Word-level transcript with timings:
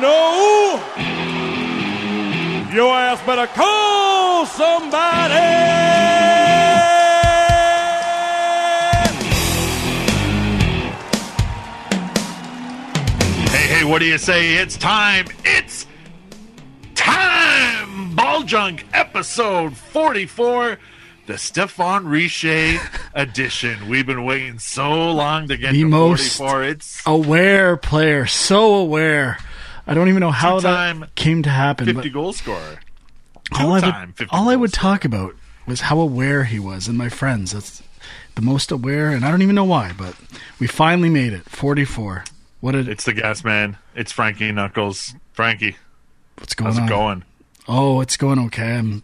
know, 0.00 0.80
your 2.72 2.94
ass 2.94 3.20
better 3.26 3.46
call 3.48 4.46
somebody. 4.46 5.34
Hey, 13.50 13.66
hey, 13.78 13.84
what 13.84 14.00
do 14.00 14.04
you 14.04 14.18
say? 14.18 14.54
It's 14.54 14.76
time. 14.76 15.26
It's 15.44 15.86
time. 16.94 18.14
Ball 18.14 18.42
Junk 18.42 18.84
episode 18.92 19.76
44. 19.76 20.78
The 21.26 21.38
Stephane 21.38 22.04
Richer 22.04 22.78
edition. 23.14 23.88
We've 23.88 24.06
been 24.06 24.24
waiting 24.24 24.58
so 24.58 25.12
long 25.12 25.48
to 25.48 25.56
get 25.56 25.72
The 25.72 25.82
to 25.82 25.88
most 25.88 26.36
44. 26.38 26.62
It's 26.64 27.02
aware 27.06 27.76
player, 27.76 28.26
so 28.26 28.74
aware. 28.74 29.38
I 29.88 29.94
don't 29.94 30.08
even 30.08 30.20
know 30.20 30.30
how 30.30 30.56
Two-time 30.60 31.00
that 31.00 31.14
came 31.14 31.42
to 31.42 31.50
happen. 31.50 31.86
50 31.86 32.00
But 32.02 32.12
goal 32.12 32.32
scorer. 32.32 32.78
all 33.58 33.72
I 33.72 33.80
would, 34.04 34.16
50 34.16 34.26
all 34.30 34.48
I 34.50 34.56
would 34.56 34.72
scorer. 34.72 34.92
talk 34.92 35.04
about 35.04 35.34
was 35.66 35.80
how 35.82 35.98
aware 36.00 36.44
he 36.44 36.58
was, 36.58 36.86
and 36.88 36.96
my 36.98 37.08
friends. 37.08 37.52
That's 37.52 37.82
the 38.34 38.42
most 38.42 38.70
aware, 38.70 39.10
and 39.10 39.24
I 39.24 39.30
don't 39.30 39.42
even 39.42 39.54
know 39.54 39.64
why, 39.64 39.92
but 39.96 40.14
we 40.60 40.66
finally 40.66 41.08
made 41.10 41.32
it. 41.32 41.48
Forty-four. 41.48 42.24
What 42.60 42.72
did 42.72 42.88
It's 42.88 43.04
the 43.04 43.12
gas 43.14 43.42
man. 43.44 43.76
It's 43.94 44.12
Frankie 44.12 44.52
Knuckles. 44.52 45.14
Frankie, 45.32 45.76
what's 46.38 46.54
going 46.54 46.70
how's 46.70 46.78
on? 46.78 46.86
it 46.86 46.88
going? 46.88 47.24
Oh, 47.66 48.00
it's 48.00 48.16
going 48.16 48.38
okay. 48.46 48.76
I'm 48.76 49.02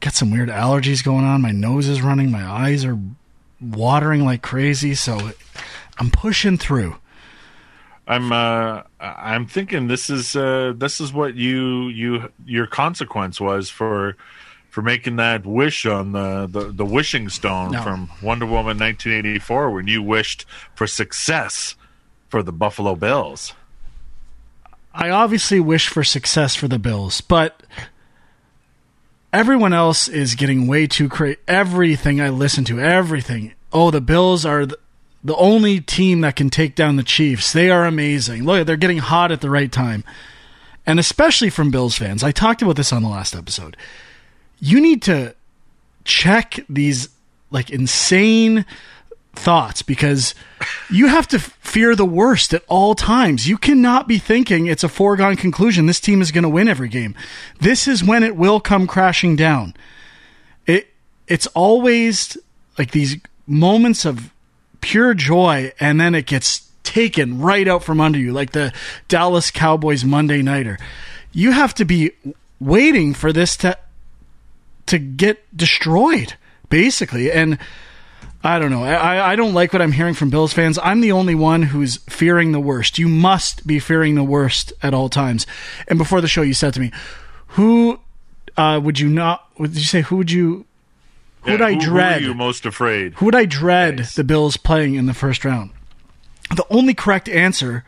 got 0.00 0.14
some 0.14 0.30
weird 0.30 0.48
allergies 0.48 1.04
going 1.04 1.24
on. 1.24 1.42
My 1.42 1.50
nose 1.52 1.86
is 1.88 2.02
running. 2.02 2.30
My 2.30 2.44
eyes 2.44 2.84
are 2.84 2.98
watering 3.60 4.24
like 4.24 4.42
crazy. 4.42 4.94
So 4.94 5.32
I'm 5.98 6.10
pushing 6.10 6.56
through. 6.58 6.96
I'm 8.10 8.32
uh 8.32 8.82
I'm 8.98 9.46
thinking 9.46 9.86
this 9.86 10.10
is 10.10 10.34
uh 10.34 10.72
this 10.76 11.00
is 11.00 11.12
what 11.12 11.36
you 11.36 11.86
you 11.88 12.32
your 12.44 12.66
consequence 12.66 13.40
was 13.40 13.70
for 13.70 14.16
for 14.68 14.82
making 14.82 15.16
that 15.16 15.46
wish 15.46 15.86
on 15.86 16.10
the 16.10 16.48
the, 16.50 16.72
the 16.72 16.84
wishing 16.84 17.28
stone 17.28 17.70
No. 17.70 17.82
from 17.82 18.10
Wonder 18.20 18.46
Woman 18.46 18.78
1984 18.78 19.70
when 19.70 19.86
you 19.86 20.02
wished 20.02 20.44
for 20.74 20.88
success 20.88 21.76
for 22.28 22.42
the 22.42 22.52
Buffalo 22.52 22.96
Bills. 22.96 23.54
I 24.92 25.10
obviously 25.10 25.60
wish 25.60 25.86
for 25.88 26.02
success 26.02 26.56
for 26.56 26.66
the 26.66 26.78
Bills, 26.80 27.20
but 27.20 27.62
everyone 29.32 29.72
else 29.72 30.08
is 30.08 30.34
getting 30.34 30.66
way 30.66 30.88
too 30.88 31.08
crazy. 31.08 31.38
Everything 31.46 32.20
I 32.20 32.30
listen 32.30 32.64
to, 32.64 32.80
everything. 32.80 33.54
Oh, 33.72 33.92
the 33.92 34.00
Bills 34.00 34.44
are 34.44 34.66
the, 34.66 34.78
the 35.22 35.36
only 35.36 35.80
team 35.80 36.22
that 36.22 36.36
can 36.36 36.50
take 36.50 36.74
down 36.74 36.96
the 36.96 37.02
Chiefs. 37.02 37.52
They 37.52 37.70
are 37.70 37.84
amazing. 37.84 38.44
Look, 38.44 38.66
they're 38.66 38.76
getting 38.76 38.98
hot 38.98 39.32
at 39.32 39.40
the 39.40 39.50
right 39.50 39.70
time. 39.70 40.04
And 40.86 40.98
especially 40.98 41.50
from 41.50 41.70
Bills 41.70 41.96
fans. 41.96 42.24
I 42.24 42.32
talked 42.32 42.62
about 42.62 42.76
this 42.76 42.92
on 42.92 43.02
the 43.02 43.08
last 43.08 43.34
episode. 43.36 43.76
You 44.58 44.80
need 44.80 45.02
to 45.02 45.34
check 46.04 46.60
these 46.68 47.08
like 47.50 47.70
insane 47.70 48.64
thoughts 49.34 49.82
because 49.82 50.34
you 50.90 51.06
have 51.06 51.28
to 51.28 51.38
fear 51.38 51.94
the 51.94 52.04
worst 52.04 52.52
at 52.52 52.64
all 52.68 52.94
times. 52.94 53.48
You 53.48 53.58
cannot 53.58 54.08
be 54.08 54.18
thinking 54.18 54.66
it's 54.66 54.84
a 54.84 54.88
foregone 54.88 55.36
conclusion. 55.36 55.86
This 55.86 56.00
team 56.00 56.20
is 56.20 56.32
going 56.32 56.42
to 56.42 56.48
win 56.48 56.68
every 56.68 56.88
game. 56.88 57.14
This 57.60 57.86
is 57.86 58.02
when 58.02 58.22
it 58.22 58.36
will 58.36 58.60
come 58.60 58.86
crashing 58.86 59.36
down. 59.36 59.74
It 60.66 60.88
it's 61.28 61.46
always 61.48 62.36
like 62.78 62.90
these 62.90 63.16
moments 63.46 64.04
of 64.04 64.32
pure 64.80 65.14
joy 65.14 65.72
and 65.80 66.00
then 66.00 66.14
it 66.14 66.26
gets 66.26 66.70
taken 66.82 67.40
right 67.40 67.68
out 67.68 67.84
from 67.84 68.00
under 68.00 68.18
you 68.18 68.32
like 68.32 68.52
the 68.52 68.72
Dallas 69.08 69.50
Cowboys 69.50 70.04
Monday 70.04 70.42
nighter. 70.42 70.78
You 71.32 71.52
have 71.52 71.74
to 71.74 71.84
be 71.84 72.12
waiting 72.58 73.14
for 73.14 73.32
this 73.32 73.56
to 73.58 73.78
to 74.86 74.98
get 74.98 75.56
destroyed 75.56 76.34
basically 76.68 77.30
and 77.30 77.58
I 78.42 78.58
don't 78.58 78.70
know. 78.70 78.84
I, 78.84 79.32
I 79.32 79.36
don't 79.36 79.52
like 79.52 79.72
what 79.74 79.82
I'm 79.82 79.92
hearing 79.92 80.14
from 80.14 80.30
Bills 80.30 80.54
fans. 80.54 80.78
I'm 80.82 81.02
the 81.02 81.12
only 81.12 81.34
one 81.34 81.62
who's 81.62 81.98
fearing 82.08 82.52
the 82.52 82.60
worst. 82.60 82.98
You 82.98 83.06
must 83.06 83.66
be 83.66 83.78
fearing 83.78 84.14
the 84.14 84.24
worst 84.24 84.72
at 84.82 84.94
all 84.94 85.10
times. 85.10 85.46
And 85.88 85.98
before 85.98 86.22
the 86.22 86.28
show, 86.28 86.40
you 86.40 86.54
said 86.54 86.72
to 86.74 86.80
me, 86.80 86.90
"Who 87.48 88.00
uh, 88.56 88.80
would 88.82 88.98
you 88.98 89.10
not? 89.10 89.46
Would 89.58 89.74
you 89.74 89.84
say? 89.84 90.00
Who 90.00 90.16
would 90.16 90.30
you? 90.30 90.64
Who 91.42 91.52
would 91.52 91.62
I 91.62 91.74
who, 91.74 91.80
dread? 91.80 92.22
Who 92.22 92.28
you 92.28 92.34
most 92.34 92.66
afraid? 92.66 93.14
Who 93.14 93.24
would 93.26 93.34
I 93.34 93.44
dread 93.46 93.98
Nice. 93.98 94.14
the 94.14 94.24
Bills 94.24 94.56
playing 94.56 94.94
in 94.94 95.06
the 95.06 95.14
first 95.14 95.44
round? 95.44 95.70
The 96.54 96.66
only 96.70 96.94
correct 96.94 97.28
answer 97.28 97.84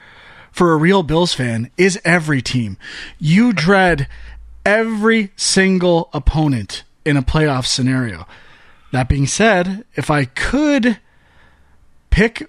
for 0.50 0.72
a 0.72 0.76
real 0.76 1.02
Bills 1.02 1.34
fan 1.34 1.70
is 1.76 2.00
every 2.04 2.40
team. 2.42 2.76
You 3.18 3.52
dread 3.52 4.08
every 4.64 5.32
single 5.36 6.08
opponent 6.12 6.84
in 7.04 7.16
a 7.16 7.22
playoff 7.22 7.66
scenario. 7.66 8.26
That 8.92 9.08
being 9.08 9.26
said, 9.26 9.84
if 9.96 10.10
I 10.10 10.26
could 10.26 10.98
pick 12.10 12.48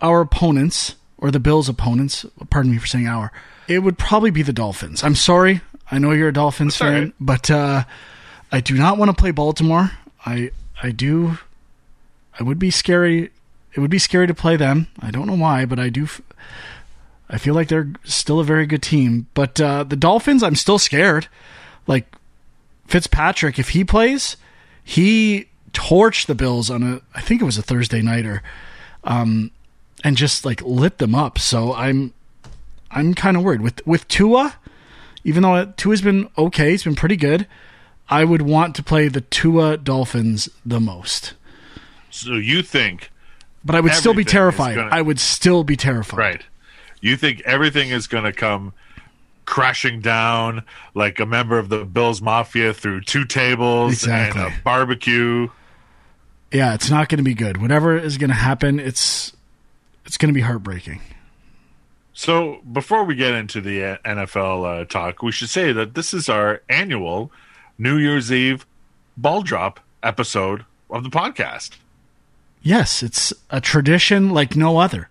our 0.00 0.20
opponents 0.22 0.96
or 1.18 1.30
the 1.30 1.38
Bills' 1.40 1.68
opponents, 1.68 2.24
pardon 2.50 2.72
me 2.72 2.78
for 2.78 2.86
saying 2.86 3.06
our, 3.06 3.30
it 3.68 3.80
would 3.80 3.98
probably 3.98 4.30
be 4.30 4.42
the 4.42 4.52
Dolphins. 4.52 5.04
I'm 5.04 5.14
sorry. 5.14 5.60
I 5.90 5.98
know 5.98 6.12
you're 6.12 6.28
a 6.28 6.32
Dolphins 6.32 6.78
That's 6.78 6.90
fan, 6.90 7.02
right. 7.04 7.14
but 7.20 7.50
uh, 7.50 7.84
I 8.50 8.60
do 8.60 8.74
not 8.74 8.98
want 8.98 9.10
to 9.10 9.14
play 9.20 9.30
Baltimore. 9.30 9.92
I 10.26 10.50
I 10.82 10.90
do. 10.90 11.38
I 12.38 12.42
would 12.42 12.58
be 12.58 12.70
scary. 12.70 13.30
It 13.74 13.80
would 13.80 13.90
be 13.90 13.98
scary 13.98 14.26
to 14.26 14.34
play 14.34 14.56
them. 14.56 14.88
I 15.00 15.10
don't 15.10 15.26
know 15.26 15.36
why, 15.36 15.64
but 15.64 15.78
I 15.78 15.88
do. 15.88 16.04
f- 16.04 16.20
I 17.28 17.38
feel 17.38 17.54
like 17.54 17.68
they're 17.68 17.92
still 18.04 18.40
a 18.40 18.44
very 18.44 18.66
good 18.66 18.82
team. 18.82 19.26
But 19.34 19.60
uh, 19.60 19.84
the 19.84 19.96
Dolphins, 19.96 20.42
I'm 20.42 20.54
still 20.54 20.78
scared. 20.78 21.28
Like 21.86 22.06
Fitzpatrick, 22.86 23.58
if 23.58 23.70
he 23.70 23.84
plays, 23.84 24.36
he 24.82 25.46
torched 25.72 26.26
the 26.26 26.34
Bills 26.34 26.70
on 26.70 26.82
a. 26.82 27.00
I 27.14 27.20
think 27.20 27.40
it 27.40 27.44
was 27.44 27.58
a 27.58 27.62
Thursday 27.62 28.02
nighter, 28.02 28.42
um, 29.04 29.50
and 30.04 30.16
just 30.16 30.44
like 30.44 30.62
lit 30.62 30.98
them 30.98 31.14
up. 31.14 31.38
So 31.38 31.74
I'm, 31.74 32.12
I'm 32.90 33.14
kind 33.14 33.36
of 33.36 33.42
worried 33.42 33.60
with 33.60 33.86
with 33.86 34.06
Tua. 34.08 34.56
Even 35.24 35.42
though 35.42 35.72
Tua's 35.76 36.02
been 36.02 36.28
okay, 36.38 36.70
he's 36.70 36.84
been 36.84 36.94
pretty 36.94 37.16
good. 37.16 37.46
I 38.08 38.24
would 38.24 38.42
want 38.42 38.74
to 38.76 38.82
play 38.82 39.08
the 39.08 39.20
Tua 39.20 39.76
Dolphins 39.76 40.48
the 40.64 40.80
most. 40.80 41.34
So 42.10 42.34
you 42.34 42.62
think 42.62 43.10
But 43.64 43.74
I 43.74 43.80
would 43.80 43.92
still 43.94 44.14
be 44.14 44.24
terrified. 44.24 44.76
gonna- 44.76 44.90
I 44.94 45.02
would 45.02 45.18
still 45.18 45.64
be 45.64 45.76
terrified. 45.76 46.18
right? 46.18 46.42
You 47.00 47.16
think 47.16 47.40
everything 47.44 47.90
is 47.90 48.06
going 48.06 48.24
to 48.24 48.32
come 48.32 48.72
crashing 49.44 50.00
down 50.00 50.62
like 50.94 51.20
a 51.20 51.26
member 51.26 51.58
of 51.58 51.68
the 51.68 51.84
Bills 51.84 52.20
Mafia 52.22 52.72
through 52.72 53.02
two 53.02 53.24
tables 53.24 53.92
Exactly. 53.92 54.42
and 54.42 54.52
a 54.54 54.56
barbecue? 54.62 55.48
Yeah, 56.52 56.74
it's 56.74 56.88
not 56.90 57.08
going 57.08 57.18
to 57.18 57.24
be 57.24 57.34
good. 57.34 57.60
Whatever 57.60 57.96
is 57.98 58.18
going 58.18 58.30
to 58.30 58.34
happen, 58.36 58.78
it's 58.80 59.32
it's 60.04 60.16
going 60.16 60.28
to 60.28 60.34
be 60.34 60.40
heartbreaking. 60.42 61.00
So 62.12 62.60
before 62.72 63.04
we 63.04 63.14
get 63.14 63.34
into 63.34 63.60
the 63.60 63.98
NFL 64.04 64.64
uh, 64.64 64.84
talk, 64.84 65.22
we 65.22 65.32
should 65.32 65.50
say 65.50 65.72
that 65.72 65.94
this 65.94 66.14
is 66.14 66.28
our 66.28 66.62
annual 66.68 67.30
New 67.78 67.96
Year's 67.96 68.32
Eve 68.32 68.66
ball 69.16 69.42
drop 69.42 69.80
episode 70.02 70.64
of 70.90 71.02
the 71.04 71.10
podcast. 71.10 71.76
Yes, 72.62 73.02
it's 73.02 73.32
a 73.50 73.60
tradition 73.60 74.30
like 74.30 74.56
no 74.56 74.78
other. 74.78 75.08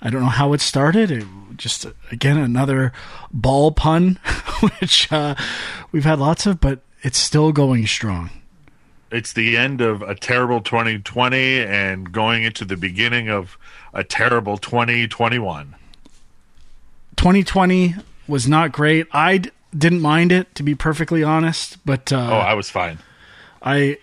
I 0.00 0.10
don't 0.10 0.22
know 0.22 0.28
how 0.28 0.52
it 0.52 0.60
started. 0.60 1.10
It 1.10 1.24
just 1.56 1.86
again 2.10 2.36
another 2.36 2.92
ball 3.32 3.72
pun, 3.72 4.18
which 4.60 5.10
uh, 5.12 5.34
we've 5.92 6.04
had 6.04 6.18
lots 6.18 6.46
of, 6.46 6.60
but 6.60 6.80
it's 7.02 7.18
still 7.18 7.52
going 7.52 7.86
strong. 7.86 8.30
It's 9.10 9.32
the 9.32 9.56
end 9.56 9.80
of 9.80 10.02
a 10.02 10.14
terrible 10.14 10.60
2020 10.60 11.60
and 11.62 12.10
going 12.12 12.42
into 12.42 12.64
the 12.64 12.76
beginning 12.76 13.28
of 13.28 13.56
a 13.92 14.02
terrible 14.02 14.56
2021. 14.56 15.74
2020 17.16 17.94
was 18.26 18.48
not 18.48 18.72
great. 18.72 19.06
I 19.12 19.42
didn't 19.76 20.00
mind 20.00 20.32
it, 20.32 20.54
to 20.54 20.62
be 20.62 20.74
perfectly 20.74 21.22
honest, 21.22 21.78
but 21.84 22.12
uh, 22.12 22.16
Oh, 22.30 22.38
I 22.38 22.54
was 22.54 22.70
fine. 22.70 22.98
I, 23.62 23.98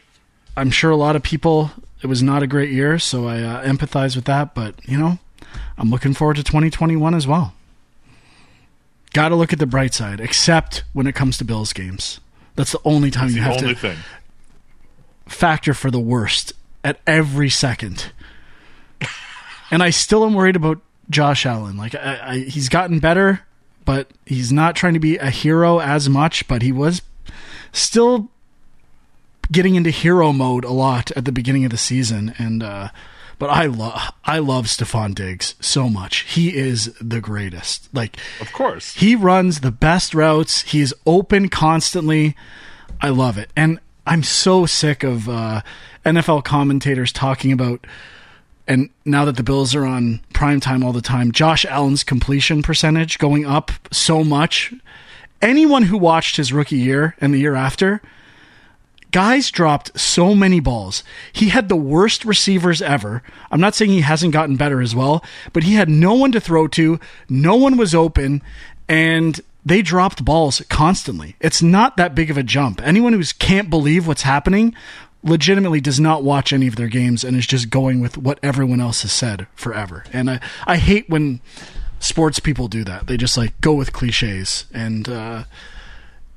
I'm 0.57 0.71
sure 0.71 0.91
a 0.91 0.95
lot 0.95 1.15
of 1.15 1.23
people. 1.23 1.71
It 2.01 2.07
was 2.07 2.21
not 2.23 2.41
a 2.44 2.47
great 2.47 2.71
year, 2.71 2.97
so 3.00 3.27
I 3.27 3.41
uh, 3.41 3.63
empathize 3.65 4.15
with 4.15 4.25
that. 4.25 4.53
But 4.56 4.75
you 4.88 4.97
know, 4.97 5.19
I'm 5.77 5.89
looking 5.89 6.13
forward 6.13 6.38
to 6.38 6.44
2021 6.44 7.13
as 7.13 7.27
well. 7.27 7.53
Got 9.13 9.29
to 9.29 9.35
look 9.35 9.51
at 9.53 9.59
the 9.59 9.65
bright 9.68 9.94
side, 9.94 10.19
except 10.19 10.83
when 10.94 11.06
it 11.06 11.13
comes 11.15 11.38
to 11.38 11.44
Bills 11.45 11.73
games. 11.73 12.19
That's 12.56 12.71
the 12.71 12.79
only 12.85 13.12
time 13.12 13.29
you 13.29 13.35
the 13.35 13.41
have 13.41 13.57
only 13.62 13.73
to 13.75 13.79
thing. 13.79 13.97
factor 15.27 15.73
for 15.73 15.91
the 15.91 16.00
worst 16.00 16.53
at 16.83 17.00
every 17.06 17.50
second. 17.50 18.12
and 19.69 19.83
I 19.83 19.89
still 19.89 20.25
am 20.25 20.33
worried 20.33 20.56
about 20.56 20.79
Josh 21.09 21.45
Allen. 21.45 21.77
Like 21.77 21.94
I, 21.95 22.19
I, 22.23 22.38
he's 22.39 22.69
gotten 22.69 23.00
better, 23.00 23.41
but 23.92 24.10
he's 24.26 24.54
not 24.54 24.74
trying 24.76 24.94
to 24.94 25.00
be 25.02 25.18
a 25.18 25.30
hero 25.30 25.80
as 25.80 26.08
much. 26.08 26.48
But 26.48 26.62
he 26.62 26.72
was 26.72 27.02
still 27.74 28.30
getting 29.52 29.76
into 29.76 29.90
hero 29.90 30.32
mode 30.32 30.64
a 30.64 30.72
lot 30.72 31.12
at 31.12 31.26
the 31.26 31.32
beginning 31.34 31.66
of 31.66 31.72
the 31.72 31.78
season, 31.78 32.34
and 32.38 32.64
uh, 32.64 32.88
But 33.38 33.50
I 33.50 33.66
love 33.66 34.00
I 34.24 34.40
love 34.40 34.68
Stefon 34.68 35.14
Diggs 35.14 35.56
so 35.60 35.90
much. 35.90 36.20
He 36.36 36.56
is 36.56 36.94
the 37.02 37.20
greatest. 37.20 37.90
Like 37.94 38.18
Of 38.40 38.54
course. 38.54 38.94
he 38.96 39.16
runs 39.16 39.60
the 39.60 39.72
best 39.72 40.14
routes. 40.14 40.62
He's 40.62 40.94
open 41.06 41.50
constantly. 41.50 42.36
I 43.02 43.10
love 43.10 43.38
it. 43.38 43.50
And 43.58 43.80
I'm 44.08 44.24
so 44.24 44.66
sick 44.66 45.04
of 45.04 45.28
uh, 45.28 45.62
NFL 46.06 46.44
commentators 46.46 47.12
talking 47.12 47.52
about 47.52 47.86
and 48.71 48.89
now 49.03 49.25
that 49.25 49.35
the 49.35 49.44
Bills 49.44 49.75
are 49.75 49.85
on 49.85 50.21
prime 50.31 50.62
time 50.62 50.81
all 50.81 50.94
the 50.94 51.01
time, 51.01 51.33
Josh 51.33 51.65
Allen's 51.65 52.06
completion 52.06 52.63
percentage 52.63 53.19
going 53.19 53.45
up 53.45 53.69
so 53.91 54.23
much. 54.23 54.73
Anyone 55.41 55.83
who 55.83 55.97
watched 55.97 56.38
his 56.38 56.53
rookie 56.53 56.77
year 56.77 57.13
and 57.19 57.33
the 57.33 57.39
year 57.39 57.53
after, 57.53 58.01
guys 59.12 59.51
dropped 59.51 60.00
so 60.00 60.33
many 60.33 60.62
balls. 60.62 61.03
He 61.33 61.50
had 61.50 61.68
the 61.68 61.75
worst 61.75 62.23
receivers 62.23 62.81
ever. 62.81 63.21
I'm 63.51 63.59
not 63.59 63.75
saying 63.75 63.91
he 63.91 64.01
hasn't 64.01 64.31
gotten 64.31 64.56
better 64.56 64.79
as 64.79 64.95
well, 64.95 65.21
but 65.51 65.63
he 65.63 65.73
had 65.73 65.89
no 65.89 66.13
one 66.13 66.31
to 66.31 66.39
throw 66.39 66.69
to, 66.69 66.97
no 67.27 67.57
one 67.57 67.75
was 67.75 67.94
open, 67.94 68.41
and 68.88 69.41
they 69.65 69.81
dropped 69.81 70.23
balls 70.23 70.62
constantly. 70.69 71.35
It's 71.41 71.62
not 71.62 71.97
that 71.97 72.15
big 72.15 72.31
of 72.31 72.38
a 72.38 72.44
jump. 72.44 72.81
Anyone 72.81 73.12
who 73.12 73.23
can't 73.38 73.69
believe 73.69 74.07
what's 74.07 74.21
happening 74.21 74.73
legitimately 75.23 75.81
does 75.81 76.00
not 76.00 76.23
watch 76.23 76.51
any 76.51 76.68
of 76.68 76.75
their 76.75 76.88
games 76.88 77.23
and 77.23 77.35
is 77.38 77.45
just 77.47 77.69
going 77.69 78.00
with 78.00 78.18
what 78.18 78.39
everyone 78.41 78.81
else 78.81 79.03
has 79.03 79.12
said 79.12 79.47
forever. 79.56 80.03
And 80.12 80.29
I, 80.29 80.39
I 80.65 80.77
hate 80.77 81.09
when 81.09 81.41
sports 82.00 82.39
people 82.39 82.68
do 82.68 82.83
that. 82.83 83.07
They 83.07 83.18
just 83.18 83.38
like 83.38 83.59
go 83.62 83.73
with 83.73 83.94
cliches 83.94 84.65
and 84.73 85.07
uh, 85.07 85.44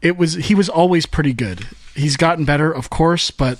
it 0.02 0.16
was 0.16 0.34
he 0.34 0.54
was 0.54 0.68
always 0.68 1.06
pretty 1.06 1.32
good. 1.32 1.66
He's 1.94 2.16
gotten 2.16 2.44
better, 2.44 2.70
of 2.70 2.90
course, 2.90 3.30
but 3.30 3.58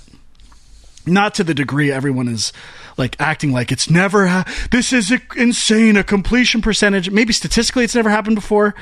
not 1.07 1.33
to 1.35 1.43
the 1.43 1.53
degree 1.53 1.91
everyone 1.91 2.27
is 2.27 2.53
like 2.97 3.19
acting 3.19 3.51
like 3.51 3.71
it's 3.71 3.89
never 3.89 4.27
ha- 4.27 4.67
this 4.71 4.93
is 4.93 5.11
a- 5.11 5.21
insane 5.35 5.97
a 5.97 6.03
completion 6.03 6.61
percentage. 6.61 7.09
Maybe 7.09 7.33
statistically 7.33 7.83
it's 7.83 7.95
never 7.95 8.09
happened 8.09 8.35
before. 8.35 8.75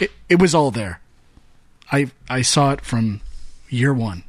It, 0.00 0.10
it 0.28 0.40
was 0.40 0.54
all 0.54 0.70
there. 0.70 1.00
I 1.90 2.10
I 2.28 2.42
saw 2.42 2.72
it 2.72 2.80
from 2.80 3.20
year 3.68 3.94
1. 3.94 4.24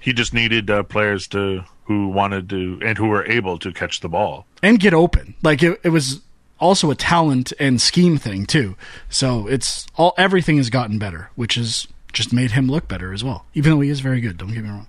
He 0.00 0.12
just 0.12 0.32
needed 0.34 0.70
uh, 0.70 0.82
players 0.82 1.28
to 1.28 1.64
who 1.84 2.08
wanted 2.08 2.48
to 2.50 2.80
and 2.82 2.96
who 2.98 3.08
were 3.08 3.24
able 3.26 3.58
to 3.58 3.72
catch 3.72 4.00
the 4.00 4.08
ball. 4.08 4.46
and 4.62 4.80
get 4.80 4.94
open. 4.94 5.34
Like 5.42 5.62
it, 5.62 5.80
it 5.84 5.90
was 5.90 6.20
also 6.58 6.90
a 6.90 6.94
talent 6.94 7.52
and 7.58 7.80
scheme 7.80 8.16
thing 8.18 8.46
too. 8.46 8.76
So 9.08 9.46
it's 9.46 9.86
all 9.96 10.14
everything 10.16 10.56
has 10.58 10.70
gotten 10.70 10.98
better, 10.98 11.30
which 11.34 11.54
has 11.54 11.86
just 12.12 12.32
made 12.32 12.52
him 12.52 12.66
look 12.68 12.88
better 12.88 13.12
as 13.12 13.22
well. 13.24 13.46
Even 13.54 13.72
though 13.72 13.80
he 13.80 13.90
is 13.90 14.00
very 14.00 14.20
good, 14.20 14.36
don't 14.36 14.52
get 14.52 14.62
me 14.64 14.70
wrong. 14.70 14.86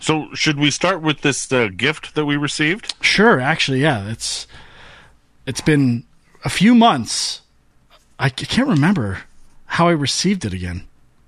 So 0.00 0.28
should 0.34 0.58
we 0.58 0.70
start 0.70 1.00
with 1.00 1.22
this 1.22 1.50
uh, 1.50 1.68
gift 1.74 2.14
that 2.14 2.26
we 2.26 2.36
received? 2.36 2.94
Sure, 3.00 3.40
actually, 3.40 3.80
yeah, 3.80 4.08
it's 4.10 4.46
it's 5.46 5.60
been 5.62 6.04
a 6.44 6.50
few 6.50 6.74
months. 6.74 7.40
I 8.18 8.28
can't 8.28 8.68
remember 8.68 9.22
how 9.66 9.88
I 9.88 9.92
received 9.92 10.44
it 10.44 10.52
again. 10.52 10.86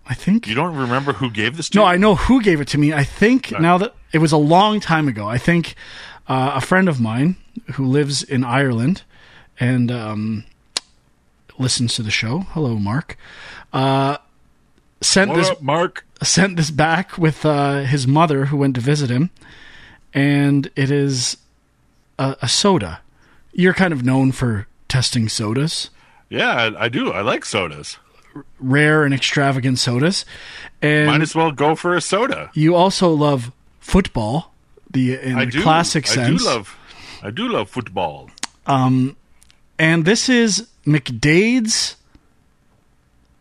I 0.09 0.15
think 0.15 0.47
You 0.47 0.55
don't 0.55 0.77
remember 0.77 1.13
who 1.15 1.31
gave 1.31 1.57
this 1.57 1.69
to 1.71 1.79
me? 1.79 1.83
No, 1.83 1.89
you? 1.89 1.95
I 1.95 1.97
know 1.97 2.15
who 2.15 2.41
gave 2.43 2.61
it 2.61 2.69
to 2.69 2.79
me. 2.79 2.93
I 2.93 3.05
think 3.05 3.51
now 3.59 3.77
that 3.79 3.95
it 4.13 4.19
was 4.19 4.33
a 4.33 4.37
long 4.37 4.81
time 4.81 5.09
ago. 5.09 5.27
I 5.29 5.39
think 5.39 5.75
uh, 6.29 6.53
a 6.55 6.61
friend 6.61 6.89
of 6.89 7.01
mine 7.01 7.37
who 7.75 7.85
lives 7.87 8.23
in 8.23 8.45
Ireland 8.45 9.03
and 9.59 9.91
um, 9.91 10.45
listens 11.59 11.95
to 11.95 12.03
the 12.03 12.11
show. 12.11 12.41
Hello, 12.51 12.77
Mark. 12.77 13.17
Uh, 13.73 14.19
sent 15.01 15.31
What 15.31 15.37
this 15.39 15.49
up, 15.51 15.63
Mark? 15.63 16.07
sent 16.23 16.57
this 16.57 16.71
back 16.71 17.19
with 17.19 17.45
uh, 17.45 17.81
his 17.81 18.07
mother 18.07 18.47
who 18.47 18.57
went 18.57 18.75
to 18.77 18.81
visit 18.81 19.11
him, 19.11 19.31
and 20.15 20.71
it 20.77 20.91
is 20.91 21.37
a, 22.19 22.37
a 22.43 22.49
soda. 22.49 23.01
You're 23.53 23.75
kind 23.75 23.93
of 23.93 24.05
known 24.05 24.33
for 24.33 24.67
testing 24.89 25.29
sodas 25.29 25.91
Yeah, 26.29 26.53
I, 26.79 26.85
I 26.85 26.89
do. 26.89 27.11
I 27.13 27.23
like 27.23 27.45
sodas. 27.45 27.99
Rare 28.59 29.05
and 29.05 29.15
extravagant 29.15 29.79
sodas. 29.79 30.25
And 30.83 31.07
Might 31.07 31.23
as 31.23 31.35
well 31.35 31.53
go 31.53 31.75
for 31.75 31.95
a 31.95 32.01
soda. 32.01 32.51
you 32.55 32.75
also 32.75 33.11
love 33.11 33.53
football, 33.81 34.53
the 34.91 35.15
in 35.15 35.37
I 35.39 35.45
the 35.47 35.51
do. 35.53 35.63
classic 35.63 36.07
I 36.11 36.15
sense. 36.15 36.43
do 36.43 36.49
love. 36.49 36.77
I 37.23 37.31
do 37.31 37.49
love 37.49 37.71
football. 37.71 38.31
Um, 38.67 39.17
and 39.79 40.05
this 40.05 40.29
is 40.29 40.69
McDaid's 40.87 41.97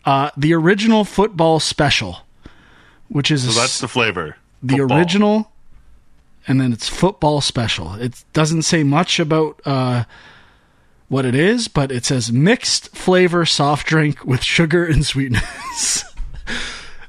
uh, 0.05 0.29
the 0.37 0.53
original 0.53 1.03
football 1.03 1.59
special, 1.59 2.19
which 3.09 3.31
is 3.31 3.43
So 3.53 3.59
that's 3.59 3.79
the 3.79 3.87
flavor. 3.87 4.37
the 4.61 4.77
Football. 4.77 4.97
original, 4.97 5.51
and 6.47 6.61
then 6.61 6.71
it's 6.73 6.87
football 6.87 7.41
special. 7.41 7.95
It 7.95 8.23
doesn't 8.33 8.61
say 8.63 8.83
much 8.83 9.19
about 9.19 9.59
uh, 9.65 10.03
what 11.07 11.25
it 11.25 11.35
is, 11.35 11.67
but 11.67 11.91
it 11.91 12.05
says 12.05 12.31
mixed 12.31 12.95
flavor 12.95 13.45
soft 13.45 13.85
drink 13.87 14.23
with 14.25 14.43
sugar 14.43 14.85
and 14.85 15.05
sweetness. 15.05 16.03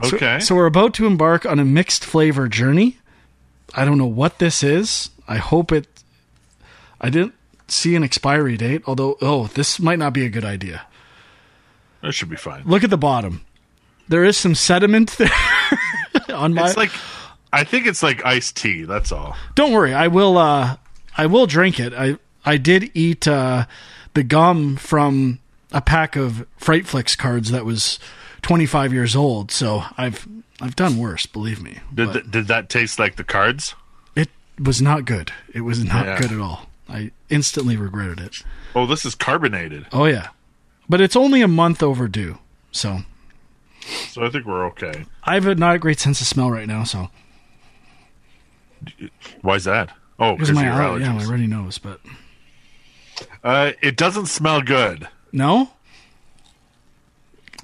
So- 0.03 0.17
Okay. 0.17 0.41
So, 0.41 0.55
we're 0.55 0.67
about 0.67 0.93
to 0.95 1.07
embark 1.07 1.47
on 1.47 1.59
a 1.59 1.65
mixed 1.65 2.05
flavor 2.05 2.49
journey. 2.49 2.99
I 3.75 3.87
don't 3.87 3.97
know 3.97 4.05
what 4.07 4.39
this 4.39 4.63
is. 4.63 5.09
I 5.27 5.39
hope 5.39 5.73
it. 5.73 5.87
I 7.01 7.09
didn't 7.09 7.33
see 7.69 7.95
an 7.97 8.05
expiry 8.05 8.59
date, 8.59 8.83
although, 8.87 9.17
oh, 9.23 9.47
this 9.49 9.81
might 9.81 9.99
not 9.99 10.13
be 10.13 10.27
a 10.27 10.29
good 10.29 10.45
idea. 10.45 10.83
that 12.03 12.13
should 12.13 12.29
be 12.29 12.37
fine. 12.37 12.63
Look 12.67 12.85
at 12.85 12.91
the 12.91 12.99
bottom. 12.99 13.41
There 14.07 14.23
is 14.23 14.37
some 14.37 14.55
sediment 14.55 15.13
there 15.17 15.31
on 16.35 16.53
my. 16.53 16.67
It's 16.69 16.77
like. 16.77 16.91
I 17.53 17.65
think 17.65 17.87
it's 17.87 18.03
like 18.03 18.23
iced 18.25 18.55
tea. 18.57 18.83
That's 18.85 19.13
all. 19.13 19.35
don't 19.55 19.73
worry, 19.73 19.95
I 19.95 20.09
will. 20.09 20.37
Uh, 20.37 20.77
I 21.17 21.25
will 21.25 21.47
drink 21.47 21.81
it. 21.81 21.95
I 21.95 22.19
I 22.47 22.57
did 22.57 22.91
eat 22.95 23.27
uh, 23.29 23.67
the 24.15 24.23
gum 24.23 24.77
from 24.77 25.41
a 25.73 25.81
pack 25.83 26.17
of 26.17 26.47
Fright 26.57 26.87
Flicks 26.87 27.17
cards 27.17 27.51
that 27.51 27.65
was 27.65 27.99
25 28.43 28.93
years 28.93 29.15
old. 29.17 29.51
So 29.51 29.83
I've 29.99 30.27
I've 30.61 30.77
done 30.77 30.97
worse, 30.97 31.27
believe 31.27 31.61
me. 31.63 31.81
Did 31.93 32.13
th- 32.13 32.31
did 32.31 32.47
that 32.47 32.69
taste 32.69 32.99
like 32.99 33.17
the 33.17 33.25
cards? 33.25 33.75
it 34.15 34.31
was 34.63 34.81
not 34.81 35.05
good. 35.05 35.33
It 35.53 35.61
was 35.63 35.85
not 35.85 36.07
Yeah. 36.07 36.19
good 36.21 36.33
at 36.33 36.41
all. 36.41 36.67
I 36.89 37.11
instantly 37.29 37.77
regretted 37.77 38.21
it. 38.21 38.43
Oh, 38.75 38.87
this 38.87 39.05
is 39.05 39.15
carbonated. 39.15 39.87
Oh 39.93 40.05
yeah, 40.07 40.29
but 40.89 41.01
it's 41.03 41.17
only 41.17 41.43
a 41.43 41.49
month 41.49 41.83
overdue. 41.83 42.39
So 42.73 43.01
So 44.09 44.25
I 44.25 44.31
think 44.31 44.47
we're 44.47 44.65
okay. 44.69 45.05
I 45.25 45.35
have 45.35 45.47
a 45.47 45.55
not 45.57 45.75
a 45.75 45.79
great 45.79 45.99
sense 46.01 46.21
of 46.23 46.27
smell 46.27 46.51
right 46.51 46.67
now. 46.69 46.85
So 46.85 47.11
Why's 49.43 49.65
that? 49.65 49.91
Oh, 50.19 50.33
because 50.37 50.49
because 50.49 50.51
of 50.51 50.57
of 50.57 50.63
my 50.63 50.65
your 50.65 50.83
aller- 50.83 51.01
yeah, 51.01 51.13
my 51.13 51.23
allergies. 51.23 51.29
runny 51.31 51.47
nose. 51.47 51.79
But 51.79 52.01
Uh, 53.45 53.73
it 53.83 53.97
doesn't 53.97 54.27
smell 54.27 54.61
good. 54.63 55.09
no, 55.33 55.71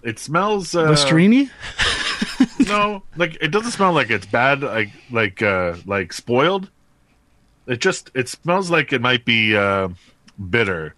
It 0.03 0.19
smells 0.19 0.75
uh, 0.75 0.85
Listerine. 0.85 1.51
No, 2.67 3.03
like 3.17 3.37
it 3.41 3.49
doesn't 3.49 3.73
smell 3.73 3.93
like 3.93 4.11
it's 4.11 4.27
bad. 4.27 4.63
Like 4.63 4.91
like 5.11 5.43
uh, 5.43 5.77
like 5.85 6.13
spoiled. 6.13 6.71
It 7.67 7.81
just 7.81 8.11
it 8.15 8.29
smells 8.29 8.71
like 8.71 8.93
it 8.93 9.01
might 9.01 9.25
be 9.25 9.57
uh, 9.57 9.89
bitter. 10.51 10.95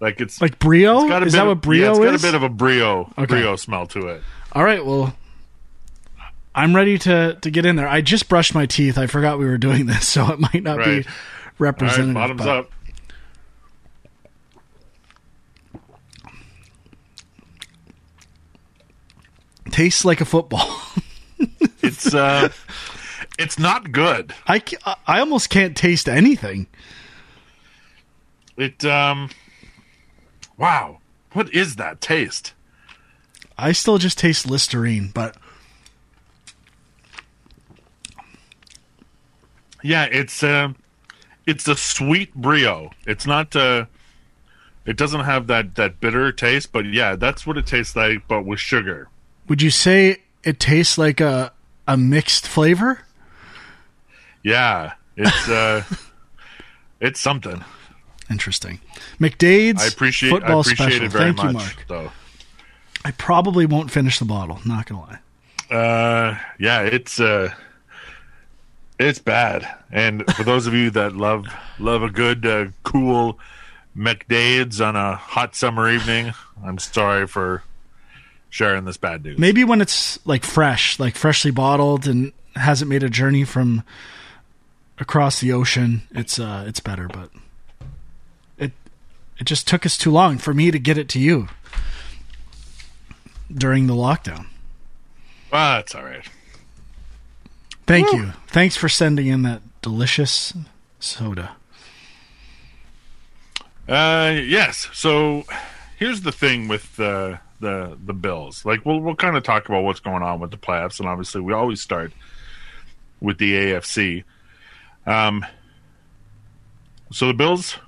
Like 0.00 0.20
it's 0.20 0.40
Like 0.40 0.58
brio? 0.58 1.00
it's 1.00 1.08
got 1.08 1.22
a 1.22 1.26
Is 1.26 1.32
that 1.34 1.42
of- 1.42 1.48
what 1.48 1.60
brio 1.62 1.84
yeah, 1.84 1.90
it's 1.90 1.98
got 1.98 2.14
is? 2.14 2.24
a 2.24 2.26
bit 2.26 2.34
of 2.34 2.42
a 2.42 2.48
brio 2.48 3.12
Okay. 3.16 3.26
brio 3.26 3.56
smell 3.56 3.86
to 3.88 4.08
it. 4.08 4.22
All 4.52 4.64
right, 4.64 4.84
well, 4.84 5.14
I'm 6.54 6.74
ready 6.74 6.98
to 6.98 7.34
to 7.40 7.50
get 7.50 7.64
in 7.66 7.76
there. 7.76 7.88
I 7.88 8.00
just 8.00 8.28
brushed 8.28 8.54
my 8.54 8.66
teeth. 8.66 8.98
I 8.98 9.06
forgot 9.06 9.38
we 9.38 9.44
were 9.46 9.58
doing 9.58 9.86
this, 9.86 10.08
so 10.14 10.30
it 10.32 10.40
might 10.40 10.62
not 10.62 10.78
Right. 10.78 10.84
be 10.86 10.90
All 10.90 10.96
right, 10.98 11.06
representative. 11.58 12.14
bottoms 12.14 12.38
but 12.40 12.48
up. 12.48 12.70
Tastes 19.72 20.04
like 20.04 20.20
a 20.20 20.24
football. 20.24 20.68
It's 21.82 22.14
uh, 22.14 22.50
it's 23.40 23.58
not 23.58 23.90
good. 23.90 24.32
I 24.46 24.62
I 25.04 25.18
almost 25.18 25.50
can't 25.50 25.76
taste 25.76 26.08
anything. 26.08 26.68
It 28.56 28.84
um, 28.84 29.30
wow, 30.56 30.98
what 31.32 31.52
is 31.52 31.74
that 31.76 32.00
taste? 32.00 32.52
I 33.58 33.72
still 33.72 33.98
just 33.98 34.16
taste 34.16 34.48
Listerine, 34.48 35.10
but 35.12 35.36
Yeah, 39.82 40.04
it's 40.04 40.42
um, 40.42 40.76
it's 41.46 41.66
a 41.66 41.76
sweet 41.76 42.34
brio. 42.34 42.90
It's 43.06 43.26
not 43.26 43.54
uh, 43.56 43.86
it 44.86 44.96
doesn't 44.96 45.22
have 45.24 45.48
that 45.48 45.74
that 45.74 46.00
bitter 46.00 46.30
taste, 46.32 46.72
but 46.72 46.86
yeah, 46.86 47.16
that's 47.16 47.46
what 47.46 47.58
it 47.58 47.66
tastes 47.66 47.96
like, 47.96 48.28
but 48.28 48.44
with 48.44 48.60
sugar. 48.60 49.08
Would 49.48 49.60
you 49.62 49.70
say 49.70 50.18
it 50.44 50.58
tastes 50.60 50.98
like 50.98 51.20
a 51.20 51.52
a 51.86 51.96
mixed 51.96 52.46
flavor? 52.46 53.00
Yeah, 54.42 54.92
it's 55.16 55.48
uh, 55.48 55.84
it's 57.00 57.20
something. 57.20 57.64
Interesting. 58.30 58.80
McDaid's 59.20 59.82
I 59.82 59.86
appreciate 59.88 60.30
football 60.30 60.58
I 60.58 60.60
appreciate 60.60 60.86
special. 60.90 61.04
it 61.06 61.12
very 61.12 61.24
Thank 61.32 61.36
much. 61.36 61.46
you, 61.46 61.52
Mark. 61.52 61.84
Though, 61.88 62.12
I 63.04 63.10
probably 63.12 63.66
won't 63.66 63.90
finish 63.90 64.18
the 64.18 64.24
bottle. 64.24 64.60
Not 64.64 64.86
gonna 64.86 65.02
lie. 65.02 65.18
uh, 65.76 66.38
yeah, 66.58 66.82
it's 66.82 67.20
uh, 67.20 67.52
It's 68.98 69.18
bad. 69.18 69.68
And 69.90 70.24
for 70.34 70.44
those 70.44 70.66
of 70.66 70.74
you 70.74 70.90
that 70.90 71.14
love 71.14 71.46
love 71.78 72.02
a 72.02 72.10
good 72.10 72.46
uh, 72.46 72.66
cool 72.84 73.38
McDaids 73.96 74.84
on 74.84 74.96
a 74.96 75.16
hot 75.16 75.54
summer 75.54 75.90
evening, 75.90 76.32
I'm 76.64 76.78
sorry 76.78 77.26
for 77.26 77.62
sharing 78.52 78.84
this 78.84 78.98
bad 78.98 79.24
news. 79.24 79.38
Maybe 79.38 79.64
when 79.64 79.80
it's 79.80 80.24
like 80.26 80.44
fresh, 80.44 81.00
like 81.00 81.16
freshly 81.16 81.50
bottled 81.50 82.06
and 82.06 82.32
hasn't 82.54 82.88
made 82.88 83.02
a 83.02 83.08
journey 83.08 83.44
from 83.44 83.82
across 84.98 85.40
the 85.40 85.52
ocean, 85.52 86.02
it's 86.12 86.38
uh 86.38 86.64
it's 86.68 86.78
better, 86.78 87.08
but 87.08 87.30
it 88.58 88.72
it 89.38 89.44
just 89.44 89.66
took 89.66 89.86
us 89.86 89.96
too 89.96 90.10
long 90.10 90.36
for 90.36 90.52
me 90.52 90.70
to 90.70 90.78
get 90.78 90.98
it 90.98 91.08
to 91.08 91.18
you 91.18 91.48
during 93.50 93.86
the 93.86 93.94
lockdown. 93.94 94.46
Well, 95.50 95.76
that's 95.76 95.94
all 95.94 96.04
right. 96.04 96.28
Thank 97.86 98.12
you. 98.12 98.32
Thanks 98.48 98.76
for 98.76 98.88
sending 98.88 99.26
in 99.26 99.42
that 99.42 99.62
delicious 99.80 100.52
soda. 101.00 101.56
Uh, 103.88 104.40
yes. 104.44 104.88
So 104.92 105.44
here's 105.98 106.20
the 106.20 106.32
thing 106.32 106.68
with 106.68 107.00
uh, 107.00 107.38
the 107.62 107.96
the 108.04 108.12
Bills. 108.12 108.66
Like 108.66 108.84
we'll 108.84 109.00
we'll 109.00 109.16
kind 109.16 109.36
of 109.36 109.42
talk 109.42 109.68
about 109.68 109.84
what's 109.84 110.00
going 110.00 110.22
on 110.22 110.40
with 110.40 110.50
the 110.50 110.58
playoffs, 110.58 111.00
and 111.00 111.08
obviously 111.08 111.40
we 111.40 111.54
always 111.54 111.80
start 111.80 112.12
with 113.20 113.38
the 113.38 113.54
AFC. 113.54 114.24
Um, 115.06 115.46
so 117.10 117.28
the 117.28 117.34
Bills 117.34 117.78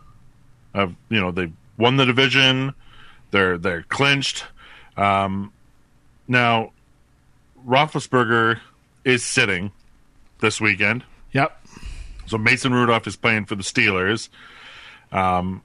have 0.74 0.94
you 1.10 1.20
know 1.20 1.30
they 1.30 1.52
won 1.76 1.96
the 1.96 2.06
division. 2.06 2.72
They're 3.32 3.58
they're 3.58 3.82
clinched. 3.82 4.46
Um, 4.96 5.52
now 6.28 6.72
Roethlisberger 7.66 8.60
is 9.04 9.24
sitting 9.24 9.72
this 10.40 10.60
weekend. 10.60 11.04
Yep. 11.32 11.60
So 12.26 12.38
Mason 12.38 12.72
Rudolph 12.72 13.06
is 13.06 13.16
playing 13.16 13.46
for 13.46 13.56
the 13.56 13.62
Steelers. 13.62 14.28
Um, 15.12 15.62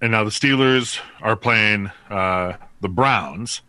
and 0.00 0.12
now 0.12 0.24
the 0.24 0.30
Steelers 0.30 1.00
are 1.20 1.36
playing 1.36 1.90
uh, 2.10 2.54
the 2.80 2.88
Browns. 2.88 3.62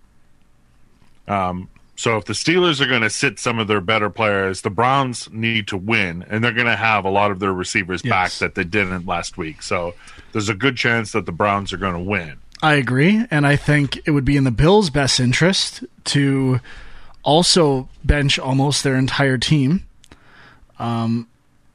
Um, 1.27 1.69
so 1.95 2.17
if 2.17 2.25
the 2.25 2.33
Steelers 2.33 2.79
are 2.79 2.87
going 2.87 3.01
to 3.01 3.09
sit 3.09 3.39
some 3.39 3.59
of 3.59 3.67
their 3.67 3.81
better 3.81 4.09
players, 4.09 4.61
the 4.61 4.69
Browns 4.69 5.29
need 5.31 5.67
to 5.67 5.77
win, 5.77 6.23
and 6.29 6.43
they're 6.43 6.53
going 6.53 6.65
to 6.67 6.75
have 6.75 7.03
a 7.05 7.09
lot 7.09 7.29
of 7.31 7.39
their 7.39 7.53
receivers 7.53 8.01
Yes. 8.03 8.09
back 8.09 8.31
that 8.39 8.55
they 8.55 8.63
didn't 8.63 9.05
last 9.05 9.37
week. 9.37 9.61
So 9.61 9.93
there's 10.31 10.49
a 10.49 10.53
good 10.53 10.77
chance 10.77 11.11
that 11.11 11.25
the 11.25 11.31
Browns 11.31 11.73
are 11.73 11.77
going 11.77 11.93
to 11.93 11.99
win. 11.99 12.37
I 12.61 12.73
agree, 12.75 13.25
and 13.31 13.45
I 13.47 13.55
think 13.55 13.99
it 14.05 14.11
would 14.11 14.25
be 14.25 14.37
in 14.37 14.43
the 14.43 14.51
Bills' 14.51 14.89
best 14.89 15.19
interest 15.19 15.83
to 16.05 16.59
also 17.23 17.89
bench 18.03 18.39
almost 18.39 18.83
their 18.83 18.95
entire 18.95 19.37
team. 19.37 19.85
Um, 20.77 21.27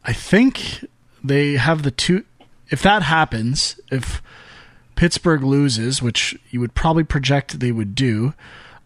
I 0.05 0.13
think 0.13 0.87
they 1.23 1.53
have 1.55 1.83
the 1.83 1.91
two. 1.91 2.25
If 2.71 2.83
that 2.83 3.03
happens, 3.03 3.79
if 3.91 4.23
Pittsburgh 4.97 5.43
loses, 5.43 6.03
which 6.03 6.39
you 6.51 6.61
would 6.61 6.75
probably 6.75 7.05
project 7.05 7.61
they 7.61 7.73
would 7.73 7.95
do, 7.95 8.35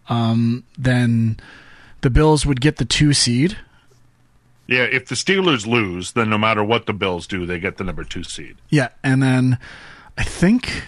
um, 0.09 0.65
then 0.77 1.39
the 2.01 2.11
Bills 2.11 2.47
would 2.47 2.61
get 2.61 2.77
the 2.77 2.85
two 2.85 3.13
seed. 3.13 3.59
Yeah, 4.67 4.85
if 4.85 5.07
the 5.07 5.15
Steelers 5.15 5.67
lose, 5.67 6.13
then 6.13 6.29
no 6.29 6.39
matter 6.39 6.63
what 6.63 6.87
the 6.87 6.93
Bills 6.93 7.27
do, 7.27 7.47
they 7.47 7.59
get 7.59 7.79
the 7.79 7.85
number 7.85 8.05
two 8.05 8.23
seed. 8.23 8.57
Yeah, 8.69 8.89
and 9.03 9.23
then 9.23 9.59
I 10.17 10.25
think 10.25 10.85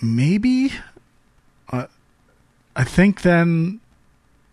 maybe 0.00 0.72
uh, 1.70 1.86
I 2.76 2.84
think 2.84 3.22
then 3.22 3.80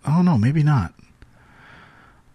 oh 0.05 0.21
no, 0.21 0.37
maybe 0.37 0.63
not. 0.63 0.93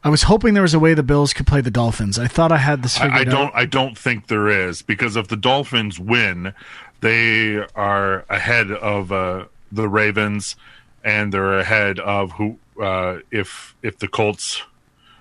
I 0.05 0.09
was 0.09 0.25
hoping 0.25 0.55
there 0.55 0.63
was 0.63 0.75
a 0.75 0.81
way 0.81 0.95
the 0.95 1.03
Bills 1.03 1.33
could 1.33 1.47
play 1.47 1.61
the 1.61 1.71
Dolphins. 1.71 2.19
I 2.19 2.27
thought 2.27 2.51
I 2.51 2.59
had 2.59 2.83
this 2.83 2.99
figured 2.99 3.13
I, 3.13 3.21
I 3.21 3.25
don't. 3.25 3.47
out. 3.49 3.53
I 3.55 3.65
don't 3.67 3.97
think 3.97 4.27
there 4.27 4.49
is 4.49 4.83
because 4.83 5.17
if 5.17 5.29
the 5.29 5.37
Dolphins 5.37 5.99
win, 5.99 6.55
they 7.03 7.59
are 7.75 8.25
ahead 8.31 8.71
of 8.71 9.13
uh, 9.13 9.45
the 9.71 9.89
Ravens, 9.89 10.57
and 11.05 11.35
they're 11.35 11.59
ahead 11.59 11.99
of 11.99 12.33
who 12.33 12.59
uh, 12.81 13.19
if 13.31 13.75
if 13.83 13.99
the 13.99 14.09
Colts 14.09 14.63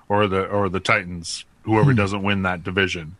or 0.08 0.28
the 0.28 0.46
or 0.46 0.70
the 0.70 0.80
Titans, 0.80 1.44
whoever 1.64 1.94
doesn't 1.94 2.24
win 2.24 2.44
that 2.44 2.64
division. 2.64 3.18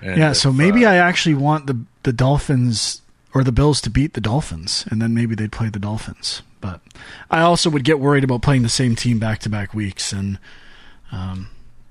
And 0.00 0.14
Hmm. 0.14 0.20
Yeah, 0.20 0.30
if, 0.30 0.36
so 0.36 0.52
maybe 0.52 0.86
uh, 0.86 0.92
I 0.92 0.96
actually 0.96 1.34
want 1.34 1.66
the 1.66 1.78
the 2.04 2.12
Dolphins 2.12 3.02
or 3.34 3.44
the 3.44 3.52
Bills 3.52 3.80
to 3.82 3.90
beat 3.90 4.14
the 4.14 4.20
Dolphins, 4.20 4.86
and 4.90 5.02
then 5.02 5.12
maybe 5.12 5.34
they'd 5.34 5.52
play 5.52 5.68
the 5.68 5.78
Dolphins. 5.78 6.42
But 6.60 6.80
I 7.30 7.42
also 7.42 7.68
would 7.70 7.84
get 7.84 8.00
worried 8.00 8.24
about 8.24 8.42
playing 8.42 8.62
the 8.62 8.68
same 8.68 8.96
team 8.96 9.18
back 9.18 9.40
to 9.40 9.48
back 9.48 9.74
weeks, 9.74 10.12
and 10.12 10.38
um, 11.12 11.48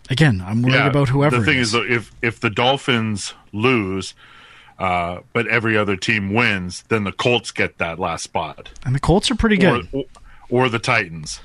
again, 0.10 0.44
I'm 0.46 0.62
worried 0.62 0.76
yeah, 0.76 0.88
about 0.88 1.10
whoever. 1.10 1.40
The 1.40 1.46
thing 1.46 1.60
is. 1.60 1.74
is, 1.74 1.86
if 1.90 2.12
if 2.22 2.40
the 2.40 2.50
Dolphins 2.50 3.34
lose. 3.52 4.14
Uh, 4.78 5.20
but 5.34 5.48
every 5.48 5.78
other 5.78 5.96
team 5.96 6.34
wins, 6.34 6.84
then 6.90 7.06
the 7.06 7.12
Colts 7.14 7.52
get 7.52 7.78
that 7.78 7.98
last 8.00 8.24
spot, 8.24 8.70
and 8.86 8.94
the 8.94 9.00
Colts 9.00 9.32
are 9.32 9.36
pretty 9.36 9.58
good. 9.58 9.88
or, 9.94 10.04
or 10.50 10.70
the 10.70 10.80
Titans. 10.80 11.40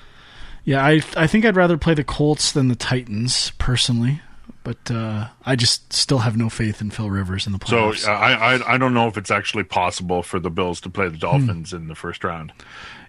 Yeah, 0.64 0.84
I 0.84 1.00
I 1.16 1.26
think 1.26 1.44
I'd 1.44 1.56
rather 1.56 1.78
play 1.78 1.94
the 1.94 2.04
Colts 2.04 2.50
than 2.52 2.68
the 2.68 2.74
Titans 2.74 3.52
personally, 3.58 4.20
but 4.64 4.90
uh, 4.90 5.28
I 5.46 5.54
just 5.56 5.92
still 5.92 6.18
have 6.18 6.36
no 6.36 6.48
faith 6.50 6.80
in 6.80 6.90
Phil 6.90 7.08
Rivers 7.08 7.46
in 7.46 7.52
the 7.52 7.60
So 7.66 7.92
playoffs. 7.92 8.08
uh, 8.08 8.10
I, 8.12 8.54
I 8.56 8.74
I 8.74 8.78
don't 8.78 8.94
know 8.94 9.06
if 9.06 9.16
it's 9.16 9.30
actually 9.30 9.64
possible 9.64 10.22
for 10.24 10.40
the 10.40 10.50
Bills 10.50 10.80
to 10.82 10.90
play 10.90 11.08
the 11.08 11.16
Dolphins 11.16 11.72
in 11.72 11.86
the 11.88 11.94
first 11.94 12.24
round. 12.24 12.52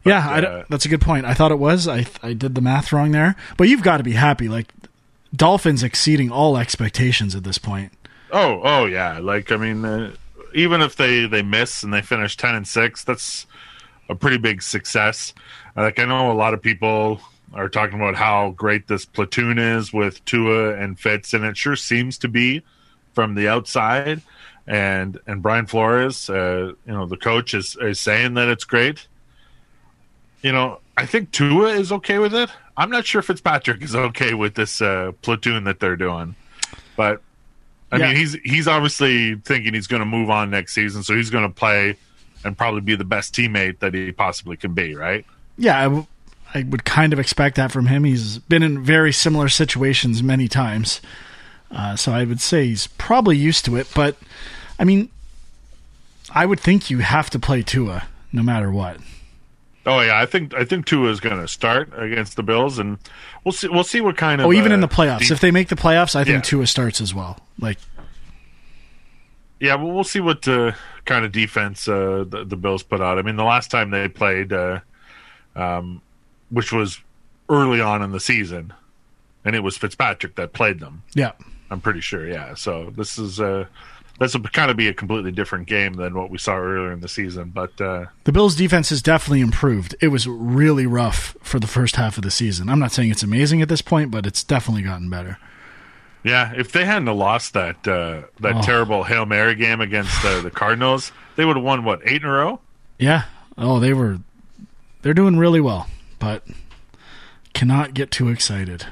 yeah, 0.05 0.29
uh, 0.29 0.63
that's 0.69 0.85
a 0.85 0.89
good 0.89 1.01
point. 1.01 1.25
I 1.25 1.33
thought 1.33 1.51
it 1.51 1.59
was. 1.59 1.87
I 1.87 2.05
I 2.21 2.33
did 2.33 2.53
the 2.55 2.61
math 2.61 2.93
wrong 2.93 3.11
there, 3.11 3.35
but 3.57 3.67
you've 3.69 3.83
got 3.83 3.97
to 3.97 4.03
be 4.03 4.13
happy. 4.13 4.47
Like 4.47 4.71
Dolphins 5.35 5.81
exceeding 5.83 6.31
all 6.31 6.57
expectations 6.57 7.35
at 7.35 7.43
this 7.43 7.57
point. 7.57 7.91
Oh 8.31 8.61
oh 8.63 8.85
yeah, 8.85 9.19
like 9.19 9.51
I 9.51 9.57
mean, 9.57 9.83
uh, 9.83 10.13
even 10.53 10.81
if 10.81 10.95
they 10.95 11.27
they 11.27 11.41
miss 11.41 11.83
and 11.83 11.93
they 11.93 12.01
finish 12.01 12.37
ten 12.37 12.55
and 12.55 12.67
six, 12.67 13.03
that's 13.03 13.45
a 14.09 14.15
pretty 14.15 14.37
big 14.37 14.61
success. 14.61 15.33
Like 15.75 15.99
I 15.99 16.05
know 16.05 16.31
a 16.31 16.33
lot 16.33 16.53
of 16.53 16.61
people 16.61 17.21
are 17.53 17.69
talking 17.69 17.95
about 17.95 18.15
how 18.15 18.51
great 18.51 18.87
this 18.87 19.05
platoon 19.05 19.59
is 19.59 19.91
with 19.91 20.23
Tua 20.25 20.75
and 20.75 20.97
Fitz, 20.99 21.33
and 21.33 21.43
it 21.43 21.57
sure 21.57 21.75
seems 21.75 22.17
to 22.19 22.27
be 22.27 22.63
from 23.13 23.35
the 23.35 23.47
outside. 23.47 24.21
And 24.67 25.19
and 25.27 25.41
Brian 25.41 25.65
Flores, 25.65 26.29
uh, 26.29 26.73
you 26.85 26.93
know, 26.93 27.05
the 27.05 27.17
coach 27.17 27.53
is 27.53 27.75
is 27.81 27.99
saying 27.99 28.35
that 28.35 28.47
it's 28.47 28.63
great. 28.63 29.07
You 30.41 30.51
know, 30.51 30.79
I 30.95 31.05
think 31.05 31.31
Tua 31.31 31.69
is 31.69 31.91
okay 31.91 32.19
with 32.19 32.33
it. 32.33 32.49
I'm 32.77 32.89
not 32.89 33.05
sure 33.05 33.21
Fitzpatrick 33.21 33.81
is 33.81 33.95
okay 33.95 34.33
with 34.33 34.55
this 34.55 34.81
uh, 34.81 35.11
platoon 35.21 35.65
that 35.65 35.79
they're 35.79 35.97
doing, 35.97 36.35
but 36.95 37.21
I 37.91 37.97
Yeah. 37.97 38.07
mean, 38.07 38.15
he's 38.15 38.33
he's 38.43 38.67
obviously 38.67 39.35
thinking 39.35 39.73
he's 39.73 39.87
going 39.87 39.99
to 40.01 40.05
move 40.05 40.29
on 40.29 40.49
next 40.49 40.73
season, 40.73 41.03
so 41.03 41.15
he's 41.15 41.29
going 41.29 41.43
to 41.47 41.53
play 41.53 41.95
and 42.43 42.57
probably 42.57 42.81
be 42.81 42.95
the 42.95 43.03
best 43.05 43.33
teammate 43.35 43.79
that 43.79 43.93
he 43.93 44.11
possibly 44.11 44.57
can 44.57 44.73
be, 44.73 44.95
right? 44.95 45.25
Yeah, 45.57 45.77
I, 45.79 45.83
w- 45.83 46.05
I 46.55 46.63
would 46.63 46.85
kind 46.85 47.13
of 47.13 47.19
expect 47.19 47.55
that 47.57 47.71
from 47.71 47.87
him. 47.87 48.03
He's 48.03 48.37
been 48.39 48.63
in 48.63 48.81
very 48.83 49.11
similar 49.11 49.47
situations 49.49 50.23
many 50.23 50.47
times, 50.47 51.01
uh, 51.69 51.95
so 51.95 52.13
I 52.13 52.23
would 52.23 52.41
say 52.41 52.65
he's 52.67 52.87
probably 52.87 53.37
used 53.37 53.65
to 53.65 53.75
it. 53.75 53.87
But 53.93 54.15
I 54.79 54.85
mean, 54.85 55.09
I 56.33 56.45
would 56.45 56.59
think 56.59 56.89
you 56.89 56.99
have 56.99 57.29
to 57.31 57.39
play 57.39 57.61
Tua 57.61 58.03
no 58.33 58.41
matter 58.41 58.71
what. 58.71 58.97
Oh 59.85 59.99
yeah, 60.01 60.19
I 60.19 60.25
think 60.27 60.53
I 60.53 60.63
think 60.63 60.85
Tua 60.85 61.09
is 61.09 61.19
going 61.19 61.39
to 61.41 61.47
start 61.47 61.91
against 61.97 62.35
the 62.35 62.43
Bills, 62.43 62.77
and 62.77 62.99
we'll 63.43 63.51
see 63.51 63.67
we'll 63.67 63.83
see 63.83 63.99
what 64.01 64.15
kind 64.17 64.39
of 64.39 64.47
Oh, 64.47 64.53
even 64.53 64.71
uh, 64.71 64.75
in 64.75 64.81
the 64.81 64.87
playoffs, 64.87 65.19
deep- 65.19 65.31
if 65.31 65.39
they 65.39 65.49
make 65.51 65.69
the 65.69 65.75
playoffs, 65.75 66.15
I 66.15 66.23
think 66.23 66.35
Yeah. 66.35 66.41
Tua 66.41 66.67
starts 66.67 67.01
as 67.01 67.13
well. 67.15 67.39
Like, 67.59 67.79
yeah, 69.59 69.75
well, 69.75 69.91
we'll 69.91 70.03
see 70.03 70.19
what 70.19 70.47
uh, 70.47 70.71
kind 71.05 71.25
of 71.25 71.31
defense 71.31 71.87
uh, 71.87 72.25
the, 72.27 72.43
the 72.45 72.55
Bills 72.55 72.83
put 72.83 73.01
out. 73.01 73.17
I 73.19 73.21
mean, 73.21 73.35
the 73.35 73.43
last 73.43 73.69
time 73.71 73.91
they 73.91 74.07
played, 74.07 74.51
uh, 74.53 74.79
um, 75.55 76.01
which 76.49 76.71
was 76.71 76.99
early 77.49 77.81
on 77.81 78.01
in 78.01 78.11
the 78.11 78.19
season, 78.19 78.73
and 79.45 79.55
it 79.55 79.59
was 79.61 79.77
Fitzpatrick 79.77 80.35
that 80.35 80.53
played 80.53 80.79
them. 80.79 81.03
yeah, 81.13 81.31
I'm 81.69 81.81
pretty 81.81 82.01
sure. 82.01 82.27
Yeah. 82.27 82.53
So 82.55 82.91
this 82.95 83.17
is 83.17 83.39
uh, 83.39 83.65
this 84.21 84.33
will 84.35 84.43
kind 84.43 84.69
of 84.71 84.77
be 84.77 84.87
a 84.87 84.93
completely 84.93 85.31
different 85.31 85.67
game 85.67 85.95
than 85.95 86.13
what 86.13 86.29
we 86.29 86.37
saw 86.37 86.55
earlier 86.55 86.91
in 86.93 86.99
the 87.01 87.07
season. 87.09 87.49
But 87.49 87.81
uh, 87.81 88.05
the 88.23 88.31
Bills' 88.31 88.55
defense 88.55 88.89
has 88.89 89.01
definitely 89.01 89.41
improved. 89.41 89.95
It 89.99 90.07
was 90.09 90.27
really 90.27 90.85
rough 90.85 91.35
for 91.41 91.59
the 91.59 91.67
first 91.67 91.95
half 91.95 92.17
of 92.17 92.23
the 92.23 92.31
season. 92.31 92.69
I'm 92.69 92.79
not 92.79 92.91
saying 92.91 93.09
it's 93.09 93.23
amazing 93.23 93.61
at 93.61 93.67
this 93.69 93.81
point, 93.81 94.11
but 94.11 94.25
it's 94.27 94.43
definitely 94.43 94.83
gotten 94.83 95.09
better. 95.09 95.37
yeah, 96.23 96.53
if 96.55 96.71
they 96.71 96.85
hadn't 96.85 97.07
lost 97.17 97.53
that 97.53 97.87
uh, 97.87 98.21
that 98.39 98.57
Oh. 98.57 98.61
terrible 98.61 99.03
hail 99.03 99.25
mary 99.25 99.55
game 99.55 99.81
against 99.81 100.23
uh, 100.23 100.39
the 100.41 100.51
Cardinals, 100.51 101.11
they 101.35 101.43
would 101.45 101.55
have 101.55 101.65
won 101.65 101.83
what 101.83 101.99
eight 102.05 102.21
in 102.21 102.27
a 102.27 102.31
row. 102.31 102.59
Yeah. 102.99 103.23
Oh, 103.57 103.79
they 103.79 103.91
were. 103.93 104.19
They're 105.01 105.15
doing 105.15 105.37
really 105.37 105.59
well, 105.59 105.87
but 106.19 106.45
cannot 107.55 107.95
get 107.95 108.11
too 108.11 108.29
excited. 108.29 108.85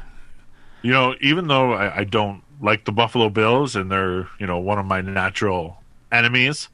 You 0.81 0.91
know, 0.91 1.13
even 1.21 1.47
though 1.47 1.73
I, 1.73 1.97
I 1.99 2.03
don't 2.03 2.41
like 2.61 2.85
the 2.85 2.91
Buffalo 2.91 3.29
Bills 3.29 3.75
and 3.75 3.91
they're 3.91 4.27
you 4.39 4.47
know 4.47 4.57
one 4.59 4.79
of 4.79 4.85
my 4.85 5.01
natural 5.01 5.81
enemies, 6.11 6.69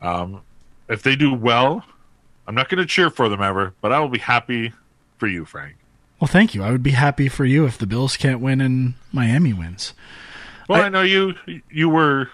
um, 0.00 0.42
if 0.88 1.02
they 1.02 1.16
do 1.16 1.32
well, 1.34 1.84
I'm 2.46 2.54
not 2.54 2.68
going 2.68 2.78
to 2.80 2.86
cheer 2.86 3.10
for 3.10 3.28
them 3.28 3.42
ever, 3.42 3.74
but 3.80 3.92
I 3.92 4.00
will 4.00 4.08
be 4.08 4.18
happy 4.18 4.72
for 5.18 5.26
you, 5.26 5.44
Frank. 5.44 5.76
Well, 6.20 6.28
thank 6.28 6.54
you. 6.54 6.62
I 6.62 6.70
would 6.70 6.82
be 6.82 6.92
happy 6.92 7.28
for 7.28 7.44
you 7.44 7.66
if 7.66 7.76
the 7.78 7.86
Bills 7.86 8.16
can't 8.16 8.40
win 8.40 8.60
and 8.60 8.94
Miami 9.12 9.52
wins. 9.52 9.92
Well, 10.68 10.80
I- 10.82 10.86
I, 10.86 10.88
know 10.88 11.02
you 11.02 11.34
you 11.70 11.88
were 11.88 12.30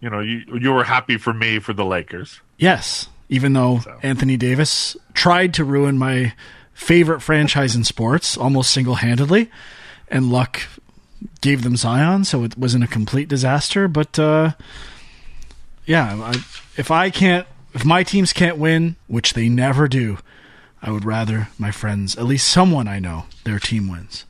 you 0.00 0.08
know, 0.10 0.20
you 0.20 0.42
you 0.58 0.72
were 0.72 0.84
happy 0.84 1.16
for 1.18 1.32
me 1.32 1.58
for 1.58 1.72
the 1.72 1.84
Lakers. 1.84 2.40
Yes, 2.58 3.08
even 3.28 3.52
though 3.52 3.80
So. 3.80 3.98
Anthony 4.02 4.36
Davis 4.36 4.96
tried 5.14 5.54
to 5.54 5.64
ruin 5.64 5.98
my 5.98 6.34
favorite 6.72 7.20
franchise 7.20 7.74
in 7.76 7.84
sports 7.84 8.36
almost 8.36 8.70
single 8.70 8.96
handedly, 8.96 9.50
and 10.08 10.30
luck 10.32 10.62
gave 11.40 11.62
them 11.62 11.76
Zion, 11.76 12.24
so 12.24 12.44
it 12.44 12.56
wasn't 12.56 12.84
a 12.84 12.88
complete 12.88 13.28
disaster. 13.28 13.88
But 13.88 14.18
uh, 14.18 14.52
yeah, 15.86 16.14
I, 16.22 16.30
if 16.76 16.90
I 16.90 17.10
can't, 17.10 17.46
if 17.74 17.84
my 17.84 18.02
teams 18.02 18.32
can't 18.32 18.58
win, 18.58 18.96
which 19.06 19.34
they 19.34 19.48
never 19.48 19.88
do, 19.88 20.18
I 20.82 20.90
would 20.90 21.04
rather 21.04 21.48
my 21.58 21.70
friends, 21.70 22.16
at 22.16 22.24
least 22.24 22.48
someone 22.48 22.88
I 22.88 22.98
know, 22.98 23.24
their 23.44 23.58
team 23.58 23.88
wins. 23.88 24.24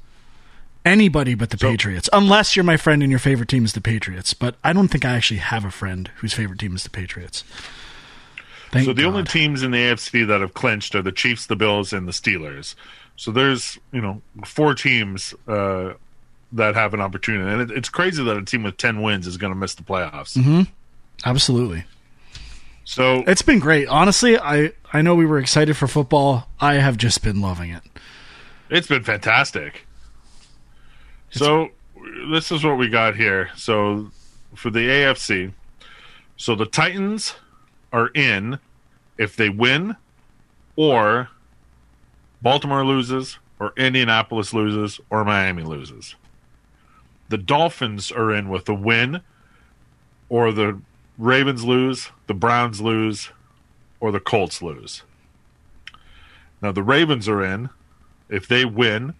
Anybody 0.85 1.35
but 1.35 1.51
the 1.51 1.59
So- 1.59 1.71
Patriots, 1.71 2.09
unless 2.13 2.57
you're 2.57 2.65
my 2.65 2.77
friend 2.79 3.03
and 3.03 3.11
your 3.11 3.19
favorite 3.19 3.49
team 3.49 3.65
is 3.65 3.75
the 3.75 3.81
Patriots. 3.83 4.33
But 4.35 4.57
I 4.65 4.73
don't 4.73 4.89
think 4.89 5.05
I 5.05 5.11
actually 5.15 5.39
have 5.41 5.65
a 5.65 5.71
friend 5.71 6.11
whose 6.17 6.33
favorite 6.33 6.59
team 6.59 6.75
is 6.75 6.85
the 6.85 6.91
Patriots. 6.91 7.45
Thank 8.73 8.87
so 8.87 8.93
the 8.93 9.05
only 9.05 9.25
teams 9.25 9.63
in 9.63 9.73
the 9.73 9.79
AFC 9.79 10.27
that 10.29 10.41
have 10.41 10.55
clinched 10.55 10.95
are 10.95 11.03
the 11.03 11.11
Chiefs, 11.13 11.45
the 11.47 11.57
Bills, 11.57 11.93
and 11.93 12.07
the 12.07 12.13
Steelers. 12.13 12.75
So 13.17 13.31
there's 13.33 13.79
you 13.93 14.01
know 14.01 14.23
four 14.45 14.75
teams 14.75 15.35
uh, 15.49 15.95
that 16.53 16.75
have 16.75 16.95
an 16.95 17.01
opportunity, 17.01 17.49
and 17.51 17.71
it, 17.71 17.77
it's 17.77 17.89
crazy 17.89 18.23
that 18.25 18.37
a 18.37 18.45
team 18.45 18.63
with 18.63 18.77
ten 18.77 19.03
wins 19.03 19.27
is 19.27 19.37
going 19.37 19.53
to 19.53 19.59
miss 19.59 19.75
the 19.75 19.83
playoffs. 19.83 20.37
Mm-hmm. 20.37 20.63
Absolutely. 21.25 21.85
So 22.85 23.23
It's 23.27 23.43
been 23.43 23.61
great. 23.61 23.87
Honestly, 23.89 24.39
I, 24.39 24.73
I 24.93 25.01
know 25.03 25.15
we 25.15 25.27
were 25.27 25.39
excited 25.39 25.77
for 25.77 25.87
football. 25.87 26.49
I 26.61 26.75
have 26.75 26.97
just 26.97 27.23
been 27.23 27.41
loving 27.41 27.71
it. 27.71 27.83
It's 28.69 28.89
been 28.89 29.05
fantastic. 29.05 29.87
So 31.31 31.69
this 32.33 32.51
is 32.51 32.65
what 32.65 32.79
we 32.79 32.89
got 32.89 33.15
here. 33.17 33.51
So 33.55 34.11
for 34.57 34.71
the 34.71 34.81
AFC, 34.81 35.53
so 36.37 36.57
the 36.57 36.67
Titans 36.67 37.35
are 37.93 38.09
in 38.09 38.59
if 39.19 39.37
they 39.37 39.51
win 39.51 39.97
or 40.75 41.29
Baltimore 42.43 42.85
loses 42.85 43.39
or 43.61 43.73
Indianapolis 43.77 44.53
loses 44.55 44.99
or 45.11 45.25
Miami 45.25 45.63
loses. 45.63 46.15
The 47.31 47.39
Dolphins 47.39 48.11
are 48.11 48.35
in 48.35 48.49
with 48.49 48.69
a 48.69 48.75
win 48.75 49.21
or 50.29 50.51
the 50.51 50.81
Ravens 51.17 51.63
lose, 51.63 52.11
the 52.27 52.35
Browns 52.35 52.81
lose, 52.81 53.31
or 54.01 54.11
the 54.11 54.19
Colts 54.19 54.61
lose. 54.61 55.05
Now 56.61 56.73
the 56.73 56.83
Ravens 56.83 57.29
are 57.29 57.45
in 57.45 57.71
if 58.29 58.49
they 58.49 58.65
win 58.65 59.15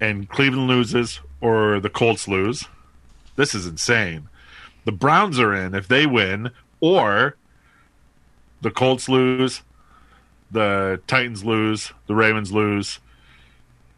and 0.00 0.28
Cleveland 0.28 0.66
loses 0.66 1.20
or 1.40 1.78
the 1.78 1.88
Colts 1.88 2.26
lose. 2.26 2.64
This 3.36 3.54
is 3.54 3.66
insane. 3.66 4.28
The 4.84 4.92
Browns 4.92 5.38
are 5.38 5.54
in 5.54 5.72
if 5.72 5.86
they 5.86 6.04
win 6.04 6.50
or 6.80 7.36
the 8.60 8.72
Colts 8.72 9.08
lose, 9.08 9.62
the 10.50 11.00
Titans 11.06 11.44
lose, 11.44 11.92
the 12.08 12.16
Ravens 12.16 12.50
lose. 12.50 12.98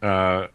Uh, 0.03 0.49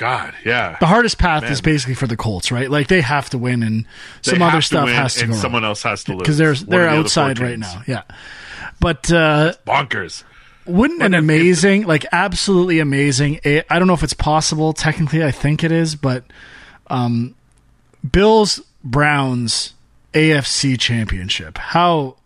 God, 0.00 0.32
yeah. 0.46 0.78
The 0.80 0.86
hardest 0.86 1.18
path 1.18 1.42
Man. 1.42 1.52
is 1.52 1.60
basically 1.60 1.92
for 1.92 2.06
the 2.06 2.16
Colts, 2.16 2.50
right? 2.50 2.70
Like 2.70 2.88
they 2.88 3.02
have 3.02 3.28
to 3.30 3.38
win, 3.38 3.62
and 3.62 3.84
They 4.24 4.30
some 4.32 4.40
other 4.40 4.62
stuff 4.62 4.88
has 4.88 5.16
to 5.16 5.24
and 5.24 5.32
go 5.32 5.38
someone 5.38 5.62
else 5.62 5.82
has 5.82 6.04
to 6.04 6.12
lose 6.12 6.20
because 6.20 6.38
they're 6.38 6.54
they're 6.54 6.90
the 6.90 6.96
outside 6.96 7.38
right 7.38 7.58
now. 7.58 7.82
Yeah, 7.86 8.04
but 8.80 9.12
uh, 9.12 9.52
Bonkers. 9.66 10.24
wouldn't 10.64 11.02
an 11.02 11.12
But 11.12 11.18
if- 11.18 11.24
if- 11.24 11.24
amazing, 11.24 11.82
like 11.86 12.06
absolutely 12.12 12.78
amazing? 12.78 13.40
I 13.44 13.62
I 13.68 13.78
don't 13.78 13.88
know 13.88 13.92
if 13.92 14.02
it's 14.02 14.14
possible. 14.14 14.72
Technically, 14.72 15.22
I 15.22 15.32
think 15.32 15.62
it 15.62 15.70
is, 15.70 15.96
but 15.96 16.24
um, 16.86 17.34
Bills 18.10 18.62
Browns 18.82 19.74
AFC 20.14 20.80
Championship. 20.80 21.58
How 21.58 22.16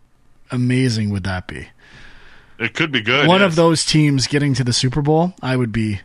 amazing 0.49 1.09
would 1.09 1.25
that 1.25 1.45
be? 1.45 1.67
It 2.57 2.73
could 2.73 2.93
be 2.93 3.01
good. 3.01 3.27
one 3.27 3.41
yes. 3.41 3.49
of 3.49 3.55
those 3.57 3.83
teams 3.83 4.27
getting 4.27 4.53
to 4.53 4.63
the 4.63 4.71
Super 4.71 5.01
Bowl, 5.01 5.33
I 5.41 5.57
would 5.57 5.73
be. 5.73 5.99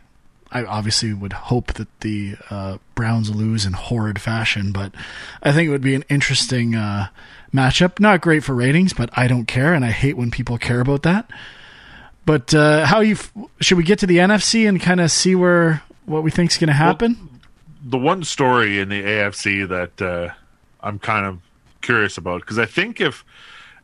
I 0.51 0.63
obviously 0.65 1.13
would 1.13 1.33
hope 1.33 1.73
that 1.73 1.87
the 2.01 2.35
uh, 2.49 2.77
Browns 2.95 3.33
lose 3.33 3.65
in 3.65 3.73
horrid 3.73 4.19
fashion, 4.19 4.71
but 4.71 4.93
I 5.41 5.51
think 5.51 5.67
it 5.67 5.71
would 5.71 5.81
be 5.81 5.95
an 5.95 6.03
interesting 6.09 6.75
uh, 6.75 7.07
matchup. 7.53 7.99
Not 7.99 8.21
great 8.21 8.43
for 8.43 8.53
ratings, 8.53 8.93
but 8.93 9.09
I 9.17 9.27
don't 9.27 9.45
care, 9.45 9.73
and 9.73 9.85
I 9.85 9.91
hate 9.91 10.17
when 10.17 10.31
people 10.31 10.57
care 10.57 10.81
about 10.81 11.03
that. 11.03 11.29
But 12.25 12.53
uh, 12.53 12.85
how 12.85 12.99
you 12.99 13.13
f- 13.13 13.33
should 13.61 13.77
we 13.77 13.83
get 13.83 13.99
to 13.99 14.07
the 14.07 14.17
NFC 14.17 14.67
and 14.67 14.79
kind 14.79 14.99
of 14.99 15.09
see 15.09 15.35
where 15.35 15.81
what 16.05 16.23
we 16.23 16.31
think 16.31 16.51
is 16.51 16.57
going 16.57 16.67
to 16.67 16.73
happen? 16.73 17.29
the 17.83 17.97
one 17.97 18.23
story 18.23 18.79
in 18.79 18.89
the 18.89 19.01
AFC 19.01 19.67
that 19.67 20.01
uh, 20.01 20.33
I'm 20.81 20.99
kind 20.99 21.25
of 21.25 21.39
curious 21.81 22.17
about 22.17 22.41
because 22.41 22.59
I 22.59 22.65
think 22.65 23.01
if 23.01 23.25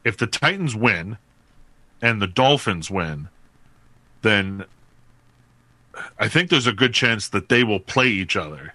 if 0.04 0.18
the 0.18 0.28
Titans 0.28 0.76
win 0.76 1.18
and 2.02 2.22
the 2.22 2.28
Dolphins 2.28 2.92
win, 2.92 3.30
then 4.22 4.66
I 6.20 6.28
think 6.28 6.50
there's 6.50 6.68
a 6.68 6.74
good 6.74 6.94
chance 6.94 7.28
that 7.30 7.50
they 7.50 7.64
will 7.64 7.80
play 7.80 8.08
each 8.08 8.36
other. 8.36 8.74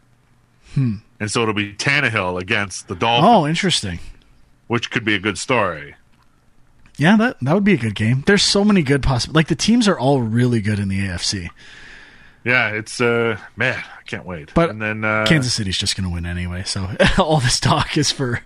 Hmm. 0.75 0.97
And 1.21 1.31
so 1.31 1.43
it'll 1.43 1.55
be 1.55 1.75
Tannehill 1.75 2.41
against 2.41 2.89
the 2.89 2.95
Dolphins, 2.95 3.31
oh, 3.31 3.47
interesting. 3.47 4.01
which 4.67 4.91
could 4.91 5.05
be 5.05 5.15
a 5.15 5.19
good 5.19 5.39
story. 5.39 5.95
Yeah, 6.97 7.17
that 7.17 7.37
that 7.41 7.55
would 7.55 7.65
be 7.65 7.75
a 7.75 7.79
good 7.79 7.95
game. 7.95 8.23
There's 8.27 8.43
so 8.43 8.65
many 8.65 8.83
good 8.83 9.03
possible. 9.03 9.35
Like 9.35 9.49
the 9.49 9.55
teams 9.55 9.89
are 9.89 9.99
all 9.99 10.21
really 10.21 10.61
good 10.61 10.79
in 10.79 10.89
the 10.89 11.01
AFC. 11.01 11.49
Yeah, 12.45 12.71
it's 12.71 13.01
uh 13.01 13.39
man, 13.57 13.79
I 13.79 14.03
can't 14.05 14.27
wait. 14.27 14.53
But 14.55 14.71
and 14.71 14.83
then 14.83 15.05
uh, 15.05 15.25
Kansas 15.27 15.55
City's 15.55 15.79
just 15.79 15.97
going 15.97 16.09
to 16.09 16.13
win 16.13 16.27
anyway, 16.27 16.65
so 16.65 16.89
all 17.19 17.39
this 17.39 17.61
talk 17.61 17.97
is 17.97 18.11
for 18.11 18.41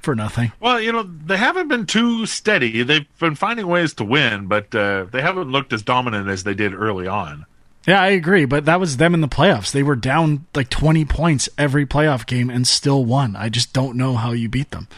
for 0.00 0.14
nothing. 0.14 0.52
Well, 0.60 0.80
you 0.80 0.92
know, 0.92 1.02
they 1.02 1.38
haven't 1.38 1.68
been 1.68 1.86
too 1.86 2.26
steady. 2.26 2.82
They've 2.82 3.06
been 3.18 3.34
finding 3.34 3.66
ways 3.66 3.94
to 3.94 4.04
win, 4.04 4.46
but 4.46 4.74
uh, 4.74 5.06
they 5.10 5.22
haven't 5.22 5.50
looked 5.50 5.72
as 5.72 5.82
dominant 5.82 6.28
as 6.28 6.44
they 6.44 6.54
did 6.54 6.74
early 6.74 7.06
on. 7.06 7.46
Yeah, 7.88 8.02
I 8.02 8.08
agree, 8.08 8.44
but 8.44 8.66
that 8.66 8.78
was 8.80 8.98
them 8.98 9.14
in 9.14 9.22
the 9.22 9.28
playoffs. 9.28 9.72
They 9.72 9.82
were 9.82 9.96
down 9.96 10.44
like 10.54 10.68
20 10.68 11.06
points 11.06 11.48
every 11.56 11.86
playoff 11.86 12.26
game 12.26 12.50
and 12.50 12.66
still 12.68 13.02
won. 13.02 13.34
I 13.34 13.48
just 13.48 13.72
don't 13.72 13.96
know 13.96 14.14
how 14.14 14.32
you 14.32 14.46
beat 14.46 14.72
them. 14.72 14.88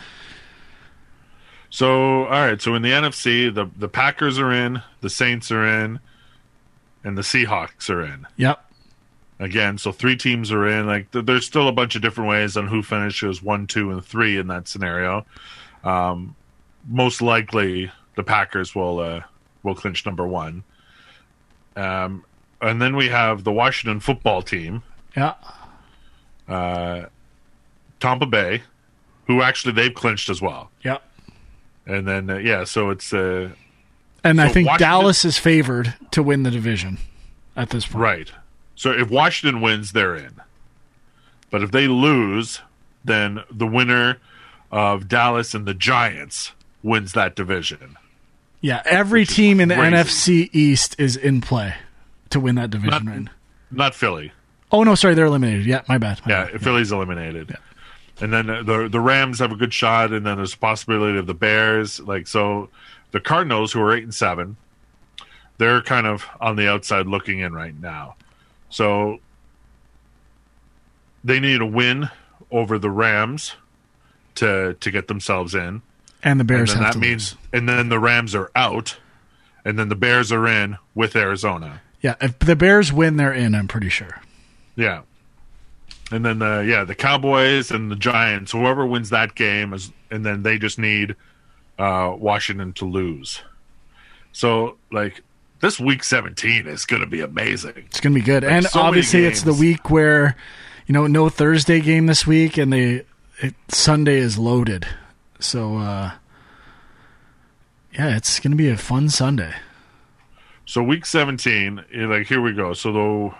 So, 1.70 2.24
all 2.24 2.30
right. 2.30 2.60
So 2.60 2.74
in 2.74 2.82
the 2.82 2.90
NFC, 2.90 3.54
the 3.54 3.70
the 3.76 3.88
Packers 3.88 4.38
are 4.40 4.52
in, 4.52 4.82
the 5.02 5.08
Saints 5.10 5.52
are 5.52 5.64
in, 5.64 6.00
and 7.04 7.16
the 7.16 7.22
Seahawks 7.22 7.88
are 7.88 8.02
in 8.04 8.26
Yep. 8.36 8.64
again. 9.38 9.78
So 9.78 9.92
three 9.92 10.16
teams 10.16 10.50
are 10.50 10.66
in. 10.66 10.86
Like 10.86 11.12
th- 11.12 11.26
there's 11.26 11.46
still 11.46 11.68
a 11.68 11.72
bunch 11.72 11.94
of 11.94 12.02
different 12.02 12.28
ways 12.28 12.56
on 12.56 12.66
who 12.66 12.82
finishes 12.82 13.40
one, 13.40 13.68
two, 13.68 13.92
and 13.92 14.04
three 14.04 14.36
in 14.36 14.48
that 14.48 14.66
scenario. 14.66 15.24
Um, 15.84 16.34
most 16.88 17.22
likely, 17.22 17.92
the 18.16 18.24
Packers 18.24 18.74
will 18.74 18.98
uh, 18.98 19.20
will 19.62 19.76
clinch 19.76 20.04
number 20.04 20.26
one. 20.26 20.64
Um, 21.76 22.24
and 22.60 22.80
then 22.80 22.96
we 22.96 23.08
have 23.08 23.44
the 23.44 23.52
Washington 23.52 24.00
football 24.00 24.42
team. 24.42 24.82
Yeah. 25.16 25.34
uh, 26.48 27.06
Tampa 28.00 28.26
Bay, 28.26 28.62
who 29.26 29.42
actually 29.42 29.72
they've 29.74 29.94
clinched 29.94 30.28
as 30.30 30.40
well. 30.40 30.70
Yep. 30.82 31.02
And 31.86 32.06
then 32.06 32.30
uh, 32.30 32.36
yeah, 32.38 32.64
so 32.64 32.90
it's 32.90 33.12
uh, 33.12 33.50
And 34.24 34.40
I 34.40 34.48
think 34.48 34.68
Washington- 34.68 34.88
Dallas 34.88 35.24
is 35.24 35.38
favored 35.38 35.94
to 36.12 36.22
win 36.22 36.42
the 36.42 36.50
division 36.50 36.98
at 37.56 37.70
this 37.70 37.86
point. 37.86 38.02
right. 38.02 38.32
So 38.76 38.90
if 38.92 39.10
Washington 39.10 39.60
wins, 39.60 39.92
they're 39.92 40.16
in. 40.16 40.40
But 41.50 41.62
if 41.62 41.70
they 41.72 41.86
lose, 41.88 42.60
then 43.04 43.40
the 43.50 43.66
winner 43.66 44.16
of 44.70 45.08
Dallas 45.08 45.52
and 45.52 45.66
the 45.66 45.74
Giants 45.74 46.52
wins 46.82 47.12
that 47.12 47.34
division. 47.36 47.98
Yeah, 48.62 48.80
every 48.86 49.26
team 49.26 49.60
in 49.60 49.68
the 49.68 49.74
crazy. 49.74 50.46
NFC 50.46 50.50
East 50.54 50.96
is 50.98 51.16
in 51.16 51.40
play 51.40 51.74
to 52.30 52.40
win 52.40 52.54
that 52.56 52.70
division 52.70 53.04
Not- 53.04 53.16
right. 53.16 53.28
Not 53.70 53.94
Philly. 53.94 54.32
Oh 54.72 54.82
no, 54.84 54.94
sorry, 54.94 55.14
they're 55.14 55.26
eliminated. 55.26 55.66
Yeah, 55.66 55.82
my 55.88 55.98
bad. 55.98 56.20
My 56.26 56.32
Yeah, 56.32 56.44
bad. 56.50 56.60
Philly's 56.62 56.92
eliminated. 56.92 57.56
And 58.20 58.32
then 58.32 58.46
the 58.46 58.88
the 58.90 59.00
Rams 59.00 59.38
have 59.38 59.50
a 59.52 59.56
good 59.56 59.72
shot, 59.72 60.12
and 60.12 60.26
then 60.26 60.36
there's 60.36 60.54
a 60.54 60.58
possibility 60.58 61.18
of 61.18 61.26
the 61.26 61.34
Bears. 61.34 62.00
Like 62.00 62.26
so, 62.26 62.68
the 63.12 63.20
Cardinals, 63.20 63.72
who 63.72 63.80
are 63.80 63.92
eight 63.92 64.02
and 64.04 64.14
seven, 64.14 64.56
they're 65.58 65.82
kind 65.82 66.06
of 66.06 66.26
on 66.40 66.56
the 66.56 66.68
outside 66.68 67.06
looking 67.06 67.38
in 67.40 67.52
right 67.52 67.74
now. 67.80 68.16
So 68.68 69.18
they 71.24 71.40
need 71.40 71.60
a 71.60 71.66
win 71.66 72.08
over 72.50 72.78
the 72.78 72.90
Rams 72.90 73.54
to 74.36 74.74
to 74.74 74.90
get 74.90 75.08
themselves 75.08 75.54
in. 75.54 75.82
And 76.22 76.38
the 76.38 76.44
Bears 76.44 76.72
have 76.74 76.94
that 76.94 76.98
means, 76.98 77.32
lose. 77.32 77.36
and 77.54 77.68
then 77.68 77.88
the 77.88 77.98
Rams 77.98 78.34
are 78.34 78.50
out, 78.54 78.98
and 79.64 79.78
then 79.78 79.88
the 79.88 79.94
Bears 79.96 80.30
are 80.32 80.46
in 80.46 80.76
with 80.94 81.16
Arizona. 81.16 81.80
Yeah, 82.00 82.14
if 82.20 82.38
the 82.38 82.56
Bears 82.56 82.92
win, 82.92 83.16
they're 83.16 83.32
in. 83.32 83.54
I'm 83.54 83.68
pretty 83.68 83.90
sure. 83.90 84.20
Yeah. 84.76 85.02
And 86.10 86.24
then 86.24 86.38
the 86.38 86.64
yeah, 86.66 86.84
the 86.84 86.94
Cowboys 86.94 87.70
and 87.70 87.90
the 87.90 87.96
Giants, 87.96 88.52
whoever 88.52 88.86
wins 88.86 89.10
that 89.10 89.34
game 89.34 89.72
is 89.72 89.92
and 90.10 90.24
then 90.24 90.42
they 90.42 90.58
just 90.58 90.78
need 90.78 91.14
uh 91.78 92.14
Washington 92.16 92.72
to 92.74 92.84
lose. 92.84 93.42
So 94.32 94.76
like 94.90 95.22
this 95.60 95.78
week 95.78 96.02
17 96.02 96.66
is 96.66 96.86
going 96.86 97.00
to 97.00 97.06
be 97.06 97.20
amazing. 97.20 97.84
It's 97.86 98.00
gonna 98.00 98.14
be 98.14 98.22
good, 98.22 98.44
and 98.44 98.64
so 98.64 98.80
obviously 98.80 99.24
it's 99.24 99.42
the 99.42 99.54
week 99.54 99.90
where 99.90 100.36
you 100.86 100.92
know 100.92 101.06
no 101.06 101.28
Thursday 101.28 101.80
game 101.80 102.06
this 102.06 102.26
week, 102.26 102.56
and 102.56 102.72
the 102.72 103.04
it, 103.38 103.54
Sunday 103.68 104.16
is 104.16 104.38
loaded. 104.38 104.86
So 105.38 105.78
uh, 105.78 106.12
yeah, 107.92 108.16
it's 108.16 108.40
gonna 108.40 108.56
be 108.56 108.68
a 108.68 108.76
fun 108.76 109.10
Sunday. 109.10 109.54
So 110.70 110.84
week 110.84 111.04
17, 111.04 111.84
eh, 111.92 112.06
like 112.06 112.28
here 112.28 112.40
we 112.40 112.52
go. 112.52 112.74
So 112.74 112.92
though, 112.92 113.34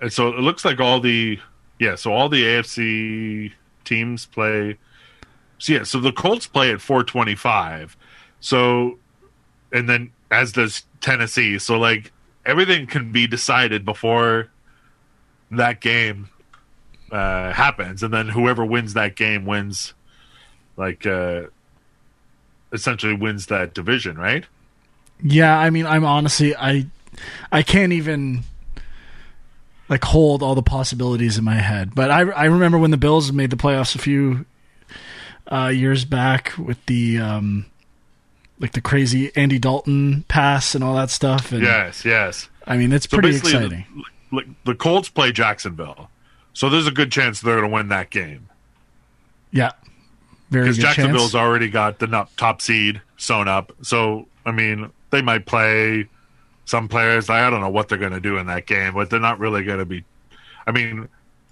and 0.00 0.12
so 0.12 0.30
it 0.30 0.40
looks 0.40 0.64
like 0.64 0.80
all 0.80 0.98
the 0.98 1.38
yeah. 1.78 1.94
So 1.94 2.12
all 2.12 2.28
the 2.28 2.42
AFC 2.42 3.52
teams 3.84 4.26
play. 4.26 4.78
So 5.58 5.74
yeah. 5.74 5.84
So 5.84 6.00
the 6.00 6.10
Colts 6.10 6.48
play 6.48 6.72
at 6.72 6.80
425. 6.80 7.96
So 8.40 8.98
and 9.70 9.88
then 9.88 10.10
as 10.32 10.50
does 10.50 10.86
Tennessee. 11.00 11.60
So 11.60 11.78
like 11.78 12.10
everything 12.44 12.88
can 12.88 13.12
be 13.12 13.28
decided 13.28 13.84
before 13.84 14.50
that 15.52 15.80
game 15.80 16.30
uh, 17.12 17.52
happens, 17.52 18.02
and 18.02 18.12
then 18.12 18.30
whoever 18.30 18.64
wins 18.64 18.94
that 18.94 19.14
game 19.14 19.46
wins, 19.46 19.94
like 20.76 21.06
uh, 21.06 21.42
essentially 22.72 23.14
wins 23.14 23.46
that 23.46 23.72
division, 23.72 24.18
right? 24.18 24.46
Yeah, 25.20 25.58
I 25.58 25.70
mean, 25.70 25.86
I'm 25.86 26.04
honestly, 26.04 26.54
I, 26.54 26.86
I 27.50 27.62
can't 27.62 27.92
even 27.92 28.44
like 29.88 30.04
hold 30.04 30.42
all 30.42 30.54
the 30.54 30.62
possibilities 30.62 31.38
in 31.38 31.44
my 31.44 31.56
head. 31.56 31.94
But 31.94 32.10
I, 32.10 32.20
I 32.20 32.44
remember 32.44 32.78
when 32.78 32.90
the 32.90 32.96
Bills 32.96 33.32
made 33.32 33.50
the 33.50 33.56
playoffs 33.56 33.94
a 33.94 33.98
few 33.98 34.46
uh, 35.50 35.68
years 35.68 36.04
back 36.04 36.52
with 36.56 36.84
the, 36.86 37.18
um, 37.18 37.66
like 38.58 38.72
the 38.72 38.80
crazy 38.80 39.34
Andy 39.36 39.58
Dalton 39.58 40.24
pass 40.28 40.74
and 40.74 40.82
all 40.82 40.94
that 40.94 41.10
stuff. 41.10 41.52
And 41.52 41.62
Yes, 41.62 42.04
yes. 42.04 42.48
I 42.66 42.76
mean, 42.76 42.92
it's 42.92 43.08
So 43.08 43.18
pretty 43.18 43.36
exciting. 43.36 43.84
The, 44.30 44.36
like, 44.36 44.46
the 44.64 44.74
Colts 44.74 45.08
play 45.08 45.32
Jacksonville, 45.32 46.08
so 46.52 46.70
there's 46.70 46.86
a 46.86 46.92
good 46.92 47.10
chance 47.12 47.40
they're 47.40 47.56
going 47.56 47.68
to 47.68 47.74
win 47.74 47.88
that 47.88 48.10
game 48.10 48.48
yeah, 49.52 49.72
very 50.50 50.64
because 50.64 50.78
Jacksonville's 50.78 51.32
chance. 51.32 51.34
already 51.34 51.68
got 51.68 51.98
the 51.98 52.26
top 52.36 52.60
seed 52.60 53.02
sewn 53.18 53.46
up. 53.46 53.72
So 53.82 54.26
I 54.44 54.50
mean, 54.50 54.90
they 55.12 55.22
might 55.22 55.46
play 55.46 56.08
some 56.64 56.88
players. 56.88 57.30
I 57.30 57.48
don't 57.50 57.60
know 57.60 57.68
what 57.70 57.88
they're 57.88 57.98
going 57.98 58.12
to 58.12 58.20
do 58.20 58.38
in 58.38 58.46
that 58.46 58.66
game, 58.66 58.94
but 58.94 59.10
they're 59.10 59.20
not 59.20 59.38
really 59.38 59.62
going 59.62 59.78
to 59.78 59.84
be. 59.84 60.02
I 60.66 60.72
mean, 60.72 61.08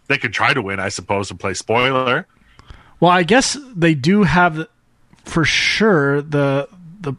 they 0.08 0.18
could 0.18 0.32
try 0.32 0.52
to 0.52 0.60
win, 0.62 0.80
I 0.80 0.88
suppose, 0.88 1.30
and 1.30 1.38
play 1.38 1.54
spoiler. 1.54 2.26
Well, 2.98 3.12
I 3.12 3.22
guess 3.22 3.56
they 3.76 3.94
do 3.94 4.24
have 4.24 4.66
for 5.24 5.44
sure 5.44 6.22
the 6.22 6.68
the 7.00 7.14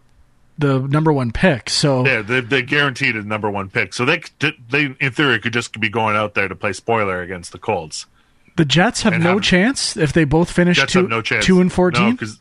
the 0.57 0.79
number 0.79 1.13
one 1.13 1.31
pick. 1.31 1.69
So 1.69 2.05
Yeah, 2.05 2.21
they 2.21 2.41
they 2.41 2.61
guaranteed 2.63 3.15
a 3.15 3.23
number 3.23 3.49
one 3.49 3.69
pick, 3.69 3.93
so 3.93 4.03
they 4.05 4.19
could- 4.19 4.57
they 4.69 4.95
in 4.99 5.11
theory 5.11 5.39
could 5.39 5.53
just 5.53 5.79
be 5.79 5.89
going 5.89 6.15
out 6.15 6.33
there 6.33 6.47
to 6.47 6.55
play 6.55 6.73
spoiler 6.73 7.21
against 7.21 7.51
the 7.51 7.57
Colts. 7.59 8.05
the 8.57 8.65
Jets 8.65 9.03
have 9.03 9.13
And 9.13 9.23
no 9.23 9.33
have- 9.35 9.41
chance 9.43 9.95
if 9.95 10.11
they 10.11 10.25
both 10.25 10.51
finish 10.51 10.75
Jets 10.77 10.91
two 10.93 11.07
no 11.07 11.21
chance. 11.21 11.45
two 11.45 11.61
and 11.61 11.69
No, 11.69 11.75
fourteen. 11.75 12.17
'cause- 12.17 12.39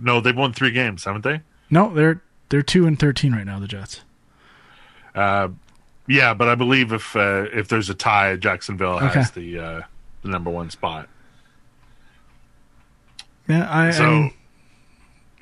no, 0.00 0.20
they've 0.20 0.36
won 0.36 0.52
three 0.52 0.70
games, 0.70 1.04
haven't 1.04 1.24
they? 1.24 1.40
No, 1.68 1.92
they're 1.92 2.22
they're 2.48 2.62
two 2.62 2.86
and 2.86 2.98
thirteen 2.98 3.32
right 3.32 3.46
now. 3.46 3.58
The 3.58 3.68
Jets. 3.68 4.02
Uh, 5.14 5.48
yeah, 6.06 6.34
but 6.34 6.48
I 6.48 6.54
believe 6.54 6.92
if 6.92 7.14
uh, 7.16 7.46
if 7.52 7.68
there's 7.68 7.90
a 7.90 7.94
tie, 7.94 8.36
Jacksonville 8.36 8.98
has 8.98 9.30
the 9.32 9.58
uh, 9.58 9.82
the 10.22 10.28
number 10.28 10.50
one 10.50 10.70
spot. 10.70 11.08
Yeah, 13.48 13.66
I, 13.70 13.90
So, 13.90 14.04
I 14.04 14.10
mean, 14.10 14.32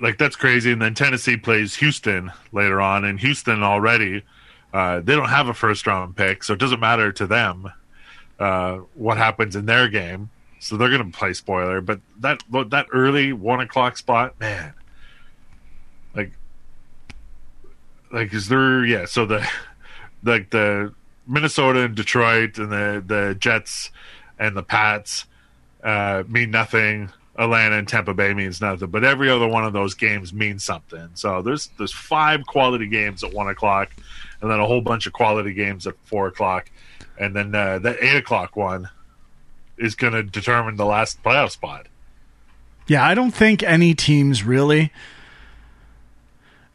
like 0.00 0.18
that's 0.18 0.36
crazy. 0.36 0.72
And 0.72 0.80
then 0.80 0.94
Tennessee 0.94 1.36
plays 1.36 1.76
Houston 1.76 2.32
later 2.52 2.80
on, 2.80 3.04
and 3.04 3.18
Houston 3.20 3.62
already 3.62 4.22
uh, 4.76 5.00
they 5.00 5.14
don't 5.14 5.28
have 5.28 5.48
a 5.48 5.54
first 5.54 5.86
round 5.86 6.16
pick, 6.16 6.44
so 6.44 6.52
it 6.52 6.58
doesn't 6.58 6.80
matter 6.80 7.10
to 7.10 7.26
them 7.26 7.72
uh, 8.38 8.74
what 8.94 9.16
happens 9.16 9.56
in 9.56 9.64
their 9.64 9.88
game. 9.88 10.28
So 10.58 10.76
they're 10.76 10.90
going 10.90 11.10
to 11.10 11.16
play 11.16 11.32
spoiler, 11.32 11.80
but 11.80 12.00
that 12.20 12.42
that 12.50 12.86
early 12.92 13.32
one 13.32 13.60
o'clock 13.60 13.96
spot, 13.96 14.38
man, 14.40 14.74
like, 16.14 16.32
like 18.12 18.32
is 18.32 18.48
there? 18.48 18.84
Yeah, 18.84 19.06
so 19.06 19.26
the 19.26 19.46
like 20.22 20.50
the 20.50 20.92
Minnesota 21.26 21.80
and 21.80 21.94
Detroit 21.94 22.58
and 22.58 22.70
the 22.70 23.02
the 23.04 23.36
Jets 23.38 23.90
and 24.38 24.56
the 24.56 24.62
Pats 24.62 25.26
uh, 25.82 26.24
mean 26.28 26.50
nothing. 26.50 27.10
Atlanta 27.38 27.76
and 27.76 27.86
Tampa 27.86 28.14
Bay 28.14 28.32
means 28.32 28.62
nothing, 28.62 28.88
but 28.88 29.04
every 29.04 29.28
other 29.28 29.46
one 29.46 29.64
of 29.64 29.74
those 29.74 29.92
games 29.92 30.32
means 30.32 30.64
something. 30.64 31.10
So 31.14 31.42
there's 31.42 31.68
there's 31.76 31.92
five 31.92 32.46
quality 32.46 32.86
games 32.86 33.22
at 33.22 33.34
one 33.34 33.48
o'clock, 33.48 33.94
and 34.40 34.50
then 34.50 34.58
a 34.58 34.66
whole 34.66 34.80
bunch 34.80 35.06
of 35.06 35.12
quality 35.12 35.52
games 35.52 35.86
at 35.86 35.94
four 36.04 36.28
o'clock, 36.28 36.70
and 37.18 37.36
then 37.36 37.54
uh, 37.54 37.78
that 37.80 37.96
eight 38.00 38.16
o'clock 38.16 38.56
one 38.56 38.88
is 39.76 39.94
going 39.94 40.14
to 40.14 40.22
determine 40.22 40.76
the 40.76 40.86
last 40.86 41.22
playoff 41.22 41.50
spot. 41.50 41.86
yeah, 42.86 43.06
I 43.06 43.14
don't 43.14 43.32
think 43.32 43.62
any 43.62 43.94
teams 43.94 44.42
really, 44.42 44.90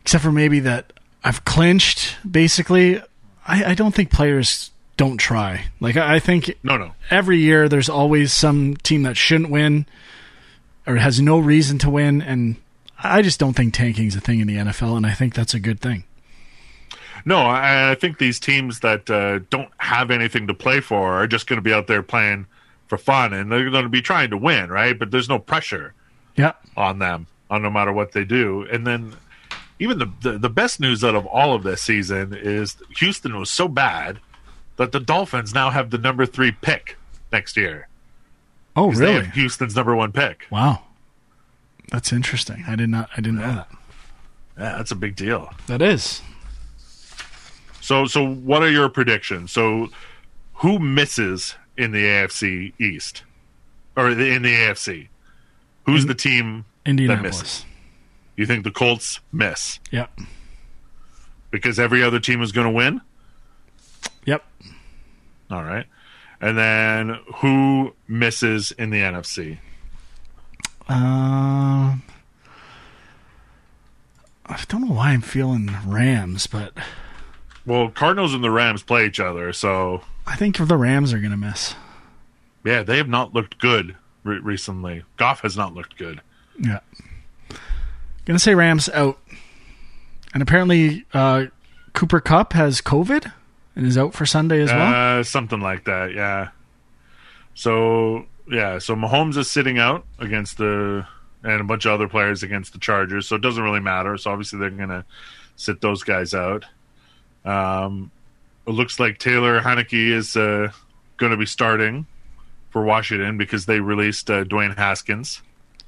except 0.01 0.23
for 0.23 0.31
maybe 0.31 0.59
that 0.59 0.93
I've 1.23 1.45
clinched. 1.45 2.17
Basically, 2.29 2.99
I, 3.47 3.71
I 3.71 3.73
don't 3.75 3.93
think 3.93 4.11
players 4.11 4.71
don't 4.97 5.17
try. 5.17 5.65
Like 5.79 5.97
I, 5.97 6.15
I 6.15 6.19
think 6.19 6.57
No, 6.63 6.77
no, 6.77 6.91
every 7.09 7.39
year 7.39 7.69
there's 7.69 7.89
always 7.89 8.33
some 8.33 8.75
team 8.77 9.03
that 9.03 9.17
shouldn't 9.17 9.49
win 9.49 9.85
or 10.85 10.95
has 10.95 11.21
no 11.21 11.39
reason 11.39 11.77
to 11.79 11.89
win, 11.89 12.21
and 12.21 12.55
I 13.01 13.21
just 13.21 13.39
don't 13.39 13.53
think 13.53 13.73
tanking's 13.73 14.15
a 14.15 14.21
thing 14.21 14.39
in 14.39 14.47
the 14.47 14.57
NFL, 14.57 14.97
and 14.97 15.05
I 15.05 15.13
think 15.13 15.33
that's 15.33 15.53
a 15.53 15.59
good 15.59 15.79
thing. 15.79 16.03
no. 17.25 17.37
I, 17.37 17.91
I 17.91 17.95
think 17.95 18.17
these 18.17 18.39
teams 18.39 18.79
that 18.79 19.09
uh, 19.09 19.39
don't 19.49 19.69
have 19.77 20.11
anything 20.11 20.47
to 20.47 20.53
play 20.53 20.81
for 20.81 21.13
are 21.13 21.27
just 21.27 21.47
going 21.47 21.57
to 21.57 21.63
be 21.63 21.73
out 21.73 21.87
there 21.87 22.01
playing 22.03 22.47
for 22.87 22.97
fun, 22.97 23.31
and 23.33 23.51
they're 23.51 23.69
going 23.69 23.83
to 23.83 23.89
be 23.89 24.01
trying 24.01 24.31
to 24.31 24.37
win, 24.37 24.69
right? 24.69 24.97
But 24.97 25.11
there's 25.11 25.29
no 25.29 25.39
pressure. 25.39 25.93
Yeah. 26.35 26.53
on 26.77 26.99
them 26.99 27.27
on 27.49 27.61
no 27.61 27.69
matter 27.69 27.91
what 27.91 28.13
they 28.13 28.23
do. 28.23 28.65
And 28.71 28.87
then 28.87 29.13
even 29.81 29.97
the, 29.97 30.11
the 30.21 30.37
the 30.37 30.49
best 30.49 30.79
news 30.79 31.03
out 31.03 31.15
of 31.15 31.25
all 31.25 31.55
of 31.55 31.63
this 31.63 31.81
season 31.81 32.35
is 32.35 32.77
Houston 32.99 33.37
was 33.37 33.49
so 33.49 33.67
bad 33.67 34.19
that 34.77 34.91
the 34.91 34.99
Dolphins 34.99 35.55
now 35.55 35.71
have 35.71 35.89
the 35.89 35.97
number 35.97 36.27
three 36.27 36.51
pick 36.51 36.97
next 37.31 37.57
year. 37.57 37.87
Oh, 38.75 38.91
really? 38.91 39.25
Houston's 39.25 39.75
number 39.75 39.95
one 39.95 40.11
pick. 40.11 40.45
Wow. 40.51 40.83
That's 41.91 42.13
interesting. 42.13 42.63
I 42.67 42.75
did 42.75 42.89
not. 42.89 43.09
I 43.13 43.21
didn't 43.21 43.39
know 43.39 43.55
that. 43.55 43.67
Yeah, 44.57 44.77
that's 44.77 44.91
a 44.91 44.95
big 44.95 45.15
deal. 45.15 45.51
That 45.65 45.81
is. 45.81 46.21
So 47.81 48.05
so 48.05 48.23
what 48.35 48.61
are 48.61 48.69
your 48.69 48.87
predictions? 48.87 49.51
So 49.51 49.89
who 50.55 50.77
misses 50.77 51.55
in 51.75 51.91
the 51.91 52.03
AFC 52.03 52.73
East 52.79 53.23
or 53.97 54.11
in 54.11 54.43
the 54.43 54.53
AFC? 54.53 55.07
Who's 55.87 56.05
the 56.05 56.13
team 56.13 56.65
that 56.85 56.91
Indianapolis. 56.91 57.41
misses? 57.41 57.65
You 58.35 58.45
think 58.45 58.63
the 58.63 58.71
Colts 58.71 59.19
miss 59.31 59.79
Yep. 59.91 60.09
because 61.51 61.79
every 61.79 62.01
other 62.03 62.19
team 62.19 62.41
is 62.41 62.51
going 62.51 62.65
to 62.67 62.71
win? 62.73 63.01
Yep. 64.25 64.43
All 65.51 65.63
right. 65.63 65.85
And 66.39 66.57
then 66.57 67.19
who 67.35 67.93
misses 68.07 68.71
in 68.71 68.89
the 68.89 68.99
NFC? 68.99 69.59
Um, 70.87 72.01
I 74.45 74.63
don't 74.67 74.87
know 74.87 74.93
why 74.95 75.11
I'm 75.11 75.21
feeling 75.21 75.69
Rams, 75.85 76.47
but 76.47 76.73
Well, 77.65 77.89
Cardinals 77.89 78.33
and 78.33 78.43
the 78.43 78.49
Rams 78.51 78.81
play 78.83 79.05
each 79.05 79.19
other, 79.19 79.53
so 79.53 80.01
I 80.25 80.35
think 80.35 80.57
the 80.57 80.77
Rams 80.77 81.13
are 81.13 81.19
going 81.19 81.31
to 81.31 81.37
miss. 81.37 81.75
yeah, 82.65 82.81
they 82.83 82.97
have 82.97 83.07
not 83.09 83.33
looked 83.33 83.59
good 83.59 83.95
re- 84.23 84.39
recently. 84.39 85.03
Goff 85.17 85.41
has 85.41 85.55
not 85.55 85.73
looked 85.75 85.97
good. 85.97 86.21
Yeah. 86.59 86.79
Gonna 88.25 88.39
say 88.39 88.55
Rams 88.55 88.89
out. 88.89 89.19
And 90.33 90.41
apparently 90.41 91.05
uh, 91.13 91.45
Cooper 91.93 92.19
Kupp 92.19 92.53
has 92.53 92.81
COVID 92.81 93.31
and 93.75 93.85
is 93.85 93.97
out 93.97 94.13
for 94.13 94.25
Sunday 94.25 94.61
as 94.61 94.69
well. 94.69 95.19
Uh, 95.19 95.23
something 95.23 95.59
like 95.59 95.85
that, 95.85 96.13
yeah. 96.13 96.49
So 97.53 98.25
yeah, 98.49 98.79
so 98.79 98.95
Mahomes 98.95 99.37
is 99.37 99.49
sitting 99.49 99.77
out 99.77 100.05
against 100.19 100.57
the 100.57 101.05
and 101.43 101.61
a 101.61 101.63
bunch 101.63 101.85
of 101.85 101.93
other 101.93 102.07
players 102.07 102.43
against 102.43 102.73
the 102.73 102.79
Chargers, 102.79 103.27
so 103.27 103.35
it 103.35 103.41
doesn't 103.41 103.63
really 103.63 103.79
matter. 103.79 104.15
So 104.17 104.31
obviously 104.31 104.59
they're 104.59 104.69
gonna 104.69 105.05
sit 105.55 105.81
those 105.81 106.03
guys 106.03 106.33
out. 106.33 106.65
Um, 107.43 108.11
it 108.67 108.71
looks 108.71 108.99
like 108.99 109.17
Taylor 109.17 109.59
Heinicke 109.59 110.11
is 110.11 110.35
uh, 110.35 110.71
going 111.17 111.31
to 111.31 111.37
be 111.37 111.45
starting 111.45 112.05
for 112.69 112.83
Washington 112.83 113.37
because 113.37 113.65
they 113.65 113.79
released 113.79 114.29
uh, 114.29 114.43
Dwayne 114.43 114.77
Haskins. 114.77 115.41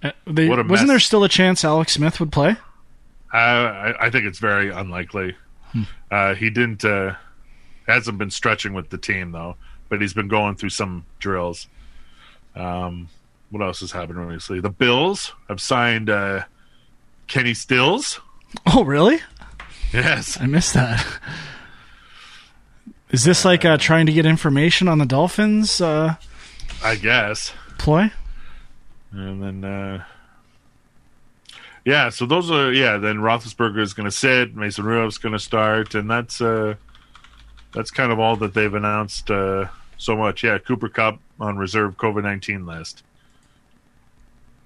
Uh, 0.04 0.12
they, 0.28 0.48
what 0.50 0.60
a 0.60 0.64
wasn't 0.64 0.88
mess. 0.88 0.94
there 0.94 1.00
still 1.00 1.24
a 1.24 1.30
chance 1.30 1.64
Alex 1.64 1.94
Smith 1.94 2.20
would 2.20 2.32
play? 2.32 2.58
Uh, 3.34 3.38
I, 3.38 4.06
I 4.08 4.10
think 4.10 4.26
it's 4.26 4.40
very 4.40 4.70
unlikely. 4.70 5.36
Uh, 6.12 6.36
he 6.36 6.52
didn't 6.52 6.86
uh, 6.86 7.16
hasn't 7.88 8.20
been 8.20 8.30
stretching 8.30 8.74
with 8.74 8.90
the 8.90 8.98
team 9.00 9.32
though, 9.32 9.56
but 9.90 10.02
he's 10.02 10.14
been 10.14 10.28
going 10.28 10.56
through 10.56 10.70
some 10.70 11.06
drills. 11.20 11.68
Um, 12.56 13.10
what 13.50 13.64
else 13.64 13.80
has 13.80 13.92
happened 13.92 14.20
recently? 14.28 14.62
The 14.62 14.70
Bills 14.70 15.34
have 15.50 15.60
signed 15.60 16.10
uh, 16.12 16.44
Kenny 17.28 17.54
Stills. 17.56 18.20
Oh, 18.68 18.84
really? 18.84 19.20
Yes. 19.92 20.40
I 20.40 20.46
missed 20.46 20.76
that. 20.76 21.04
Is 23.10 23.24
this 23.24 23.46
like 23.46 23.64
uh, 23.66 23.78
trying 23.78 24.06
to 24.08 24.14
get 24.14 24.26
information 24.28 24.88
on 24.88 24.98
the 25.00 25.06
Dolphins 25.06 25.82
uh, 25.82 26.16
I 26.84 26.96
guess. 26.96 27.52
ploy? 27.78 28.12
And 29.14 29.44
then, 29.44 29.64
uh, 29.64 30.04
yeah, 31.86 32.10
so 32.10 32.26
those 32.26 32.50
are, 32.50 32.72
yeah, 32.72 32.98
then 32.98 33.18
Roethlisberger 33.18 33.80
is 33.80 33.94
going 33.94 34.06
to 34.06 34.12
sit, 34.12 34.56
Mason 34.56 34.86
Rudolph's 34.86 35.18
going 35.18 35.34
to 35.34 35.40
start, 35.40 35.96
and 35.96 36.10
that's, 36.10 36.42
uh, 36.42 36.76
that's 37.74 37.92
kind 37.92 38.12
of 38.12 38.20
all 38.20 38.36
that 38.38 38.54
they've 38.54 38.74
announced, 38.74 39.30
uh, 39.30 39.68
so 39.98 40.18
much. 40.18 40.44
Yeah, 40.44 40.58
Cooper 40.58 40.90
Kupp 40.90 41.20
on 41.40 41.58
reserve 41.58 41.98
COVID 41.98 42.24
19 42.24 42.66
list. 42.66 43.04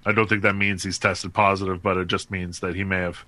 I 0.06 0.14
don't 0.14 0.30
think 0.30 0.44
that 0.44 0.56
means 0.56 0.84
he's 0.84 0.98
tested 0.98 1.34
positive, 1.34 1.84
but 1.84 1.98
it 1.98 2.08
just 2.08 2.32
means 2.32 2.62
that 2.62 2.76
he 2.76 2.84
may 2.86 3.00
have 3.00 3.26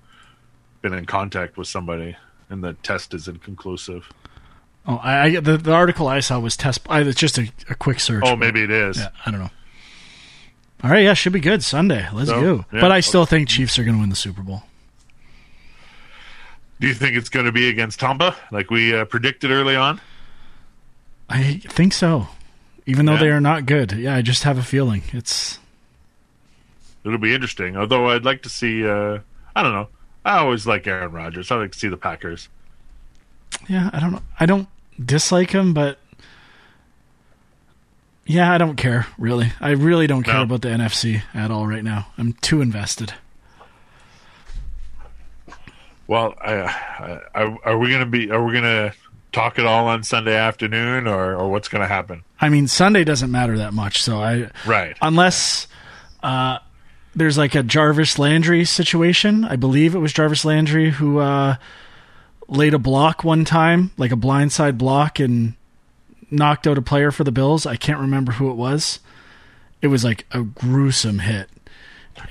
been 0.80 0.94
in 0.94 1.04
contact 1.04 1.58
with 1.58 1.68
somebody 1.68 2.16
and 2.50 2.64
the 2.64 2.74
test 2.74 3.14
is 3.14 3.28
inconclusive. 3.28 4.08
Oh, 4.86 4.96
I, 4.96 5.20
I 5.20 5.40
the, 5.40 5.56
the 5.56 5.72
article 5.72 6.08
I 6.08 6.20
saw 6.20 6.38
was 6.38 6.56
test. 6.56 6.80
I, 6.88 7.00
it's 7.00 7.20
just 7.20 7.38
a, 7.38 7.50
a 7.68 7.74
quick 7.74 8.00
search. 8.00 8.24
Oh, 8.26 8.34
maybe 8.34 8.62
it 8.62 8.70
is. 8.70 8.98
Yeah, 8.98 9.10
I 9.24 9.30
don't 9.30 9.40
know. 9.40 9.50
All 10.82 10.90
right, 10.90 11.04
yeah, 11.04 11.14
should 11.14 11.32
be 11.34 11.40
good 11.40 11.62
Sunday. 11.62 12.08
Let's 12.12 12.30
So, 12.30 12.40
go. 12.40 12.64
yeah. 12.72 12.80
But 12.80 12.90
I 12.92 13.00
still 13.00 13.26
think 13.26 13.48
Chiefs 13.48 13.78
are 13.78 13.84
going 13.84 13.96
to 13.96 14.00
win 14.00 14.08
the 14.10 14.16
Super 14.16 14.42
Bowl. 14.42 14.62
Do 16.80 16.86
you 16.88 16.94
think 16.94 17.16
it's 17.16 17.28
going 17.28 17.44
to 17.46 17.52
be 17.52 17.68
against 17.68 18.00
Tampa 18.00 18.34
like 18.50 18.70
we 18.70 18.96
uh, 18.96 19.04
predicted 19.04 19.50
early 19.50 19.76
on? 19.76 20.00
I 21.28 21.60
think 21.68 21.92
so. 21.92 22.28
Even 22.86 23.04
though 23.04 23.12
Yeah. 23.14 23.20
they 23.20 23.28
are 23.30 23.40
not 23.40 23.66
good. 23.66 23.92
Yeah, 23.92 24.16
I 24.16 24.22
just 24.22 24.44
have 24.44 24.56
a 24.56 24.62
feeling. 24.62 25.02
It's 25.12 25.58
It'll 27.04 27.18
be 27.18 27.34
interesting. 27.34 27.76
Although 27.76 28.08
I'd 28.10 28.24
like 28.24 28.42
to 28.42 28.48
see, 28.48 28.86
uh, 28.86 29.18
I 29.54 29.62
don't 29.62 29.72
know. 29.72 29.88
I 30.24 30.38
always 30.38 30.66
like 30.66 30.86
Aaron 30.86 31.12
Rodgers. 31.12 31.50
I 31.50 31.56
like 31.56 31.72
to 31.72 31.78
see 31.78 31.88
the 31.88 31.96
Packers. 31.96 32.48
yeah, 33.68 33.90
I 33.92 34.00
don't 34.00 34.12
know. 34.12 34.22
I 34.38 34.46
don't 34.46 34.68
dislike 35.02 35.50
him, 35.50 35.72
but 35.74 35.98
yeah, 38.30 38.52
I 38.52 38.58
don't 38.58 38.76
care 38.76 39.06
really. 39.18 39.52
I 39.60 39.70
really 39.70 40.06
don't 40.06 40.22
care 40.22 40.34
No. 40.34 40.42
about 40.42 40.62
the 40.62 40.68
NFC 40.68 41.22
at 41.34 41.50
all 41.50 41.66
right 41.66 41.82
now. 41.84 42.06
I'm 42.18 42.32
too 42.34 42.60
invested. 42.60 43.12
Well, 46.06 46.34
I, 46.40 46.54
I, 46.54 47.20
I, 47.34 47.56
are 47.64 47.78
we 47.78 47.88
going 47.88 48.00
to 48.00 48.06
be? 48.06 48.30
Are 48.30 48.44
we 48.44 48.52
going 48.52 48.64
to 48.64 48.92
talk 49.32 49.58
it 49.58 49.64
all 49.66 49.86
on 49.86 50.02
Sunday 50.02 50.34
afternoon, 50.34 51.06
or, 51.06 51.36
or 51.36 51.48
what's 51.50 51.68
going 51.68 51.82
to 51.82 51.86
happen? 51.88 52.24
I 52.40 52.48
mean, 52.48 52.66
Sunday 52.66 53.04
doesn't 53.04 53.30
matter 53.30 53.58
that 53.58 53.72
much, 53.74 54.02
so 54.02 54.20
I 54.20 54.50
Right. 54.66 54.96
unless 55.00 55.68
uh, 56.22 56.58
there's 57.14 57.38
like 57.38 57.54
a 57.54 57.62
Jarvis 57.62 58.18
Landry 58.18 58.64
situation. 58.64 59.44
I 59.44 59.54
believe 59.56 59.94
it 59.94 59.98
was 59.98 60.12
Jarvis 60.12 60.44
Landry 60.44 60.90
who 60.90 61.18
uh, 61.18 61.56
laid 62.48 62.74
a 62.74 62.78
block 62.80 63.22
one 63.22 63.44
time, 63.44 63.92
like 63.96 64.10
a 64.10 64.16
blindside 64.16 64.78
block, 64.78 65.20
and 65.20 65.54
knocked 66.30 66.66
out 66.66 66.78
a 66.78 66.82
player 66.82 67.10
for 67.10 67.24
the 67.24 67.32
Bills. 67.32 67.66
I 67.66 67.76
can't 67.76 67.98
remember 68.00 68.32
who 68.32 68.50
it 68.50 68.54
was. 68.54 69.00
It 69.82 69.88
was 69.88 70.04
like 70.04 70.26
a 70.32 70.42
gruesome 70.42 71.20
hit. 71.20 71.48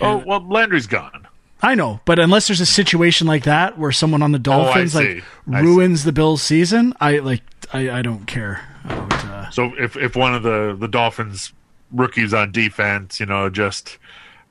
Oh 0.01 0.23
well, 0.25 0.45
Landry's 0.47 0.87
gone. 0.87 1.27
I 1.61 1.75
know, 1.75 1.99
but 2.05 2.19
unless 2.19 2.47
there's 2.47 2.61
a 2.61 2.65
situation 2.65 3.27
like 3.27 3.43
that 3.43 3.77
where 3.77 3.91
someone 3.91 4.21
on 4.21 4.31
the 4.31 4.39
Dolphins 4.39 4.95
Oh, 4.95 4.99
like 4.99 5.23
ruins 5.45 6.03
the 6.05 6.13
Bills' 6.13 6.41
season, 6.41 6.93
I 7.01 7.17
like 7.19 7.41
I, 7.73 7.89
I 7.89 8.01
don't 8.01 8.25
care 8.25 8.61
about. 8.85 9.13
Uh, 9.25 9.49
So 9.51 9.71
if 9.77 9.97
if 9.97 10.15
one 10.15 10.33
of 10.35 10.43
the 10.43 10.75
the 10.79 10.87
Dolphins 10.87 11.51
rookies 11.91 12.33
on 12.33 12.51
defense, 12.51 13.19
you 13.19 13.25
know, 13.25 13.49
just 13.49 13.97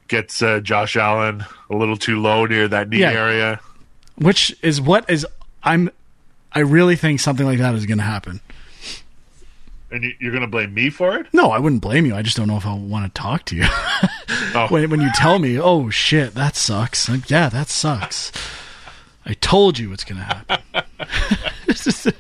gets 0.09 0.43
uh, 0.43 0.59
Josh 0.61 0.97
Allen 0.97 1.45
a 1.71 1.77
little 1.77 1.97
too 1.97 2.21
low 2.21 2.45
near 2.47 2.67
that 2.69 2.89
knee 2.89 2.99
Yeah. 3.01 3.13
area, 3.13 3.61
which 4.17 4.55
is 4.63 4.81
what 4.81 5.09
is 5.09 5.27
I'm. 5.63 5.91
I 6.53 6.61
really 6.61 6.97
think 6.97 7.21
something 7.21 7.47
like 7.47 7.59
that 7.59 7.75
is 7.75 7.87
going 7.87 7.99
to 7.99 8.05
happen. 8.05 8.41
And 9.91 10.05
you, 10.05 10.13
you're 10.21 10.33
going 10.33 10.43
to 10.43 10.47
blame 10.49 10.75
me 10.75 10.91
for 10.91 11.17
it? 11.17 11.27
No, 11.33 11.51
I 11.51 11.59
wouldn't 11.59 11.83
blame 11.83 12.05
you. 12.07 12.15
I 12.15 12.23
just 12.23 12.37
don't 12.37 12.49
know 12.49 12.57
if 12.57 12.67
I 12.67 12.75
want 12.75 13.13
to 13.13 13.21
talk 13.21 13.45
to 13.47 13.57
you. 13.57 13.65
Oh. 14.55 14.67
when 14.69 14.89
when 14.89 15.01
you 15.01 15.11
tell 15.15 15.39
me, 15.39 15.59
"Oh 15.59 15.91
shit, 15.91 16.35
that 16.35 16.55
sucks." 16.57 17.09
Like, 17.09 17.29
yeah, 17.29 17.49
that 17.51 17.69
sucks. 17.69 18.33
I 19.27 19.35
told 19.35 19.79
you 19.79 19.93
it's 19.93 20.05
going 20.05 20.19
to 20.19 20.25
happen. 20.25 20.59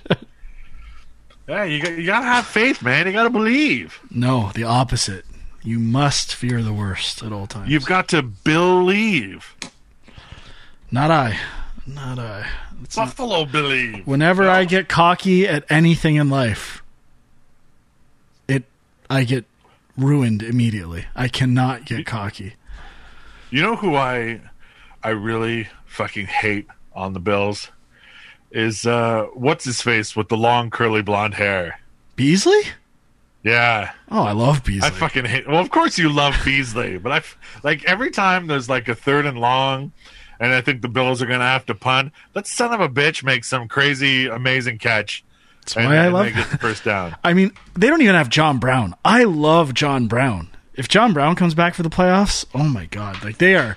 Yeah, 1.48 1.64
you 1.64 1.80
got, 1.82 1.92
you 1.96 2.04
got 2.06 2.20
to 2.20 2.26
have 2.26 2.46
faith, 2.46 2.82
man. 2.82 3.06
You 3.06 3.12
got 3.12 3.22
to 3.22 3.30
believe. 3.30 4.00
no, 4.10 4.50
the 4.54 4.64
opposite. 4.64 5.24
You 5.62 5.78
must 5.78 6.34
fear 6.34 6.62
the 6.62 6.72
worst 6.74 7.22
at 7.22 7.32
all 7.32 7.46
times. 7.46 7.70
You've 7.70 7.86
got 7.86 8.08
to 8.08 8.22
believe. 8.22 9.54
not 10.90 11.10
I. 11.10 11.38
Not 11.86 12.18
I. 12.18 12.46
It's 12.82 12.96
not- 12.96 13.06
Buffalo 13.06 13.44
believe. 13.46 14.06
whenever 14.06 14.48
I 14.48 14.64
get 14.66 14.88
cocky 14.88 15.48
at 15.48 15.64
anything 15.70 16.16
in 16.16 16.28
life, 16.28 16.82
I 19.10 19.24
get 19.24 19.44
ruined 19.96 20.42
immediately. 20.42 21.06
I 21.14 21.28
cannot 21.28 21.84
get 21.84 22.06
cocky. 22.06 22.54
You 23.50 23.62
know 23.62 23.76
who 23.76 23.94
I 23.96 24.40
I 25.02 25.10
really 25.10 25.68
fucking 25.86 26.26
hate 26.26 26.66
on 26.92 27.12
the 27.12 27.20
Bills 27.20 27.70
is 28.50 28.86
uh 28.86 29.24
what's 29.34 29.64
his 29.64 29.82
face 29.82 30.14
with 30.16 30.28
the 30.28 30.36
long 30.36 30.70
curly 30.70 31.02
blonde 31.02 31.34
hair. 31.34 31.80
Beasley? 32.16 32.60
Yeah, 33.44 33.92
Oh, 34.10 34.24
I 34.24 34.32
love 34.32 34.64
Beasley. 34.64 34.88
I 34.88 34.90
fucking 34.90 35.24
hate. 35.24 35.46
Well, 35.48 35.60
of 35.60 35.70
course 35.70 35.96
you 35.96 36.08
love 36.12 36.36
Beasley, 36.44 36.98
but 36.98 37.12
I 37.12 37.22
like 37.62 37.84
every 37.84 38.10
time 38.10 38.46
there's 38.48 38.68
like 38.68 38.88
a 38.88 38.94
third 38.94 39.26
and 39.26 39.38
long, 39.38 39.92
and 40.40 40.52
I 40.52 40.60
think 40.60 40.82
the 40.82 40.88
Bills 40.88 41.22
are 41.22 41.26
gonna 41.26 41.44
have 41.44 41.64
to 41.66 41.74
punt. 41.74 42.12
That 42.34 42.46
son 42.46 42.72
of 42.74 42.80
a 42.80 42.88
bitch 42.88 43.22
makes 43.22 43.48
some 43.48 43.68
crazy, 43.68 44.26
amazing 44.26 44.78
catch. 44.78 45.24
That's 45.74 45.86
and, 45.86 45.94
I 45.94 46.04
and 46.06 46.14
love. 46.14 46.34
get 46.34 46.50
the 46.50 46.58
first 46.58 46.84
down. 46.84 47.16
I 47.24 47.32
mean, 47.34 47.52
they 47.74 47.88
don't 47.88 48.02
even 48.02 48.14
have 48.14 48.28
John 48.28 48.58
Brown. 48.58 48.94
I 49.04 49.24
love 49.24 49.74
John 49.74 50.06
Brown. 50.06 50.48
If 50.74 50.88
John 50.88 51.12
Brown 51.12 51.34
comes 51.34 51.54
back 51.54 51.74
for 51.74 51.82
the 51.82 51.90
playoffs, 51.90 52.44
oh 52.54 52.64
my 52.64 52.86
god, 52.86 53.24
like 53.24 53.38
they 53.38 53.56
are, 53.56 53.76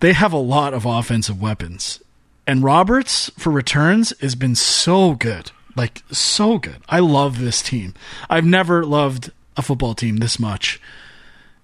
they 0.00 0.12
have 0.12 0.32
a 0.32 0.38
lot 0.38 0.74
of 0.74 0.84
offensive 0.84 1.40
weapons. 1.40 2.00
And 2.46 2.64
Roberts 2.64 3.30
for 3.38 3.50
returns 3.50 4.12
has 4.20 4.34
been 4.34 4.56
so 4.56 5.14
good, 5.14 5.52
like 5.76 6.02
so 6.10 6.58
good. 6.58 6.78
I 6.88 6.98
love 6.98 7.38
this 7.38 7.62
team. 7.62 7.94
I've 8.28 8.44
never 8.44 8.84
loved 8.84 9.30
a 9.56 9.62
football 9.62 9.94
team 9.94 10.16
this 10.16 10.40
much 10.40 10.80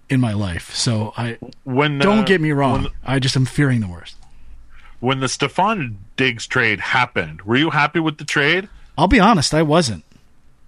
in 0.09 0.21
my 0.21 0.33
life. 0.33 0.73
So 0.75 1.13
I 1.17 1.39
When 1.65 1.99
don't 1.99 2.21
uh, 2.21 2.25
get 2.25 2.41
me 2.41 2.53
wrong. 2.53 2.85
When, 2.85 2.93
I 3.05 3.19
just 3.19 3.35
am 3.37 3.45
fearing 3.47 3.81
the 3.81 3.89
worst. 3.89 4.15
when 5.01 5.19
the 5.19 5.27
Stefon 5.27 5.97
Diggs 6.17 6.47
trade 6.47 6.79
happened, 6.79 7.43
were 7.43 7.57
you 7.57 7.71
happy 7.71 7.99
with 7.99 8.19
the 8.19 8.25
trade? 8.25 8.69
I'll 8.99 9.09
be 9.09 9.21
honest, 9.21 9.55
I 9.55 9.63
wasn't. 9.63 10.05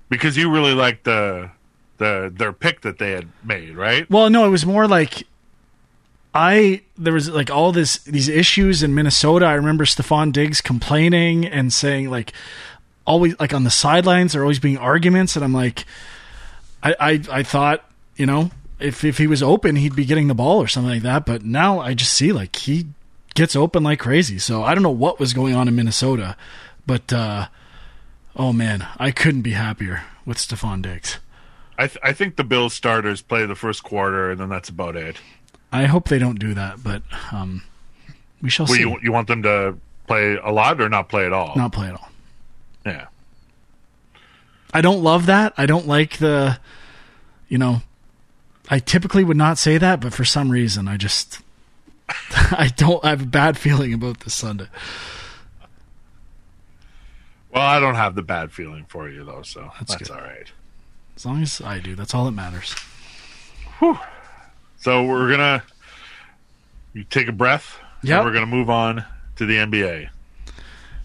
because 0.09 0.37
you 0.39 0.51
really 0.51 0.73
liked 0.75 1.05
the 1.05 1.51
the 1.99 2.33
their 2.35 2.53
pick 2.53 2.81
that 2.81 2.99
they 2.99 3.11
had 3.11 3.29
made, 3.45 3.77
right? 3.77 4.09
Well, 4.09 4.31
no, 4.31 4.47
it 4.47 4.51
was 4.51 4.65
more 4.65 4.87
like 4.89 5.27
I 6.33 6.83
there 6.97 7.13
was 7.13 7.29
like 7.29 7.51
all 7.51 7.73
this 7.73 7.99
these 8.05 8.29
issues 8.29 8.83
in 8.83 8.95
Minnesota. 8.95 9.47
I 9.47 9.55
remember 9.55 9.85
Stefon 9.85 10.33
Diggs 10.33 10.61
complaining 10.61 11.45
and 11.45 11.73
saying 11.73 12.09
like 12.09 12.33
always 13.05 13.39
like 13.41 13.53
on 13.53 13.65
the 13.65 13.71
sidelines 13.71 14.33
there 14.33 14.43
always 14.43 14.61
being 14.61 14.79
arguments 14.79 15.35
and 15.35 15.45
I'm 15.45 15.53
like 15.53 15.85
I 16.83 16.95
I, 17.01 17.23
I 17.31 17.43
thought, 17.43 17.85
you 18.17 18.27
know, 18.27 18.51
if 18.79 19.03
if 19.05 19.19
he 19.19 19.27
was 19.27 19.43
open 19.43 19.75
he'd 19.75 19.97
be 19.97 20.05
getting 20.05 20.29
the 20.29 20.35
ball 20.35 20.63
or 20.63 20.69
something 20.69 20.93
like 20.93 21.03
that, 21.03 21.27
but 21.27 21.45
now 21.45 21.81
I 21.81 21.95
just 21.95 22.13
see 22.13 22.31
like 22.33 22.55
he 22.55 22.87
gets 23.35 23.57
open 23.57 23.83
like 23.83 23.99
crazy. 23.99 24.39
So 24.39 24.63
I 24.63 24.75
don't 24.75 24.85
know 24.85 24.91
what 24.91 25.19
was 25.19 25.33
going 25.33 25.55
on 25.57 25.67
in 25.67 25.75
Minnesota, 25.75 26.37
but 26.87 27.13
uh 27.13 27.49
oh 28.41 28.53
man, 28.55 28.87
I 28.99 29.11
couldn't 29.11 29.43
be 29.43 29.51
happier 29.53 30.03
with 30.25 30.39
Stefon 30.39 30.81
Diggs. 30.81 31.19
I 31.79 31.87
th- 31.87 31.99
I 32.03 32.13
think 32.15 32.37
the 32.37 32.45
Bills 32.45 32.73
starters 32.73 33.21
play 33.21 33.45
the 33.45 33.55
first 33.55 33.83
quarter, 33.83 34.31
and 34.31 34.41
then 34.41 34.49
that's 34.49 34.71
about 34.71 34.97
it. 34.97 35.17
I 35.71 35.85
hope 35.85 36.09
they 36.09 36.19
don't 36.19 36.39
do 36.39 36.55
that, 36.55 36.83
but 36.83 37.03
um, 37.33 37.63
we 38.43 38.49
shall 38.51 38.65
Well, 38.67 38.75
see. 38.77 38.81
you 38.81 38.99
you 39.03 39.13
want 39.13 39.29
them 39.29 39.43
to 39.43 39.77
play 40.07 40.37
a 40.43 40.51
lot 40.51 40.81
or 40.81 40.89
not 40.89 41.09
play 41.11 41.27
at 41.27 41.33
all? 41.33 41.55
Not 41.55 41.73
play 41.73 41.89
at 41.89 41.95
all. 41.95 42.09
Yeah. 42.85 43.07
I 44.73 44.81
don't 44.81 45.03
love 45.03 45.27
that. 45.27 45.53
I 45.57 45.67
don't 45.67 45.87
like 45.87 46.17
the, 46.19 46.59
you 47.49 47.59
know, 47.59 47.83
I 48.71 48.79
typically 48.79 49.25
would 49.25 49.37
not 49.37 49.59
say 49.59 49.79
that, 49.79 50.01
but 50.01 50.15
for 50.15 50.25
some 50.25 50.49
reason, 50.51 50.87
I 50.89 50.97
just, 50.97 51.41
I 52.09 52.71
don't. 52.77 53.05
I 53.05 53.11
have 53.11 53.23
a 53.23 53.27
bad 53.27 53.59
feeling 53.59 53.93
about 53.93 54.21
this 54.21 54.35
Sunday. 54.35 54.69
Well, 57.53 57.63
I 57.67 57.81
don't 57.81 57.97
have 57.97 58.15
the 58.15 58.23
bad 58.23 58.53
feeling 58.53 58.85
for 58.89 59.09
you 59.09 59.25
though, 59.25 59.43
so 59.43 59.71
That's 59.79 59.97
that's, 59.97 60.11
all 60.11 60.19
right. 60.21 60.47
As 61.17 61.27
long 61.27 61.43
as 61.43 61.61
I 61.61 61.79
do, 61.81 61.95
that's 61.95 62.15
all 62.15 62.25
that 62.27 62.31
matters. 62.33 62.75
So 64.79 65.05
we're 65.05 65.31
gonna 65.31 65.63
you 66.95 67.05
take 67.05 67.29
a 67.29 67.33
breath. 67.33 67.79
Yep. 68.03 68.17
And 68.19 68.27
we're 68.27 68.33
gonna 68.33 68.47
move 68.47 68.71
on 68.71 69.05
to 69.37 69.47
the 69.47 69.57
NBA. 69.57 70.09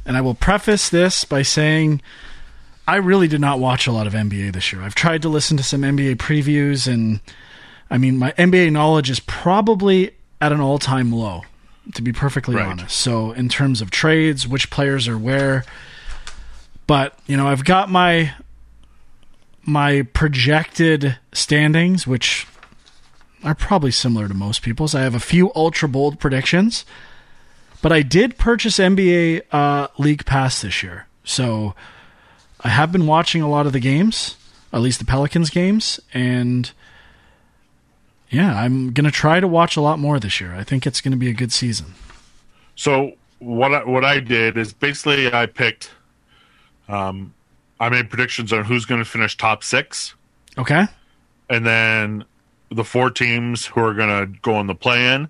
And 0.05 0.15
I 0.17 0.21
will 0.21 0.35
preface 0.35 0.89
this 0.89 1.25
by 1.25 1.41
saying 1.41 2.01
I 2.87 2.97
really 2.97 3.27
did 3.27 3.41
not 3.41 3.59
watch 3.59 3.87
a 3.87 3.91
lot 3.91 4.07
of 4.07 4.13
NBA 4.13 4.53
this 4.53 4.71
year. 4.71 4.81
I've 4.81 4.95
tried 4.95 5.21
to 5.23 5.29
listen 5.29 5.57
to 5.57 5.63
some 5.63 5.81
NBA 5.81 6.15
previews, 6.17 6.91
and 6.91 7.19
I 7.89 7.97
mean, 7.97 8.17
my 8.17 8.31
NBA 8.33 8.71
knowledge 8.71 9.09
is 9.09 9.19
probably 9.21 10.11
at 10.39 10.51
an 10.51 10.59
all 10.61 10.77
time 10.79 11.11
low. 11.11 11.41
to 11.93 12.01
be 12.01 12.11
perfectly 12.11 12.55
Right. 12.55 12.65
honest. 12.65 12.95
So 12.97 13.31
in 13.31 13.47
terms 13.47 13.79
of 13.79 13.91
trades, 13.91 14.47
which 14.47 14.71
players 14.71 15.07
are 15.07 15.19
where, 15.19 15.63
but 16.87 17.17
you 17.27 17.37
know, 17.37 17.47
I've 17.47 17.65
got 17.65 17.89
my 17.89 18.33
my 19.63 20.03
projected 20.13 21.17
standings, 21.33 22.05
which 22.05 22.47
are 23.43 23.55
probably 23.55 23.91
similar 23.91 24.27
to 24.27 24.33
most 24.33 24.61
people's. 24.61 24.93
I 24.95 25.01
have 25.01 25.15
a 25.15 25.19
few 25.19 25.51
ultra 25.55 25.87
bold 25.87 26.19
predictions, 26.19 26.85
but 27.81 27.91
I 27.91 28.01
did 28.01 28.37
purchase 28.37 28.77
NBA 28.77 29.43
uh, 29.51 29.87
League 29.97 30.25
Pass 30.25 30.61
this 30.61 30.83
year, 30.83 31.07
so 31.23 31.75
I 32.61 32.69
have 32.69 32.91
been 32.91 33.07
watching 33.07 33.41
a 33.41 33.49
lot 33.49 33.65
of 33.65 33.73
the 33.73 33.79
games, 33.79 34.35
at 34.73 34.81
least 34.81 34.99
the 34.99 35.05
Pelicans 35.05 35.49
games, 35.49 35.99
and 36.13 36.71
yeah, 38.29 38.59
I'm 38.59 38.91
gonna 38.91 39.11
try 39.11 39.39
to 39.39 39.47
watch 39.47 39.77
a 39.77 39.81
lot 39.81 39.99
more 39.99 40.19
this 40.19 40.41
year. 40.41 40.53
I 40.53 40.63
think 40.63 40.85
it's 40.85 41.01
gonna 41.01 41.15
be 41.15 41.29
a 41.29 41.33
good 41.33 41.51
season. 41.51 41.93
So 42.75 43.13
what 43.39 43.73
I, 43.73 43.83
what 43.83 44.03
I 44.03 44.19
did 44.19 44.57
is 44.57 44.73
basically 44.73 45.31
I 45.31 45.45
picked, 45.45 45.91
um, 46.87 47.33
I 47.79 47.89
made 47.89 48.09
predictions 48.09 48.53
on 48.53 48.63
who's 48.65 48.85
going 48.85 49.01
to 49.03 49.09
finish 49.09 49.35
top 49.37 49.63
six, 49.63 50.13
Okay. 50.57 50.85
and 51.49 51.65
then 51.65 52.25
the 52.69 52.83
four 52.83 53.09
teams 53.11 53.65
who 53.67 53.81
are 53.81 53.93
going 53.93 54.09
to 54.09 54.39
go 54.41 54.59
in 54.59 54.67
the 54.67 54.75
play-in, 54.75 55.29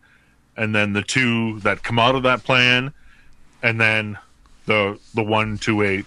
and 0.58 0.74
then 0.76 0.94
the 0.94 1.02
two 1.02 1.60
that 1.62 1.84
come 1.84 2.00
out 2.00 2.16
of 2.16 2.24
that 2.24 2.44
play-in, 2.44 2.94
and 3.64 3.80
then 3.82 4.18
the 4.66 5.00
the 5.14 5.24
one, 5.24 5.58
two, 5.58 5.82
eight, 5.82 6.06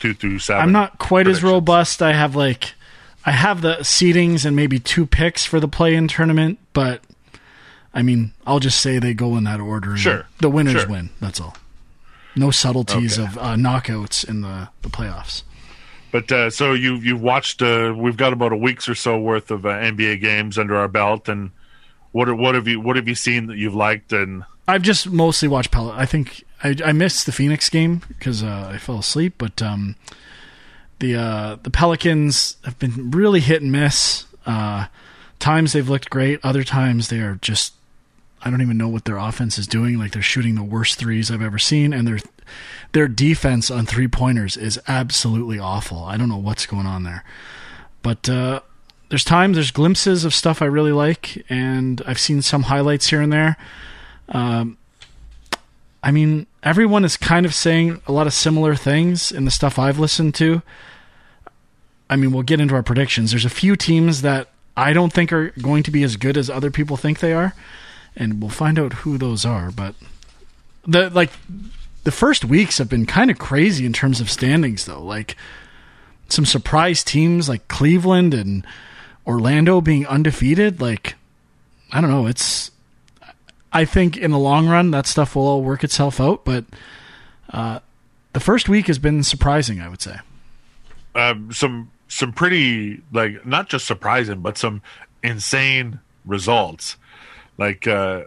two 0.00 0.14
through 0.14 0.38
seven. 0.38 0.62
I'm 0.62 0.72
not 0.72 0.98
quite 0.98 1.26
as 1.26 1.42
robust. 1.42 2.00
I 2.02 2.12
have 2.12 2.34
like 2.36 2.72
I 3.26 3.32
have 3.32 3.62
the 3.62 3.76
seedings 3.78 4.44
and 4.44 4.54
maybe 4.54 4.78
two 4.78 5.06
picks 5.06 5.44
for 5.44 5.60
the 5.60 5.68
play-in 5.68 6.08
tournament, 6.08 6.58
but 6.72 7.02
I 7.94 8.02
mean, 8.02 8.32
I'll 8.46 8.58
just 8.60 8.80
say 8.80 8.98
they 8.98 9.14
go 9.14 9.36
in 9.36 9.44
that 9.44 9.60
order. 9.60 9.90
and 9.92 9.98
Sure. 10.00 10.26
The 10.40 10.50
winners 10.50 10.82
Sure. 10.82 10.88
win. 10.88 11.10
That's 11.20 11.40
all. 11.40 11.56
No 12.36 12.50
subtleties 12.50 13.18
Okay. 13.18 13.28
of 13.28 13.38
uh, 13.38 13.54
knockouts 13.54 14.28
in 14.28 14.40
the 14.42 14.68
the 14.82 14.88
playoffs. 14.88 15.42
But 16.12 16.30
uh, 16.30 16.50
so 16.50 16.72
you 16.74 16.96
you've 16.96 17.20
watched. 17.22 17.60
Uh, 17.62 17.94
we've 17.96 18.16
got 18.16 18.32
about 18.32 18.52
a 18.52 18.56
week's 18.56 18.88
or 18.88 18.94
so 18.94 19.18
worth 19.18 19.50
of 19.50 19.66
uh, 19.66 19.70
NBA 19.70 20.20
games 20.20 20.58
under 20.58 20.76
our 20.76 20.88
belt, 20.88 21.28
and 21.28 21.50
what 22.12 22.32
what 22.36 22.54
have 22.54 22.68
you 22.68 22.80
what 22.80 22.96
have 22.96 23.08
you 23.08 23.14
seen 23.14 23.46
that 23.46 23.56
you've 23.56 23.74
liked? 23.74 24.12
And 24.12 24.44
I've 24.68 24.82
just 24.82 25.10
mostly 25.10 25.48
watched 25.48 25.70
Pel. 25.72 25.90
I 25.90 26.06
think 26.06 26.44
I, 26.62 26.76
I 26.84 26.92
missed 26.92 27.26
the 27.26 27.32
Phoenix 27.32 27.68
game 27.68 28.02
because 28.08 28.42
uh, 28.42 28.70
I 28.72 28.78
fell 28.78 28.98
asleep. 29.00 29.34
But 29.38 29.60
um, 29.60 29.96
the 31.00 31.16
uh, 31.16 31.56
the 31.62 31.70
Pelicans 31.70 32.56
have 32.64 32.78
been 32.78 33.10
really 33.10 33.40
hit 33.40 33.60
and 33.62 33.72
miss. 33.72 34.26
Uh, 34.46 34.86
times 35.40 35.72
they've 35.72 35.88
looked 35.88 36.10
great. 36.10 36.38
Other 36.44 36.62
times 36.64 37.08
they 37.08 37.18
are 37.20 37.36
just 37.42 37.74
I 38.44 38.50
don't 38.50 38.62
even 38.62 38.76
know 38.76 38.88
what 38.88 39.06
their 39.06 39.16
offense 39.16 39.58
is 39.58 39.66
doing. 39.66 39.98
Like 39.98 40.12
they're 40.12 40.22
shooting 40.22 40.54
the 40.54 40.62
worst 40.62 40.98
threes 40.98 41.30
I've 41.30 41.42
ever 41.42 41.58
seen, 41.58 41.92
and 41.92 42.06
their 42.06 42.18
their 42.92 43.08
defense 43.08 43.70
on 43.70 43.86
three 43.86 44.08
pointers 44.08 44.56
is 44.56 44.78
absolutely 44.86 45.58
awful. 45.58 46.04
I 46.04 46.16
don't 46.16 46.28
know 46.28 46.36
what's 46.36 46.66
going 46.66 46.86
on 46.86 47.04
there, 47.04 47.24
but. 48.02 48.28
Uh, 48.28 48.60
there's 49.10 49.22
times, 49.22 49.56
there's 49.56 49.70
glimpses 49.70 50.24
of 50.24 50.34
stuff 50.34 50.60
I 50.60 50.64
really 50.64 50.90
like, 50.90 51.44
and 51.48 52.02
I've 52.04 52.18
seen 52.18 52.42
some 52.42 52.64
highlights 52.64 53.08
here 53.10 53.20
and 53.20 53.32
there. 53.32 53.56
Um, 54.28 54.76
I 56.02 56.10
mean, 56.10 56.46
everyone 56.62 57.04
is 57.04 57.16
kind 57.16 57.46
of 57.46 57.54
saying 57.54 58.02
a 58.06 58.12
lot 58.12 58.26
of 58.26 58.32
similar 58.32 58.74
things 58.74 59.30
in 59.30 59.44
the 59.44 59.50
stuff 59.50 59.78
I've 59.78 59.98
listened 59.98 60.34
to. 60.36 60.62
I 62.10 62.16
mean, 62.16 62.32
we'll 62.32 62.42
get 62.42 62.60
into 62.60 62.74
our 62.74 62.82
predictions. 62.82 63.30
There's 63.30 63.44
a 63.44 63.50
few 63.50 63.76
teams 63.76 64.22
that 64.22 64.48
I 64.76 64.92
don't 64.92 65.12
think 65.12 65.32
are 65.32 65.50
going 65.62 65.82
to 65.84 65.90
be 65.90 66.02
as 66.02 66.16
good 66.16 66.36
as 66.36 66.50
other 66.50 66.70
people 66.70 66.96
think 66.96 67.20
they 67.20 67.32
are, 67.32 67.54
and 68.16 68.40
we'll 68.40 68.50
find 68.50 68.78
out 68.78 68.92
who 68.92 69.18
those 69.18 69.44
are. 69.44 69.70
But 69.70 69.94
the 70.86 71.10
like 71.10 71.30
the 72.04 72.12
first 72.12 72.44
weeks 72.44 72.78
have 72.78 72.88
been 72.88 73.06
kind 73.06 73.30
of 73.30 73.38
crazy 73.38 73.86
in 73.86 73.92
terms 73.92 74.20
of 74.20 74.30
standings, 74.30 74.84
though. 74.84 75.02
Like 75.02 75.36
some 76.28 76.44
surprise 76.46 77.02
teams 77.04 77.48
like 77.48 77.66
Cleveland 77.68 78.34
and 78.34 78.66
Orlando 79.26 79.80
being 79.80 80.06
undefeated. 80.06 80.80
Like 80.80 81.14
I 81.92 82.00
don't 82.00 82.10
know. 82.10 82.26
It's 82.26 82.70
I 83.72 83.84
think 83.84 84.16
in 84.16 84.30
the 84.30 84.38
long 84.38 84.68
run 84.68 84.90
that 84.92 85.06
stuff 85.06 85.34
will 85.34 85.46
all 85.46 85.62
work 85.62 85.82
itself 85.82 86.20
out, 86.20 86.44
but 86.44 86.64
uh, 87.52 87.80
the 88.32 88.40
first 88.40 88.68
week 88.68 88.86
has 88.86 88.98
been 88.98 89.22
surprising. 89.22 89.80
I 89.80 89.88
would 89.88 90.00
say. 90.02 90.16
um, 91.14 91.52
some 91.52 91.90
some 92.08 92.32
pretty 92.32 93.00
like 93.12 93.44
not 93.46 93.68
just 93.68 93.86
surprising, 93.86 94.40
but 94.40 94.58
some 94.58 94.82
insane 95.22 96.00
results. 96.24 96.96
Like 97.58 97.86
uh, 97.86 98.22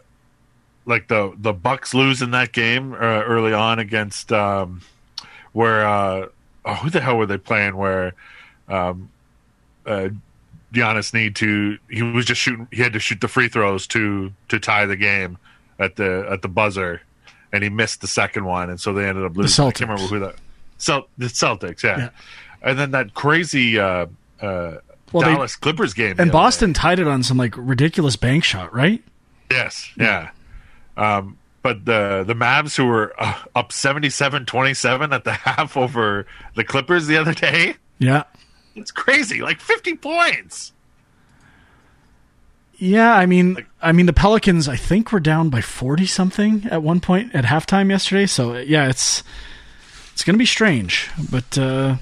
like 0.86 1.08
the 1.08 1.34
the 1.38 1.54
Bucks 1.54 1.94
lose 1.94 2.22
in 2.22 2.32
that 2.32 2.52
game 2.54 2.94
uh, 2.94 2.98
early 2.98 3.54
on 3.54 3.80
against 3.80 4.32
um, 4.32 4.82
where 5.54 5.86
uh, 5.88 6.28
oh, 6.66 6.74
who 6.76 6.90
the 6.90 7.02
hell 7.02 7.18
were 7.18 7.26
they 7.26 7.38
playing? 7.38 7.76
Where 7.76 8.14
um, 8.70 9.10
uh, 9.86 10.10
Giannis 10.74 11.14
need 11.14 11.36
to 11.38 11.78
he 11.90 12.02
was 12.04 12.26
just 12.26 12.42
shooting 12.42 12.68
he 12.72 12.82
had 12.82 12.94
to 12.94 13.00
shoot 13.00 13.22
the 13.22 13.28
free 13.28 13.50
throws 13.50 13.88
to 13.88 14.32
to 14.50 14.60
tie 14.60 14.86
the 14.86 14.96
game 14.98 15.38
at 15.80 15.96
the 15.96 16.28
at 16.30 16.42
the 16.42 16.48
buzzer 16.48 17.02
and 17.54 17.64
he 17.64 17.70
missed 17.70 18.02
the 18.02 18.08
second 18.08 18.44
one 18.46 18.70
and 18.70 18.80
so 18.80 18.92
they 18.94 19.08
ended 19.08 19.24
up 19.24 19.36
losing. 19.38 19.66
I 19.66 19.72
can't 19.72 19.78
Celtics. 19.78 19.82
remember 19.82 20.04
who 20.04 20.20
that 20.20 20.36
Cel- 20.78 21.08
the 21.18 21.28
Celtics, 21.28 21.84
yeah. 21.84 21.98
Yeah. 21.98 22.10
And 22.62 22.78
then 22.78 22.92
that 22.92 23.14
crazy 23.14 23.80
uh, 23.80 24.08
uh, 24.42 24.78
Well, 25.12 25.24
they- 25.24 25.34
Dallas 25.34 25.56
Clippers 25.56 25.94
game. 25.94 26.16
And 26.20 26.32
Boston 26.32 26.74
tied 26.74 27.00
it 27.00 27.08
on 27.08 27.24
some 27.24 27.38
like 27.38 27.54
ridiculous 27.58 28.16
bank 28.16 28.44
shot, 28.44 28.74
right? 28.74 29.02
Yes, 29.50 29.92
yeah. 29.98 30.30
Um, 30.96 31.38
but 31.62 31.86
the 31.86 32.24
the 32.26 32.34
Mavs 32.34 32.76
who 32.76 32.86
were 32.86 33.14
uh, 33.18 33.38
up 33.56 33.70
77-27 33.72 35.14
at 35.14 35.24
the 35.24 35.32
half 35.34 35.76
over 35.78 36.26
the 36.56 36.64
Clippers 36.64 37.08
the 37.08 37.18
other 37.18 37.34
day. 37.34 37.76
Yeah. 38.00 38.24
It's 38.76 38.92
crazy. 38.92 39.42
Like 39.42 39.60
50 39.60 39.96
points. 39.96 40.72
Yeah, 42.78 43.14
I 43.14 43.26
mean, 43.26 43.66
I 43.82 43.92
mean 43.92 44.06
the 44.06 44.14
Pelicans. 44.14 44.68
I 44.70 44.76
think 44.76 45.12
were 45.12 45.20
down 45.20 45.50
by 45.50 45.62
forty 45.62 46.06
something 46.06 46.68
at 46.70 46.84
one 46.84 47.00
point 47.00 47.34
at 47.34 47.44
halftime 47.44 47.90
yesterday. 47.90 48.28
So 48.28 48.56
yeah, 48.56 48.88
it's 48.88 49.24
it's 50.14 50.24
going 50.24 50.36
to 50.36 50.38
be 50.40 50.46
strange, 50.46 51.10
but 51.32 51.58
uh, 51.58 51.96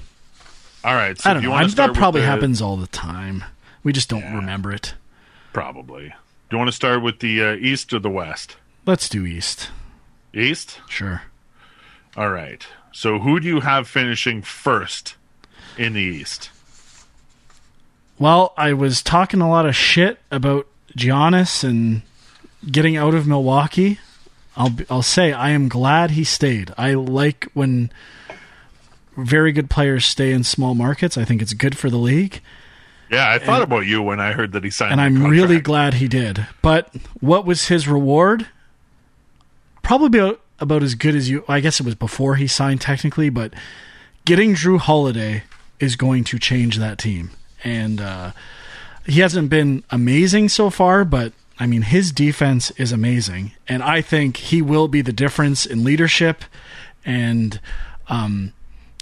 All 0.84 0.94
right. 0.94 1.18
So 1.18 1.30
I 1.30 1.34
don't 1.34 1.42
know. 1.42 1.66
that 1.66 1.94
probably 1.94 2.20
the, 2.20 2.26
happens 2.26 2.60
all 2.60 2.76
the 2.76 2.86
time. 2.88 3.42
We 3.84 3.94
just 3.94 4.10
don't 4.10 4.34
remember 4.34 4.70
it. 4.70 4.94
Probably. 5.54 6.12
Do 6.48 6.54
you 6.56 6.58
want 6.58 6.68
to 6.68 6.76
start 6.76 7.02
with 7.02 7.18
the 7.20 7.42
uh, 7.42 7.54
East 7.56 7.92
or 7.92 7.98
the 7.98 8.10
West? 8.10 8.56
Let's 8.86 9.08
do 9.08 9.26
East. 9.26 9.70
East. 10.32 10.80
Sure. 10.88 11.22
All 12.16 12.30
right. 12.30 12.66
So 12.92 13.18
who 13.18 13.40
do 13.40 13.48
you 13.48 13.60
have 13.60 13.88
finishing 13.88 14.42
first 14.42 15.16
in 15.76 15.94
the 15.94 16.00
East? 16.00 16.50
Well, 18.18 18.54
I 18.56 18.72
was 18.72 19.02
talking 19.02 19.40
a 19.40 19.50
lot 19.50 19.66
of 19.66 19.76
shit 19.76 20.18
about 20.30 20.66
Giannis 20.96 21.62
and 21.64 22.02
getting 22.70 22.96
out 22.96 23.14
of 23.14 23.26
Milwaukee. 23.26 23.98
I'll 24.56 24.70
be- 24.70 24.86
I'll 24.88 25.02
say 25.02 25.32
I 25.32 25.50
am 25.50 25.68
glad 25.68 26.12
he 26.12 26.24
stayed. 26.24 26.72
I 26.78 26.94
like 26.94 27.48
when 27.52 27.90
very 29.16 29.52
good 29.52 29.68
players 29.68 30.06
stay 30.06 30.32
in 30.32 30.44
small 30.44 30.74
markets. 30.74 31.18
I 31.18 31.24
think 31.24 31.42
it's 31.42 31.52
good 31.52 31.76
for 31.76 31.90
the 31.90 31.98
league. 31.98 32.40
Yeah, 33.10 33.30
I 33.30 33.38
thought 33.38 33.62
about 33.62 33.86
you 33.86 34.02
when 34.02 34.18
I 34.20 34.32
heard 34.32 34.52
that 34.52 34.64
he 34.64 34.70
signed. 34.70 34.92
and 34.92 35.00
I'm 35.00 35.14
contract. 35.14 35.30
really 35.32 35.60
glad 35.60 35.94
he 35.94 36.08
did. 36.08 36.46
But 36.62 36.92
what 37.20 37.46
was 37.46 37.68
his 37.68 37.86
reward? 37.86 38.48
Probably 39.82 40.18
about, 40.18 40.40
about 40.58 40.82
as 40.82 40.94
good 40.94 41.14
as 41.14 41.30
you. 41.30 41.44
I 41.48 41.60
guess 41.60 41.78
it 41.78 41.86
was 41.86 41.94
before 41.94 42.34
he 42.36 42.46
signed 42.46 42.80
technically, 42.80 43.30
but 43.30 43.54
getting 44.24 44.54
Jrue 44.54 44.78
Holiday 44.78 45.44
is 45.78 45.94
going 45.94 46.24
to 46.24 46.38
change 46.38 46.78
that 46.78 46.98
team. 46.98 47.30
And 47.62 48.00
uh, 48.00 48.32
he 49.06 49.20
hasn't 49.20 49.50
been 49.50 49.84
amazing 49.90 50.48
so 50.48 50.70
far, 50.70 51.04
but 51.04 51.32
I 51.58 51.66
mean 51.66 51.82
his 51.82 52.12
defense 52.12 52.70
is 52.72 52.92
amazing, 52.92 53.52
and 53.68 53.82
I 53.82 54.02
think 54.02 54.36
he 54.36 54.60
will 54.60 54.88
be 54.88 55.00
the 55.00 55.12
difference 55.12 55.64
in 55.64 55.84
leadership 55.84 56.44
and 57.04 57.60
um, 58.08 58.52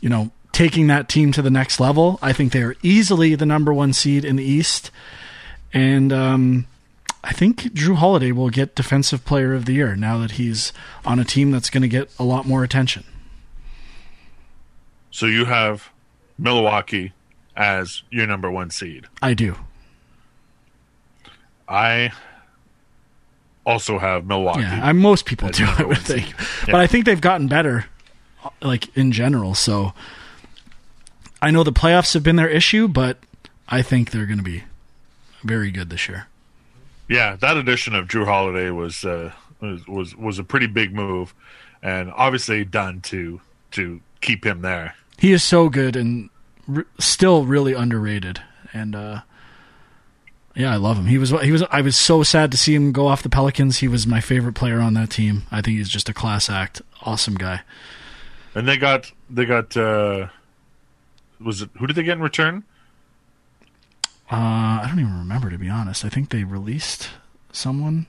you 0.01 0.09
know 0.09 0.31
taking 0.55 0.87
that 0.87 1.09
team 1.09 1.33
to 1.33 1.43
the 1.43 1.51
next 1.51 1.81
level. 1.81 2.19
I 2.23 2.33
think 2.33 2.53
they 2.53 2.63
are 2.63 2.77
easily 2.83 3.35
the 3.35 3.45
number 3.45 3.75
one 3.75 3.93
seed 3.93 4.25
in 4.25 4.37
the 4.37 4.45
East. 4.45 4.91
And 5.73 6.13
um, 6.13 6.67
I 7.23 7.33
think 7.33 7.63
Jrue 7.75 7.97
Holiday 7.97 8.33
will 8.33 8.51
get 8.51 8.75
Defensive 8.75 9.25
Player 9.25 9.53
of 9.53 9.67
the 9.67 9.73
Year 9.73 9.97
now 9.97 10.19
that 10.19 10.33
he's 10.33 10.73
on 11.05 11.19
a 11.19 11.25
team 11.25 11.51
that's 11.51 11.69
going 11.69 11.83
to 11.83 11.89
get 11.89 12.09
a 12.19 12.25
lot 12.25 12.47
more 12.47 12.63
attention. 12.65 13.05
So 15.11 15.27
you 15.27 15.45
have 15.45 15.91
Milwaukee 16.39 17.13
as 17.57 18.03
your 18.11 18.27
number 18.27 18.51
one 18.51 18.71
seed. 18.71 19.07
I 19.21 19.35
do. 19.35 19.57
I 21.69 22.13
also 23.67 23.99
have 23.99 24.27
Milwaukee. 24.27 24.61
Yeah, 24.61 24.81
I, 24.85 24.93
most 24.93 25.25
people 25.25 25.49
do, 25.49 25.65
I 25.67 25.85
would 25.85 25.99
think. 25.99 26.31
Yeah. 26.31 26.73
But 26.73 26.77
I 26.77 26.87
think 26.87 27.07
they've 27.07 27.21
gotten 27.21 27.49
better, 27.49 27.87
like 28.61 28.97
in 28.97 29.13
general. 29.13 29.55
So 29.55 29.95
I 31.45 31.51
know 31.51 31.63
the 31.63 31.75
playoffs 31.75 32.15
have 32.15 32.23
been 32.23 32.37
their 32.37 32.49
issue, 32.49 32.89
but 32.89 33.19
I 33.69 33.83
think 33.83 34.11
they're 34.11 34.25
going 34.25 34.39
to 34.39 34.43
be 34.43 34.65
very 35.43 35.71
good 35.71 35.91
this 35.91 36.09
year. 36.09 36.27
Yeah, 37.07 37.37
that 37.37 37.59
addition 37.59 37.95
of 37.95 38.09
Jrue 38.09 38.25
Holiday 38.25 38.71
was 38.71 39.05
uh, 39.05 39.31
was 39.61 39.87
was, 39.87 40.17
was 40.17 40.39
a 40.39 40.45
pretty 40.45 40.67
big 40.67 40.95
move, 40.95 41.35
and 41.83 42.11
obviously 42.13 42.65
done 42.65 43.03
to 43.03 43.43
to 43.73 44.01
keep 44.23 44.47
him 44.47 44.63
there. 44.63 44.95
He 45.19 45.33
is 45.33 45.45
so 45.45 45.69
good 45.69 45.97
and 45.97 46.31
r- 46.75 46.87
still 46.99 47.45
really 47.45 47.75
underrated. 47.75 48.41
And 48.73 48.97
uh, 48.97 49.21
yeah, 50.55 50.73
I 50.73 50.77
love 50.77 50.97
him. 50.97 51.05
He 51.05 51.19
was 51.19 51.29
he 51.43 51.53
was 51.53 51.63
I 51.71 51.83
was 51.83 51.95
so 51.95 52.23
sad 52.23 52.53
to 52.53 52.57
see 52.57 52.75
him 52.75 52.91
go 52.91 53.07
off 53.07 53.23
the 53.23 53.29
Pelicans. 53.29 53.81
He 53.81 53.89
was 53.89 54.07
my 54.07 54.23
favorite 54.23 54.55
player 54.55 54.81
on 54.81 54.95
that 54.95 55.11
team. 55.11 55.43
I 55.53 55.61
think 55.61 55.77
he's 55.77 55.91
just 55.91 56.09
a 56.09 56.15
class 56.15 56.49
act. 56.49 56.81
Awesome 57.03 57.35
guy. 57.35 57.61
And 58.55 58.67
they 58.67 58.79
got 58.79 59.13
they 59.29 59.45
got 59.45 59.77
uh 59.77 60.29
was 61.41 61.63
it 61.63 61.71
who 61.79 61.87
did 61.87 61.97
they 61.97 62.03
get 62.03 62.17
in 62.17 62.23
return? 62.23 62.65
Uh, 64.31 64.81
I 64.83 64.87
don't 64.89 64.99
even 64.99 65.19
remember 65.19 65.51
to 65.51 65.59
be 65.59 65.69
honest. 65.69 66.05
I 66.05 66.09
think 66.09 66.31
they 66.31 66.45
released 66.45 67.11
someone, 67.53 68.07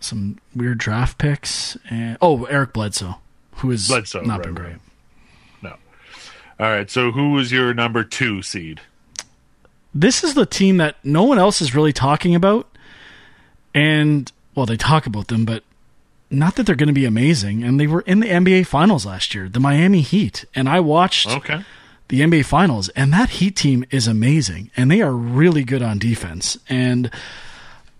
some 0.00 0.38
weird 0.54 0.78
draft 0.78 1.18
picks, 1.18 1.76
and 1.90 2.18
oh, 2.20 2.44
Eric 2.44 2.72
Bledsoe, 2.72 3.16
who 3.56 3.70
has 3.70 3.88
Bledsoe, 3.88 4.22
not 4.22 4.38
right, 4.38 4.46
been 4.46 4.54
great. 4.54 4.68
right. 4.68 4.80
No. 5.62 5.70
All 6.60 6.70
right. 6.70 6.90
So 6.90 7.10
who 7.10 7.32
was 7.32 7.50
your 7.50 7.72
number 7.74 8.04
two 8.04 8.42
seed? 8.42 8.80
This 9.94 10.24
is 10.24 10.34
the 10.34 10.46
team 10.46 10.78
that 10.78 10.96
no 11.04 11.22
one 11.24 11.38
else 11.38 11.60
is 11.60 11.74
really 11.74 11.92
talking 11.92 12.34
about, 12.34 12.66
and 13.74 14.30
well, 14.54 14.66
they 14.66 14.76
talk 14.76 15.06
about 15.06 15.28
them, 15.28 15.44
but 15.44 15.64
not 16.30 16.56
that 16.56 16.64
they're 16.64 16.76
going 16.76 16.86
to 16.88 16.92
be 16.94 17.04
amazing. 17.04 17.62
And 17.62 17.78
they 17.78 17.86
were 17.86 18.00
in 18.02 18.20
the 18.20 18.28
NBA 18.28 18.66
Finals 18.66 19.04
last 19.04 19.34
year, 19.34 19.48
the 19.48 19.60
Miami 19.60 20.00
Heat, 20.00 20.44
and 20.54 20.68
I 20.68 20.80
watched 20.80 21.28
Okay. 21.28 21.62
The 22.12 22.20
NBA 22.20 22.44
Finals, 22.44 22.90
and 22.90 23.10
that 23.10 23.30
Heat 23.30 23.56
team 23.56 23.86
is 23.90 24.06
amazing, 24.06 24.70
and 24.76 24.90
they 24.90 25.00
are 25.00 25.14
really 25.14 25.64
good 25.64 25.80
on 25.80 25.98
defense. 25.98 26.58
And 26.68 27.10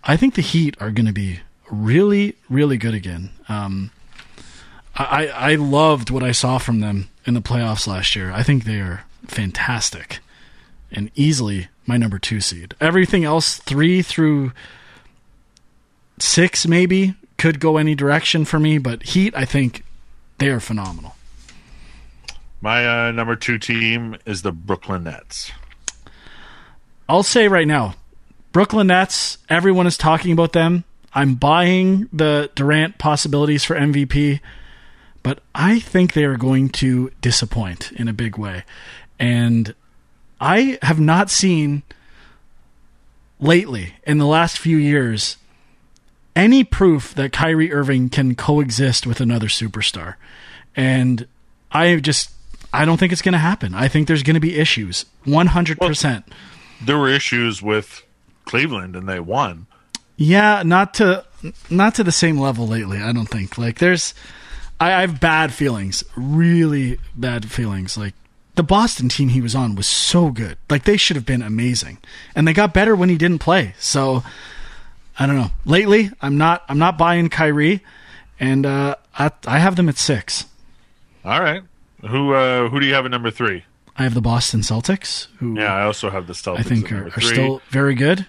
I 0.03 0.17
think 0.17 0.35
the 0.35 0.43
Heat 0.43 0.77
are 0.79 0.91
going 0.91 1.07
to 1.07 1.11
be 1.11 1.39
really, 1.71 2.35
really 2.47 2.77
good 2.77 2.93
again. 2.93 3.31
Um, 3.49 3.89
I 4.95 5.29
I 5.29 5.55
loved 5.55 6.11
what 6.11 6.21
I 6.21 6.31
saw 6.31 6.59
from 6.59 6.79
them 6.79 7.09
in 7.25 7.33
the 7.33 7.41
playoffs 7.41 7.87
last 7.87 8.15
year. 8.15 8.31
I 8.31 8.43
think 8.43 8.65
they 8.65 8.79
are 8.81 9.03
fantastic, 9.25 10.19
and 10.91 11.09
easily 11.15 11.69
my 11.87 11.97
number 11.97 12.19
two 12.19 12.39
seed. 12.39 12.75
Everything 12.79 13.23
else, 13.23 13.57
three 13.57 14.03
through 14.03 14.51
six, 16.19 16.67
maybe 16.67 17.15
could 17.39 17.59
go 17.59 17.77
any 17.77 17.95
direction 17.95 18.45
for 18.45 18.59
me, 18.59 18.77
but 18.77 19.01
Heat, 19.01 19.33
I 19.35 19.45
think 19.45 19.83
they 20.37 20.49
are 20.49 20.59
phenomenal. 20.59 21.15
My 22.63 23.07
uh, 23.07 23.11
number 23.11 23.35
two 23.35 23.57
team 23.57 24.15
is 24.25 24.41
the 24.41 24.53
Brooklyn 24.53 25.03
Nets. 25.03 25.51
I'll 27.09 27.21
say 27.21 27.49
right 27.49 27.67
now, 27.67 27.95
Brooklyn 28.53 28.87
Nets, 28.87 29.37
everyone 29.49 29.85
is 29.85 29.97
talking 29.97 30.31
about 30.31 30.53
them. 30.53 30.85
I'm 31.13 31.35
buying 31.35 32.07
the 32.13 32.49
Durant 32.55 32.99
possibilities 32.99 33.65
for 33.65 33.75
MVP, 33.75 34.39
but 35.23 35.39
I 35.53 35.79
think 35.79 36.13
they 36.13 36.23
are 36.23 36.37
going 36.37 36.69
to 36.69 37.11
disappoint 37.19 37.91
in 37.91 38.07
a 38.07 38.13
big 38.13 38.37
way. 38.37 38.63
And 39.19 39.75
I 40.39 40.79
have 40.83 41.01
not 41.01 41.29
seen 41.29 41.83
lately, 43.41 43.95
in 44.07 44.19
the 44.19 44.25
last 44.25 44.57
few 44.57 44.77
years, 44.77 45.35
any 46.33 46.63
proof 46.63 47.13
that 47.15 47.33
Kyrie 47.33 47.73
Irving 47.73 48.07
can 48.07 48.35
coexist 48.35 49.05
with 49.05 49.19
another 49.19 49.47
superstar. 49.47 50.15
And 50.77 51.27
I 51.69 51.97
just, 51.97 52.29
I 52.73 52.85
don't 52.85 52.97
think 52.97 53.13
it's 53.13 53.21
going 53.21 53.33
to 53.33 53.39
happen. 53.39 53.75
I 53.75 53.87
think 53.87 54.07
there's 54.07 54.23
going 54.23 54.33
to 54.33 54.39
be 54.39 54.57
issues. 54.57 55.05
100%. 55.27 56.23
There 56.83 56.97
were 56.97 57.07
issues 57.07 57.61
with 57.61 58.03
Cleveland, 58.45 58.95
and 58.95 59.07
they 59.07 59.19
won. 59.19 59.67
Yeah, 60.17 60.63
not 60.63 60.95
to 60.95 61.25
not 61.69 61.95
to 61.95 62.03
the 62.03 62.11
same 62.11 62.37
level 62.37 62.67
lately. 62.67 62.99
I 63.01 63.11
don't 63.11 63.27
think. 63.27 63.57
Like 63.57 63.79
there's, 63.79 64.13
I, 64.79 64.93
I 64.93 65.01
have 65.01 65.19
bad 65.19 65.53
feelings, 65.53 66.03
really 66.15 66.99
bad 67.15 67.49
feelings. 67.51 67.97
Like 67.97 68.13
the 68.55 68.63
Boston 68.63 69.09
team 69.09 69.29
he 69.29 69.41
was 69.41 69.55
on 69.55 69.75
was 69.75 69.87
so 69.87 70.29
good. 70.29 70.57
Like 70.69 70.83
they 70.83 70.97
should 70.97 71.15
have 71.15 71.25
been 71.25 71.41
amazing, 71.41 71.97
and 72.35 72.47
they 72.47 72.53
got 72.53 72.73
better 72.73 72.95
when 72.95 73.09
he 73.09 73.17
didn't 73.17 73.39
play. 73.39 73.75
So 73.79 74.23
I 75.17 75.25
don't 75.25 75.35
know. 75.35 75.51
Lately, 75.65 76.11
I'm 76.21 76.37
not 76.37 76.63
I'm 76.69 76.79
not 76.79 76.97
buying 76.97 77.29
Kyrie, 77.29 77.83
and 78.39 78.65
uh, 78.65 78.95
I 79.17 79.31
I 79.45 79.59
have 79.59 79.75
them 79.75 79.89
at 79.89 79.97
six. 79.97 80.45
All 81.25 81.41
right. 81.41 81.63
Who 82.09 82.33
uh, 82.33 82.69
who 82.69 82.79
do 82.79 82.85
you 82.85 82.93
have 82.93 83.05
at 83.05 83.11
number 83.11 83.31
three? 83.31 83.63
I 83.95 84.03
have 84.03 84.13
the 84.13 84.21
Boston 84.21 84.61
Celtics, 84.61 85.27
who 85.37 85.55
Yeah, 85.59 85.73
I 85.73 85.83
also 85.83 86.09
have 86.09 86.27
the 86.27 86.33
Celtics. 86.33 86.59
I 86.59 86.63
think 86.63 86.91
are, 86.91 87.07
are 87.07 87.21
still 87.21 87.61
very 87.69 87.95
good. 87.95 88.25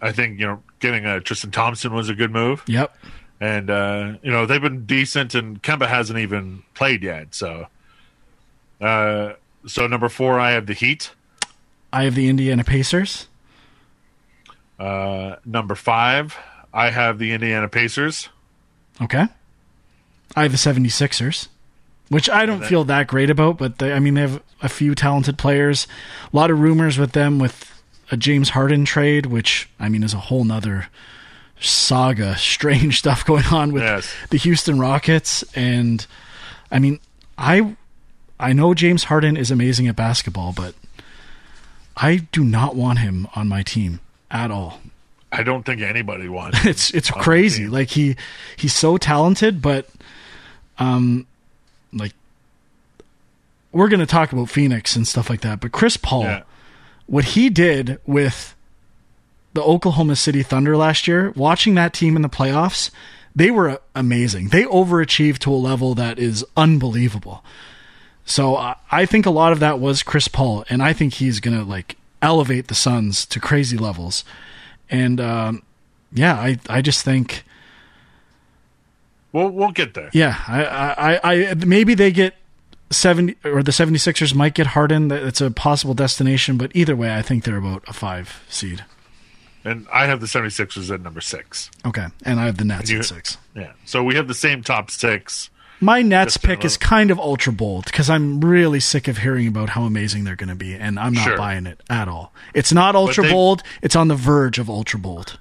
I 0.00 0.10
think 0.12 0.40
you 0.40 0.46
know 0.46 0.62
getting 0.80 1.04
uh, 1.06 1.20
Tristan 1.20 1.50
Thompson 1.50 1.92
was 1.94 2.08
a 2.08 2.14
good 2.14 2.32
move, 2.32 2.62
Yep. 2.66 2.96
and 3.40 3.70
uh, 3.70 4.12
you 4.22 4.30
know 4.32 4.46
they've 4.46 4.60
been 4.62 4.84
decent, 4.86 5.34
and 5.34 5.62
Kemba 5.62 5.86
hasn't 5.86 6.18
even 6.18 6.62
played 6.74 7.02
yet. 7.02 7.34
So, 7.34 7.66
uh, 8.80 9.34
so 9.66 9.86
number 9.86 10.08
four, 10.08 10.40
I 10.40 10.52
have 10.52 10.66
the 10.66 10.74
Heat. 10.74 11.12
I 11.92 12.04
have 12.04 12.14
the 12.14 12.28
Indiana 12.28 12.64
Pacers. 12.64 13.28
Uh, 14.78 15.36
number 15.44 15.74
five, 15.74 16.36
I 16.72 16.90
have 16.90 17.18
the 17.18 17.32
Indiana 17.32 17.68
Pacers. 17.68 18.30
Okay. 19.00 19.26
I 20.34 20.42
have 20.42 20.52
the 20.52 20.58
76ers, 20.58 21.48
which 22.12 22.28
I 22.30 22.46
don't 22.46 22.64
feel 22.64 22.84
that 22.84 23.06
great 23.08 23.30
about, 23.30 23.58
but 23.58 23.78
they, 23.78 23.92
I 23.92 23.98
mean, 23.98 24.14
they 24.14 24.20
have 24.20 24.42
a 24.60 24.68
few 24.68 24.94
talented 24.94 25.38
players. 25.38 25.86
A 26.32 26.36
lot 26.36 26.50
of 26.50 26.60
rumors 26.60 26.98
with 26.98 27.12
them 27.12 27.38
with 27.38 27.82
a 28.10 28.16
James 28.16 28.50
Harden 28.50 28.84
trade, 28.84 29.26
which, 29.26 29.68
I 29.80 29.88
mean, 29.88 30.02
is 30.02 30.12
a 30.14 30.18
whole 30.18 30.44
nother 30.44 30.88
saga. 31.60 32.36
Strange 32.38 32.98
stuff 32.98 33.24
going 33.24 33.46
on 33.46 33.72
with 33.72 33.82
Yes. 33.82 34.12
the 34.30 34.36
Houston 34.36 34.78
Rockets. 34.78 35.42
And, 35.56 36.06
I 36.70 36.78
mean, 36.78 37.00
I, 37.38 37.76
I 38.38 38.52
know 38.52 38.74
James 38.74 39.04
Harden 39.04 39.36
is 39.36 39.50
amazing 39.50 39.88
at 39.88 39.96
basketball, 39.96 40.52
but 40.52 40.74
I 41.96 42.26
do 42.32 42.44
not 42.44 42.76
want 42.76 42.98
him 42.98 43.26
on 43.34 43.48
my 43.48 43.62
team 43.62 44.00
at 44.30 44.50
all 44.50 44.80
I 45.34 45.42
don't 45.42 45.62
think 45.64 45.80
anybody 45.80 46.28
wants. 46.28 46.58
it's 46.66 46.90
it's 46.90 47.10
crazy. 47.10 47.66
Like 47.66 47.88
he 47.88 48.16
he's 48.56 48.74
so 48.74 48.98
talented, 48.98 49.62
but 49.62 49.88
um, 50.78 51.26
like 51.92 52.12
we're 53.72 53.88
gonna 53.88 54.06
talk 54.06 54.32
about 54.32 54.48
Phoenix 54.50 54.96
and 54.96 55.06
stuff 55.06 55.30
like 55.30 55.40
that. 55.42 55.60
But 55.60 55.72
Chris 55.72 55.96
Paul, 55.96 56.24
Yeah. 56.24 56.42
what 57.06 57.24
he 57.24 57.48
did 57.48 57.98
with 58.06 58.54
the 59.54 59.62
Oklahoma 59.62 60.16
City 60.16 60.42
Thunder 60.42 60.76
last 60.76 61.06
year, 61.08 61.32
watching 61.36 61.74
that 61.74 61.92
team 61.92 62.16
in 62.16 62.22
the 62.22 62.28
playoffs, 62.28 62.90
they 63.34 63.50
were 63.50 63.80
amazing. 63.94 64.48
They 64.48 64.64
overachieved 64.64 65.38
to 65.40 65.52
a 65.52 65.56
level 65.56 65.94
that 65.94 66.18
is 66.18 66.44
unbelievable. 66.56 67.42
So 68.24 68.56
I 68.56 68.76
I 68.90 69.06
think 69.06 69.26
a 69.26 69.30
lot 69.30 69.52
of 69.52 69.60
that 69.60 69.78
was 69.80 70.02
Chris 70.02 70.28
Paul, 70.28 70.64
and 70.68 70.82
I 70.82 70.92
think 70.92 71.14
he's 71.14 71.40
gonna 71.40 71.64
like 71.64 71.96
elevate 72.20 72.68
the 72.68 72.74
Suns 72.74 73.24
to 73.26 73.40
crazy 73.40 73.76
levels. 73.78 74.24
And 74.90 75.20
um, 75.20 75.62
yeah, 76.12 76.34
I 76.34 76.58
I 76.68 76.82
just 76.82 77.02
think 77.04 77.44
We'll 79.32 79.48
we'll 79.50 79.70
get 79.72 79.94
there. 79.94 80.10
yeah, 80.12 80.42
I 80.46 80.64
I, 81.22 81.32
I 81.50 81.54
maybe 81.54 81.94
they 81.94 82.10
get 82.12 82.34
70 82.90 83.36
or 83.44 83.62
the 83.62 83.72
76ers 83.72 84.34
might 84.34 84.54
get 84.54 84.68
Harden. 84.68 85.10
It's 85.10 85.40
a 85.40 85.50
possible 85.50 85.94
destination, 85.94 86.56
but 86.58 86.70
either 86.74 86.94
way, 86.94 87.14
I 87.16 87.22
think 87.22 87.44
they're 87.44 87.56
about 87.56 87.82
a 87.88 87.92
5 87.92 88.44
seed. 88.50 88.84
And 89.64 89.86
I 89.92 90.06
have 90.06 90.20
the 90.20 90.26
76ers 90.26 90.92
at 90.92 91.00
number 91.00 91.20
six. 91.20 91.70
Okay, 91.86 92.06
and 92.24 92.40
I 92.40 92.46
have 92.46 92.56
the 92.58 92.64
Nets 92.64 92.90
You- 92.90 92.98
at 92.98 93.04
6. 93.06 93.38
Yeah. 93.54 93.72
So 93.84 94.02
we 94.02 94.16
have 94.16 94.26
the 94.28 94.34
same 94.34 94.62
top 94.62 94.90
six. 94.90 95.48
My 95.80 96.02
Nets 96.02 96.34
Just 96.34 96.44
pick 96.44 96.64
is 96.64 96.76
kind 96.76 97.10
of 97.10 97.18
ultra 97.18 97.52
bold 97.52 97.86
because 97.86 98.10
I'm 98.10 98.40
really 98.40 98.78
sick 98.80 99.08
of 99.08 99.18
hearing 99.18 99.48
about 99.48 99.70
how 99.70 99.82
amazing 99.84 100.24
they're 100.24 100.36
going 100.36 100.48
to 100.48 100.54
be, 100.54 100.74
and 100.74 100.98
I'm 100.98 101.12
not 101.12 101.24
Sure. 101.24 101.36
buying 101.36 101.66
it 101.66 101.80
at 101.88 102.06
all. 102.08 102.32
It's 102.54 102.72
not 102.72 102.94
ultra 102.94 103.24
they- 103.24 103.30
bold. 103.32 103.62
It's 103.82 103.96
on 103.96 104.08
the 104.08 104.14
verge 104.14 104.58
of 104.58 104.68
ultra 104.68 104.98
bold. 105.00 105.38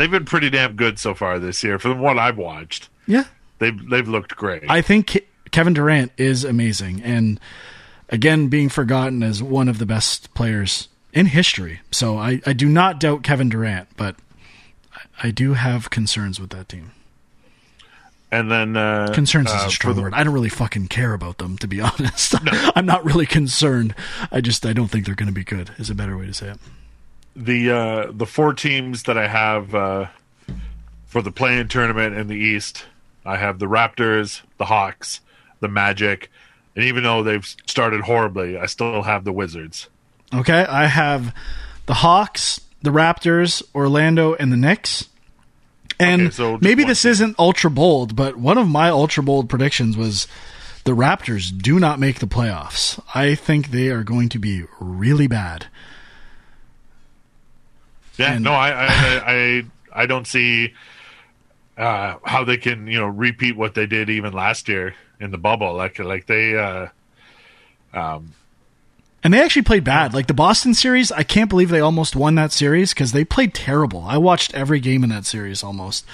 They've 0.00 0.10
been 0.10 0.24
pretty 0.24 0.48
damn 0.48 0.76
good 0.76 0.98
so 0.98 1.12
far 1.14 1.38
this 1.38 1.62
year. 1.62 1.78
From 1.78 1.98
what 2.00 2.18
I've 2.18 2.38
watched, 2.38 2.88
Yeah, 3.06 3.24
they've 3.58 3.78
they've 3.90 4.08
looked 4.08 4.34
great. 4.34 4.62
I 4.66 4.80
think 4.80 5.26
Kevin 5.50 5.74
Durant 5.74 6.10
is 6.16 6.42
amazing, 6.42 7.02
and 7.02 7.38
again, 8.08 8.48
being 8.48 8.70
forgotten 8.70 9.22
as 9.22 9.42
one 9.42 9.68
of 9.68 9.78
the 9.78 9.84
best 9.84 10.32
players 10.32 10.88
in 11.12 11.26
history. 11.26 11.80
So 11.90 12.16
I, 12.16 12.40
I 12.46 12.54
do 12.54 12.66
not 12.66 12.98
doubt 12.98 13.22
Kevin 13.22 13.50
Durant, 13.50 13.88
but 13.98 14.16
I, 15.22 15.28
I 15.28 15.30
do 15.32 15.52
have 15.52 15.90
concerns 15.90 16.40
with 16.40 16.48
that 16.50 16.68
team. 16.70 16.92
and 18.32 18.50
then 18.50 18.76
uh, 18.78 19.10
Concerns 19.12 19.50
uh, 19.50 19.56
is 19.56 19.62
a 19.62 19.64
for 19.66 19.70
strong 19.70 19.96
the- 19.96 20.02
word. 20.02 20.14
I 20.14 20.24
don't 20.24 20.32
really 20.32 20.48
fucking 20.48 20.88
care 20.88 21.12
about 21.12 21.36
them, 21.38 21.58
to 21.58 21.66
be 21.68 21.80
honest. 21.82 22.36
I'm 22.74 22.86
not 22.86 23.04
really 23.04 23.26
concerned. 23.26 23.94
I 24.32 24.40
just 24.40 24.64
I 24.64 24.72
don't 24.72 24.88
think 24.88 25.04
they're 25.04 25.14
going 25.14 25.26
to 25.28 25.32
be 25.34 25.44
good. 25.44 25.72
Is 25.78 25.90
a 25.90 25.94
better 25.94 26.16
way 26.16 26.24
to 26.26 26.32
say 26.32 26.48
it. 26.52 26.58
The 27.44 27.70
uh, 27.70 28.12
the 28.12 28.26
four 28.26 28.52
teams 28.54 29.04
that 29.04 29.16
I 29.18 29.26
have 29.28 29.74
uh, 29.74 30.06
for 31.06 31.22
the 31.22 31.30
play-in 31.30 31.68
tournament 31.68 32.16
in 32.16 32.28
the 32.28 32.36
East, 32.36 32.84
I 33.24 33.36
have 33.36 33.58
the 33.58 33.66
Raptors, 33.66 34.42
the 34.58 34.66
Hawks, 34.66 35.20
the 35.60 35.68
Magic, 35.68 36.30
and 36.76 36.84
even 36.84 37.02
though 37.02 37.22
they've 37.22 37.44
started 37.66 38.02
horribly, 38.02 38.56
I 38.56 38.66
still 38.66 39.02
have 39.02 39.24
the 39.24 39.32
Wizards. 39.32 39.88
Okay, 40.32 40.64
I 40.64 40.86
have 40.86 41.34
the 41.86 41.94
Hawks, 41.94 42.60
the 42.82 42.90
Raptors, 42.90 43.62
Orlando, 43.74 44.34
and 44.34 44.52
the 44.52 44.56
Knicks. 44.56 45.08
And 45.98 46.22
Okay, 46.22 46.30
so 46.30 46.58
maybe 46.62 46.84
this 46.84 47.02
team. 47.02 47.10
isn't 47.10 47.38
ultra 47.38 47.70
bold, 47.70 48.16
but 48.16 48.36
one 48.36 48.56
of 48.56 48.68
my 48.68 48.88
ultra 48.88 49.22
bold 49.22 49.48
predictions 49.50 49.96
was 49.96 50.26
the 50.84 50.92
Raptors 50.92 51.50
do 51.56 51.78
not 51.78 51.98
make 51.98 52.20
the 52.20 52.26
playoffs. 52.26 53.02
I 53.14 53.34
think 53.34 53.70
they 53.70 53.88
are 53.88 54.02
going 54.04 54.28
to 54.30 54.38
be 54.38 54.64
really 54.78 55.26
bad. 55.26 55.66
Yeah, 58.20 58.34
And- 58.34 58.44
no, 58.44 58.52
I, 58.52 58.70
I, 58.70 59.22
I, 59.26 59.64
I, 60.02 60.06
don't 60.06 60.26
see 60.26 60.74
uh, 61.76 62.16
how 62.24 62.44
they 62.44 62.56
can, 62.56 62.86
you 62.86 63.00
know, 63.00 63.06
repeat 63.06 63.56
what 63.56 63.74
they 63.74 63.86
did 63.86 64.10
even 64.10 64.32
last 64.32 64.68
year 64.68 64.94
in 65.18 65.30
the 65.30 65.38
bubble. 65.38 65.74
Like, 65.74 65.98
like 65.98 66.26
they, 66.26 66.56
uh, 66.56 66.88
And 69.22 69.34
they 69.34 69.42
actually 69.42 69.62
played 69.62 69.84
bad. 69.84 70.14
Like 70.14 70.26
the 70.26 70.34
Boston 70.34 70.74
series, 70.74 71.12
I 71.12 71.22
can't 71.22 71.50
believe 71.50 71.68
they 71.68 71.80
almost 71.80 72.16
won 72.16 72.34
that 72.36 72.52
series 72.52 72.94
because 72.94 73.12
they 73.12 73.24
played 73.24 73.52
terrible. 73.54 74.04
I 74.06 74.16
watched 74.16 74.54
every 74.54 74.80
game 74.80 75.02
in 75.04 75.10
that 75.10 75.26
series 75.26 75.62
almost. 75.62 76.04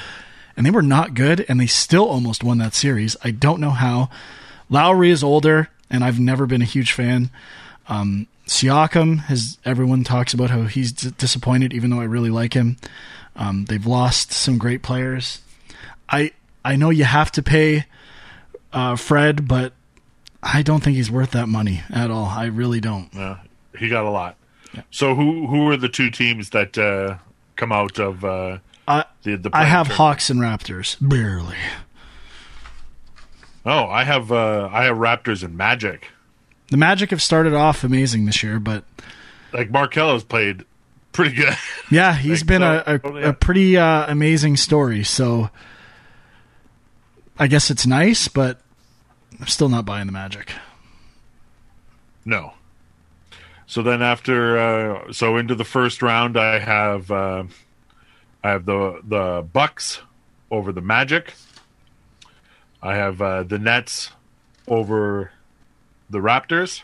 And 0.57 0.65
they 0.65 0.71
were 0.71 0.83
not 0.83 1.15
good, 1.15 1.45
and 1.49 1.61
they 1.61 1.67
still 1.67 2.07
almost 2.07 2.43
won 2.43 2.59
that 2.59 2.75
series. 2.75 3.15
I 3.23 3.31
don't 3.31 3.61
know 3.61 3.71
how. 3.71 4.09
Lowry 4.71 5.11
is 5.11 5.23
older, 5.23 5.69
and 5.91 6.03
I've 6.03 6.19
never 6.19 6.47
been 6.47 6.63
a 6.63 6.67
huge 6.67 6.93
fan. 6.93 7.31
Um, 7.89 8.27
Siakam 8.47 9.21
has 9.25 9.59
everyone 9.65 10.05
talks 10.05 10.33
about 10.33 10.51
how 10.51 10.63
he's 10.63 10.93
d- 10.93 11.13
disappointed, 11.19 11.73
even 11.73 11.91
though 11.91 12.01
I 12.01 12.05
really 12.05 12.31
like 12.31 12.55
him. 12.55 12.77
Um, 13.35 13.65
they've 13.67 13.85
lost 13.85 14.33
some 14.33 14.57
great 14.57 14.83
players. 14.83 15.41
I 16.09 16.31
I 16.65 16.77
know 16.77 16.91
you 16.91 17.05
have 17.05 17.31
to 17.33 17.43
pay 17.43 17.87
uh, 18.73 18.97
Fred, 18.97 19.49
but 19.49 19.73
I 20.43 20.63
don't 20.63 20.83
think 20.83 20.97
he's 20.97 21.11
worth 21.11 21.33
that 21.33 21.49
money 21.49 21.83
at 21.91 22.11
all. 22.11 22.27
I 22.27 22.45
really 22.47 22.81
don't. 22.81 23.15
uh, 23.17 23.37
he 23.77 23.89
got 23.89 24.05
a 24.05 24.11
lot. 24.11 24.37
So 24.91 25.15
who, 25.15 25.47
who 25.47 25.69
are 25.71 25.77
the 25.77 25.89
two 25.89 26.11
teams 26.11 26.51
that 26.51 26.77
uh, 26.79 27.17
come 27.57 27.73
out 27.73 27.99
of 27.99 28.25
uh, 28.25 28.59
I 28.87 29.05
the 29.23 29.37
the? 29.37 29.51
I 29.53 29.65
have 29.65 29.87
tournament? 29.89 29.93
Hawks 29.97 30.31
and 30.31 30.41
Raptors 30.41 30.97
barely. 31.01 31.57
Oh, 33.65 33.87
I 33.87 34.05
have 34.05 34.31
uh, 34.31 34.69
I 34.73 34.85
have 34.85 34.97
Raptors 34.97 35.43
and 35.43 35.57
Magic. 35.57 36.09
The 36.71 36.77
Magic 36.77 37.11
have 37.11 37.23
started 37.23 37.55
off 37.55 37.85
amazing 37.85 38.25
this 38.27 38.43
year, 38.43 38.59
but 38.59 38.85
Like 39.53 39.71
Markelle's 39.71 40.25
played 40.25 40.65
pretty 41.13 41.35
good. 41.37 41.55
yeah, 41.91 42.15
he's 42.15 42.41
Like, 42.43 42.47
been 42.49 42.61
so- 42.61 42.83
a, 42.87 42.95
a, 43.09 43.29
a 43.29 43.33
pretty 43.33 43.77
uh, 43.77 44.11
amazing 44.11 44.57
story. 44.57 45.05
So 45.05 45.51
I 47.39 47.47
guess 47.47 47.71
it's 47.71 47.87
nice, 47.87 48.29
but 48.29 48.61
I'm 49.41 49.47
still 49.47 49.69
not 49.69 49.85
buying 49.85 50.07
the 50.07 50.13
Magic. 50.13 50.53
No. 52.25 52.55
So 53.67 53.83
then 53.83 54.03
after 54.03 54.59
uh, 54.59 55.13
so 55.13 55.37
into 55.37 55.55
the 55.55 55.65
first 55.65 56.03
round 56.03 56.37
I 56.37 56.59
have 56.59 57.11
uh, 57.11 57.45
I 58.43 58.51
have 58.51 58.65
the 58.65 59.01
the 59.05 59.47
Bucks 59.53 60.01
over 60.51 60.73
the 60.73 60.81
Magic. 60.81 61.35
I 62.83 62.95
have 62.95 63.21
uh, 63.21 63.43
the 63.43 63.59
Nets 63.59 64.11
over 64.69 65.31
the 66.11 66.19
Raptors. 66.19 66.83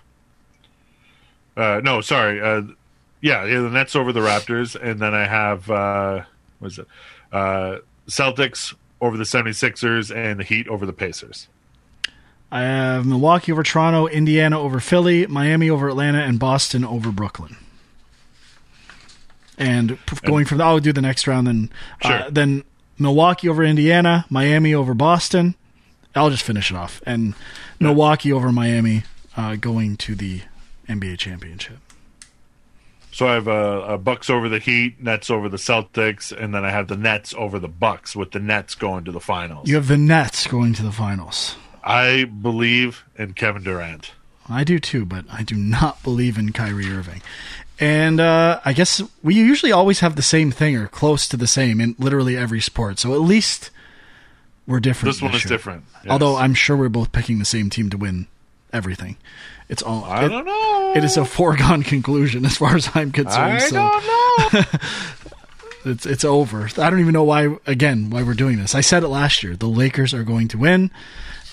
Uh, 1.57 1.81
no, 1.83 2.01
sorry. 2.01 2.41
Uh, 2.41 2.63
yeah, 3.21 3.45
yeah, 3.45 3.61
the 3.61 3.71
Nets 3.71 3.95
over 3.95 4.13
the 4.13 4.21
Raptors 4.21 4.75
and 4.75 5.01
then 5.01 5.15
I 5.15 5.27
have 5.27 5.71
uh 5.71 6.25
what 6.59 6.73
is 6.73 6.79
it? 6.79 6.87
Uh, 7.33 7.79
Celtics 8.09 8.75
over 9.01 9.17
the 9.17 9.25
76ers 9.25 10.15
and 10.15 10.41
the 10.41 10.45
Heat 10.45 10.69
over 10.69 10.87
the 10.87 10.93
Pacers. 10.93 11.49
I 12.51 12.63
have 12.63 13.07
Milwaukee 13.07 13.51
over 13.51 13.63
Toronto, 13.63 14.07
Indiana 14.07 14.61
over 14.61 14.79
Philly, 14.79 15.27
Miami 15.27 15.71
over 15.71 15.89
Atlanta, 15.89 16.19
and 16.19 16.39
Boston 16.39 16.85
over 16.85 17.11
Brooklyn. 17.11 17.57
And 19.57 19.99
going 20.23 20.45
from 20.45 20.61
I'll 20.61 20.79
do 20.79 20.93
the 20.93 21.01
next 21.01 21.27
round, 21.27 21.47
then 21.47 21.71
uh, 22.03 22.29
then 22.31 22.63
Milwaukee 22.99 23.49
over 23.49 23.63
Indiana, 23.65 24.27
Miami 24.29 24.75
over 24.75 24.93
Boston. 24.95 25.55
I'll 26.15 26.31
just 26.31 26.43
finish 26.43 26.71
it 26.71 26.77
off, 26.77 27.03
and 27.07 27.35
Milwaukee 27.81 28.33
over 28.33 28.53
Miami, 28.53 29.05
uh, 29.37 29.57
going 29.57 29.97
to 29.99 30.15
the 30.15 30.43
NBA 30.89 31.19
championship. 31.19 31.79
So 33.13 33.29
I 33.29 33.35
have 33.35 33.47
a, 33.47 33.83
a 33.83 33.99
Bucks 33.99 34.31
over 34.31 34.49
the 34.49 34.59
Heat, 34.59 35.03
Nets 35.03 35.31
over 35.31 35.49
the 35.49 35.59
Celtics, 35.59 36.33
and 36.33 36.55
then 36.55 36.65
I 36.65 36.71
have 36.71 36.89
the 36.89 36.97
Nets 36.97 37.35
over 37.37 37.59
the 37.59 37.69
Bucks, 37.69 38.17
with 38.17 38.31
the 38.31 38.39
Nets 38.41 38.75
going 38.75 39.05
to 39.05 39.13
the 39.13 39.21
finals. 39.21 39.69
You 39.69 39.75
have 39.75 39.89
the 39.89 39.99
Nets 39.99 40.47
going 40.47 40.73
to 40.75 40.83
the 40.83 40.93
finals. 40.93 41.57
I 41.85 42.25
believe 42.25 43.05
in 43.17 43.35
Kevin 43.35 43.63
Durant. 43.65 44.13
I 44.49 44.65
do 44.65 44.79
too, 44.79 45.05
but 45.05 45.27
I 45.31 45.43
do 45.43 45.55
not 45.55 46.03
believe 46.03 46.39
in 46.39 46.53
Kyrie 46.53 46.89
Irving. 46.89 47.23
And 47.79 48.21
uh, 48.21 48.61
I 48.65 48.73
guess 48.73 49.03
we 49.23 49.35
usually 49.35 49.73
always 49.73 50.01
have 50.01 50.17
the 50.17 50.23
same 50.23 50.51
thing 50.51 50.77
or 50.77 50.89
close 50.89 51.29
to 51.29 51.37
the 51.37 51.47
same 51.47 51.81
in 51.81 51.97
literally 51.99 52.37
every 52.37 52.61
sport. 52.61 52.99
So 52.99 53.13
at 53.13 53.21
least 53.21 53.71
we're 54.67 54.81
different. 54.81 55.15
This 55.15 55.23
one 55.23 55.35
is 55.35 55.45
year. 55.45 55.49
different. 55.49 55.85
yes. 56.05 56.11
Although 56.13 56.37
I'm 56.37 56.55
sure 56.55 56.77
we're 56.77 56.89
both 56.89 57.13
picking 57.13 57.39
the 57.39 57.45
same 57.45 57.71
team 57.71 57.91
to 57.91 57.97
win 57.97 58.27
everything. 58.73 59.17
It's 59.69 59.83
all. 59.83 60.05
I 60.05 60.25
it- 60.25 60.29
don't 60.29 60.45
know. 60.45 60.93
it 60.97 61.05
is 61.05 61.17
a 61.17 61.25
foregone 61.25 61.83
conclusion 61.95 62.45
as 62.45 62.57
far 62.57 62.75
as 62.77 62.89
I'm 62.95 63.13
concerned. 63.13 63.53
I 63.55 63.59
so 63.59 63.75
don't 63.77 64.53
know. 64.55 64.63
it's 65.93 66.07
it's 66.07 66.25
over. 66.25 66.69
I 66.79 66.91
don't 66.91 67.01
even 67.01 67.13
know 67.13 67.25
why. 67.25 67.57
Again, 67.67 68.11
why 68.11 68.23
we're 68.23 68.35
doing 68.35 68.59
this? 68.59 68.75
I 68.75 68.81
said 68.83 69.03
it 69.03 69.09
last 69.09 69.43
year. 69.43 69.57
The 69.57 69.69
Lakers 69.69 70.15
are 70.15 70.25
going 70.25 70.49
to 70.49 70.59
win, 70.59 70.91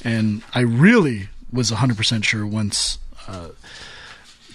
and 0.03 0.43
I 0.53 0.61
really 0.61 1.29
was 1.51 1.71
100 1.71 1.97
percent 1.97 2.25
sure 2.25 2.45
once 2.45 2.99
uh, 3.27 3.49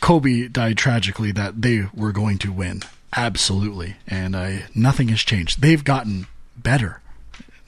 Kobe 0.00 0.48
died 0.48 0.76
tragically 0.76 1.32
that 1.32 1.60
they 1.62 1.86
were 1.94 2.12
going 2.12 2.38
to 2.38 2.52
win. 2.52 2.82
Absolutely, 3.16 3.96
and 4.06 4.36
I 4.36 4.64
nothing 4.74 5.08
has 5.08 5.20
changed. 5.20 5.60
They've 5.60 5.82
gotten 5.84 6.26
better. 6.56 7.00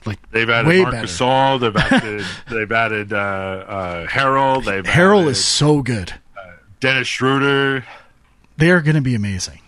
Like 0.07 0.31
They've 0.31 0.49
added 0.49 0.67
way 0.69 0.81
Marc 0.81 0.91
better. 0.93 1.07
Gasol. 1.07 1.59
They've 1.59 1.75
added. 1.91 2.25
they've 2.49 2.71
added 2.71 3.13
uh, 3.13 3.15
uh, 3.17 4.07
Harrell. 4.07 4.63
They've 4.65 4.83
Harrell 4.83 5.21
added 5.21 5.31
is 5.31 5.43
so 5.45 5.81
good. 5.81 6.13
Dennis 6.79 7.07
Schroeder. 7.07 7.85
They 8.57 8.71
are 8.71 8.81
going 8.81 8.95
to 8.95 9.01
be 9.01 9.13
amazing. 9.15 9.59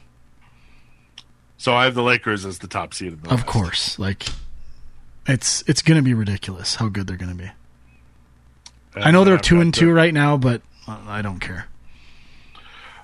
So 1.58 1.74
I 1.76 1.84
have 1.86 1.94
the 1.96 2.04
Lakers 2.04 2.46
as 2.46 2.60
the 2.60 2.68
top 2.68 2.94
seed 2.94 3.14
in 3.14 3.20
the 3.22 3.26
Of 3.30 3.42
West. 3.42 3.46
course, 3.48 4.00
like 4.00 4.28
it's 5.28 5.62
it's 5.68 5.82
going 5.82 5.98
to 5.98 6.02
be 6.04 6.14
ridiculous 6.14 6.76
how 6.76 6.88
good 6.88 7.06
they're 7.08 7.18
going 7.18 7.32
to 7.38 7.44
be. 7.44 7.52
And 8.96 9.04
I 9.04 9.12
know 9.12 9.24
they're 9.26 9.36
I've 9.36 9.42
two 9.42 9.60
and 9.62 9.74
the- 9.74 9.80
two 9.80 9.92
right 9.92 10.14
now, 10.14 10.38
but 10.38 10.62
uh, 10.88 10.98
I 11.08 11.22
don't 11.22 11.40
care. 11.40 11.68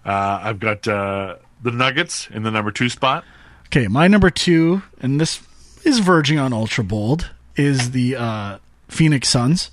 Uh, 0.06 0.40
I've 0.44 0.60
got 0.60 0.88
uh, 0.88 1.36
the 1.62 1.72
Nuggets 1.72 2.28
in 2.32 2.44
the 2.44 2.52
number 2.52 2.72
two 2.72 2.90
spot. 2.90 3.24
Okay, 3.68 3.88
my 3.88 4.08
number 4.08 4.30
two, 4.30 4.84
and 5.02 5.20
this 5.20 5.42
is 5.86 6.00
verging 6.00 6.40
on 6.40 6.52
ultra 6.52 6.84
bold, 6.84 7.30
is 7.56 7.92
the 7.92 8.16
uh, 8.16 8.58
Phoenix 8.88 9.30
Suns. 9.30 9.72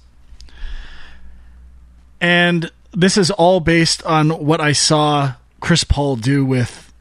And 2.21 2.71
this 2.93 3.17
is 3.17 3.31
all 3.31 3.61
based 3.61 4.05
on 4.05 4.31
what 4.31 4.61
I 4.61 4.73
saw 4.73 5.35
Chris 5.61 5.83
Paul 5.83 6.17
do 6.17 6.45
with 6.45 6.93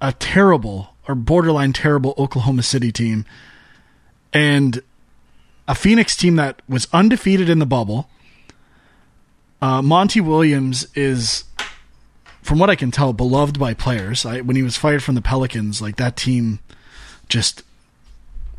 a 0.00 0.12
terrible 0.12 0.94
or 1.08 1.14
borderline 1.14 1.72
terrible 1.72 2.14
Oklahoma 2.18 2.62
City 2.62 2.92
team 2.92 3.24
and 4.32 4.82
a 5.66 5.74
Phoenix 5.74 6.16
team 6.16 6.36
that 6.36 6.62
was 6.68 6.86
undefeated 6.92 7.48
in 7.48 7.58
the 7.58 7.66
bubble. 7.66 8.08
Uh, 9.60 9.82
Monty 9.82 10.20
Williams 10.20 10.86
is 10.94 11.44
from 12.42 12.58
what 12.58 12.70
I 12.70 12.76
can 12.76 12.90
tell, 12.90 13.12
beloved 13.12 13.58
by 13.58 13.74
players. 13.74 14.24
I, 14.24 14.40
when 14.40 14.56
he 14.56 14.62
was 14.62 14.76
fired 14.76 15.02
from 15.02 15.14
the 15.14 15.22
Pelicans, 15.22 15.82
like 15.82 15.96
that 15.96 16.16
team 16.16 16.60
just 17.28 17.62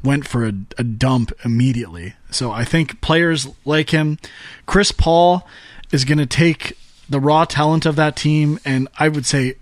went 0.04 0.28
for 0.28 0.46
a, 0.46 0.54
a 0.78 0.84
dump 0.84 1.32
immediately. 1.44 2.14
So 2.32 2.52
I 2.52 2.64
think 2.64 3.02
players 3.02 3.48
like 3.66 3.90
him, 3.90 4.18
Chris 4.66 4.92
Paul 4.92 5.48
is 5.92 6.06
going 6.06 6.18
to 6.18 6.26
take 6.26 6.78
the 7.10 7.20
raw 7.20 7.46
talent 7.46 7.86
of 7.86 7.96
that 7.96 8.16
team 8.16 8.60
and 8.64 8.88
I 9.00 9.10
would 9.10 9.26
say 9.26 9.56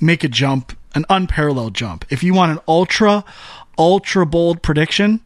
make 0.00 0.24
a 0.24 0.28
jump, 0.28 0.76
an 0.94 1.04
unparalleled 1.10 1.74
jump. 1.74 2.04
If 2.10 2.22
you 2.22 2.34
want 2.34 2.52
an 2.52 2.58
ultra, 2.68 3.24
ultra 3.78 4.26
bold 4.26 4.62
prediction, 4.62 5.20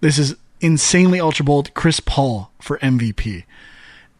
this 0.00 0.18
is 0.18 0.36
insanely 0.60 1.20
ultra 1.20 1.44
bold. 1.44 1.72
Chris 1.74 2.00
Paul 2.00 2.50
for 2.60 2.78
MVP. 2.78 3.44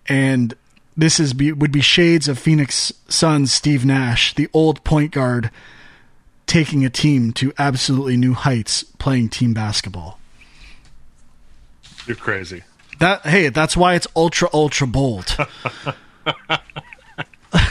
And 0.09 0.55
this 0.97 1.20
is 1.20 1.34
be, 1.34 1.53
would 1.53 1.72
be 1.72 1.80
shades 1.80 2.28
of 2.28 2.39
Phoenix 2.39 2.93
Suns 3.09 3.53
Steve 3.53 3.84
Nash, 3.84 4.34
the 4.34 4.49
old 4.53 4.82
point 4.84 5.12
guard, 5.12 5.51
taking 6.47 6.84
a 6.84 6.90
team 6.90 7.32
to 7.32 7.53
absolutely 7.59 8.16
new 8.16 8.34
heights, 8.34 8.84
playing 8.84 9.28
team 9.28 9.53
basketball. 9.53 10.18
You're 12.07 12.16
crazy. 12.16 12.62
That 13.01 13.22
hey, 13.22 13.49
that's 13.49 13.76
why 13.76 13.94
it's 13.94 14.07
ultra 14.16 14.49
ultra 14.53 14.86
bold. 14.86 15.36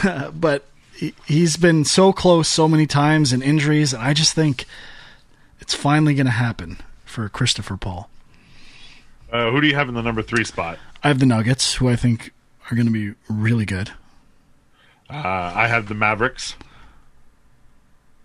but 0.34 0.66
he, 0.96 1.14
he's 1.26 1.58
been 1.58 1.86
so 1.86 2.14
close 2.14 2.48
so 2.48 2.68
many 2.68 2.86
times 2.86 3.34
and 3.34 3.42
injuries, 3.42 3.94
and 3.94 4.04
I 4.04 4.14
just 4.14 4.34
think 4.34 4.66
it's 5.60 5.74
finally 5.74 6.14
going 6.14 6.26
to 6.26 6.32
happen 6.32 6.78
for 7.06 7.28
Christopher 7.30 7.78
Paul. 7.78 8.10
Uh, 9.32 9.52
who 9.52 9.62
do 9.62 9.68
you 9.68 9.76
have 9.76 9.90
in 9.90 9.96
the 9.96 10.02
number 10.02 10.22
three 10.22 10.44
spot? 10.44 10.78
I 11.04 11.08
have 11.08 11.20
the 11.20 11.26
Nuggets, 11.26 11.76
who 11.76 11.90
I 11.90 11.96
think 11.96 12.32
are 12.70 12.76
going 12.76 12.88
to 12.88 12.94
be 12.94 13.16
really 13.30 13.66
good. 13.66 13.92
Uh, 15.10 15.52
I 15.56 15.68
have 15.68 15.88
the 15.88 15.94
Mavericks. 15.94 16.56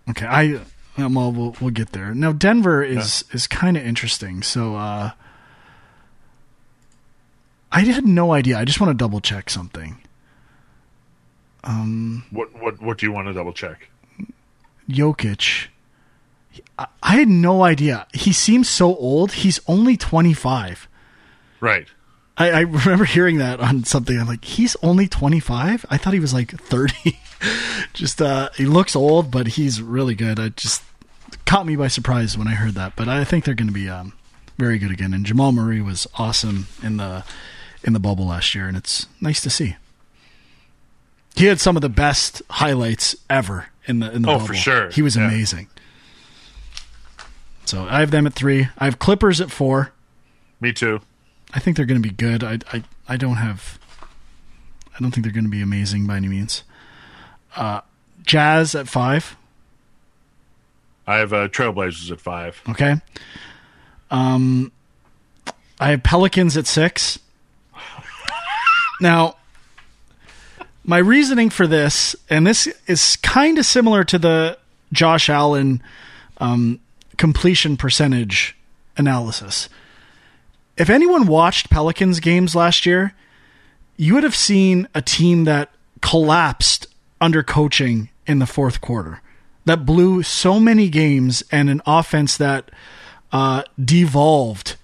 Okay, 0.09 0.25
I 0.25 0.59
Um, 0.97 1.13
well, 1.13 1.31
we'll 1.31 1.55
we'll 1.61 1.71
get 1.71 1.91
there. 1.91 2.13
Now 2.13 2.31
Denver 2.33 2.83
is 2.83 3.23
is 3.31 3.47
kind 3.47 3.77
of 3.77 3.85
interesting. 3.85 4.43
So 4.43 4.75
uh, 4.75 5.11
I 7.71 7.81
had 7.81 8.05
no 8.05 8.33
idea. 8.33 8.57
I 8.57 8.65
just 8.65 8.81
want 8.81 8.91
to 8.91 9.01
double 9.01 9.21
check 9.21 9.49
something. 9.49 9.97
Um, 11.63 12.25
What 12.31 12.53
what 12.59 12.81
what 12.81 12.97
do 12.97 13.05
you 13.05 13.11
want 13.11 13.27
to 13.27 13.33
double 13.33 13.53
check? 13.53 13.89
Jokic. 14.89 15.67
I, 16.77 16.87
I 17.01 17.15
had 17.15 17.29
no 17.29 17.63
idea. 17.63 18.07
He 18.13 18.33
seems 18.33 18.67
so 18.67 18.95
old. 18.95 19.31
He's 19.33 19.59
only 19.67 19.95
twenty 19.95 20.33
five. 20.33 20.87
Right. 21.61 21.87
I, 22.37 22.49
I 22.51 22.59
remember 22.61 23.05
hearing 23.05 23.37
that 23.39 23.59
on 23.59 23.83
something. 23.83 24.17
I'm 24.19 24.27
like, 24.27 24.43
he's 24.45 24.75
only 24.81 25.07
25. 25.07 25.85
I 25.89 25.97
thought 25.97 26.13
he 26.13 26.19
was 26.19 26.33
like 26.33 26.51
30. 26.51 27.19
just 27.93 28.21
uh, 28.21 28.49
he 28.55 28.65
looks 28.65 28.95
old, 28.95 29.29
but 29.31 29.47
he's 29.47 29.81
really 29.81 30.15
good. 30.15 30.39
I 30.39 30.49
just 30.49 30.81
caught 31.45 31.65
me 31.67 31.75
by 31.75 31.87
surprise 31.87 32.37
when 32.37 32.47
I 32.47 32.51
heard 32.55 32.73
that. 32.75 32.95
But 32.95 33.07
I 33.09 33.23
think 33.25 33.43
they're 33.45 33.53
going 33.53 33.67
to 33.67 33.73
be 33.73 33.89
um, 33.89 34.13
very 34.57 34.79
good 34.79 34.91
again. 34.91 35.13
And 35.13 35.25
Jamal 35.25 35.51
Murray 35.51 35.81
was 35.81 36.07
awesome 36.17 36.67
in 36.81 36.97
the 36.97 37.23
in 37.83 37.93
the 37.93 37.99
bubble 37.99 38.27
last 38.27 38.53
year, 38.55 38.67
and 38.67 38.77
it's 38.77 39.07
nice 39.19 39.41
to 39.41 39.49
see. 39.49 39.75
He 41.35 41.45
had 41.45 41.59
some 41.59 41.75
of 41.75 41.81
the 41.81 41.89
best 41.89 42.41
highlights 42.49 43.15
ever 43.29 43.67
in 43.85 43.99
the 43.99 44.11
in 44.11 44.21
the 44.21 44.29
Oh, 44.29 44.33
bubble. 44.33 44.47
for 44.47 44.53
sure. 44.53 44.89
He 44.91 45.01
was 45.01 45.15
Yeah. 45.15 45.27
amazing. 45.27 45.67
So 47.65 47.87
I 47.89 47.99
have 47.99 48.11
them 48.11 48.25
at 48.27 48.33
three. 48.33 48.69
I 48.77 48.85
have 48.85 48.99
Clippers 48.99 49.39
at 49.41 49.51
four. 49.51 49.91
Me 50.59 50.71
too. 50.73 51.01
I 51.53 51.59
think 51.59 51.77
they're 51.77 51.85
going 51.85 52.01
to 52.01 52.07
be 52.07 52.13
good. 52.13 52.43
I, 52.43 52.59
I 52.71 52.83
I 53.07 53.17
don't 53.17 53.35
have. 53.37 53.79
I 54.95 54.99
don't 54.99 55.11
think 55.11 55.25
they're 55.25 55.33
going 55.33 55.45
to 55.45 55.49
be 55.49 55.61
amazing 55.61 56.07
by 56.07 56.17
any 56.17 56.27
means. 56.27 56.63
Uh, 57.55 57.81
Jazz 58.25 58.75
at 58.75 58.87
five. 58.87 59.35
I 61.07 61.17
have 61.17 61.33
uh, 61.33 61.47
Trailblazers 61.47 62.11
at 62.11 62.21
five. 62.21 62.61
Okay. 62.69 62.95
Um, 64.09 64.71
I 65.79 65.89
have 65.91 66.03
Pelicans 66.03 66.57
at 66.57 66.67
six. 66.67 67.19
Now, 69.01 69.37
my 70.83 70.99
reasoning 70.99 71.49
for 71.49 71.65
this, 71.65 72.15
and 72.29 72.45
this 72.45 72.67
is 72.85 73.15
kind 73.15 73.57
of 73.57 73.65
similar 73.65 74.03
to 74.03 74.19
the 74.19 74.59
Josh 74.93 75.27
Allen 75.27 75.81
um, 76.37 76.79
completion 77.17 77.77
percentage 77.77 78.55
analysis. 78.97 79.69
If 80.77 80.89
anyone 80.89 81.27
watched 81.27 81.69
Pelicans 81.69 82.19
games 82.19 82.55
last 82.55 82.85
year, 82.85 83.13
you 83.97 84.13
would 84.15 84.23
have 84.23 84.35
seen 84.35 84.87
a 84.95 85.01
team 85.01 85.43
that 85.43 85.69
collapsed 86.01 86.87
under 87.19 87.43
coaching 87.43 88.09
in 88.25 88.39
the 88.39 88.47
fourth 88.47 88.81
quarter, 88.81 89.21
that 89.65 89.85
blew 89.85 90.23
so 90.23 90.59
many 90.59 90.89
games, 90.89 91.43
and 91.51 91.69
an 91.69 91.81
offense 91.85 92.37
that 92.37 92.71
uh, 93.31 93.63
devolved 93.83 94.75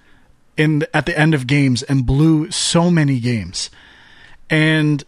in 0.56 0.86
at 0.94 1.06
the 1.06 1.18
end 1.18 1.34
of 1.34 1.48
games 1.48 1.84
and 1.84 2.06
blew 2.06 2.52
so 2.52 2.90
many 2.92 3.20
games. 3.20 3.70
And 4.50 5.04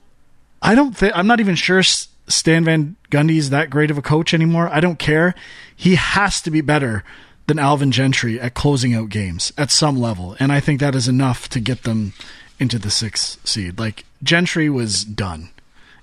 I 0.62 0.76
don't 0.76 0.96
think 0.96 1.14
I'm 1.16 1.28
not 1.28 1.40
even 1.40 1.56
sure 1.56 1.82
Stan 1.84 2.64
Van 2.64 2.96
Gundy 3.12 3.38
is 3.38 3.50
that 3.50 3.70
great 3.70 3.92
of 3.92 3.98
a 3.98 4.02
coach 4.02 4.34
anymore. 4.34 4.70
I 4.70 4.80
don't 4.80 5.00
care. 5.00 5.34
He 5.76 5.96
has 5.96 6.42
to 6.42 6.52
be 6.52 6.62
better 6.62 7.04
than 7.50 7.60
Alvin 7.60 7.92
Gentry 7.92 8.40
at 8.40 8.54
closing 8.54 8.94
out 8.94 9.10
games 9.10 9.52
at 9.58 9.72
some 9.72 10.00
level, 10.00 10.38
and 10.40 10.52
I 10.52 10.62
think 10.62 10.80
that 10.80 10.96
is 10.96 11.08
enough 11.08 11.50
to 11.50 11.60
get 11.60 11.84
them 11.84 12.14
into 12.60 12.80
the 12.80 12.92
sixth 12.92 13.46
seed. 13.46 13.78
Like 13.78 14.06
Gentry 14.24 14.70
was 14.70 15.04
done, 15.04 15.50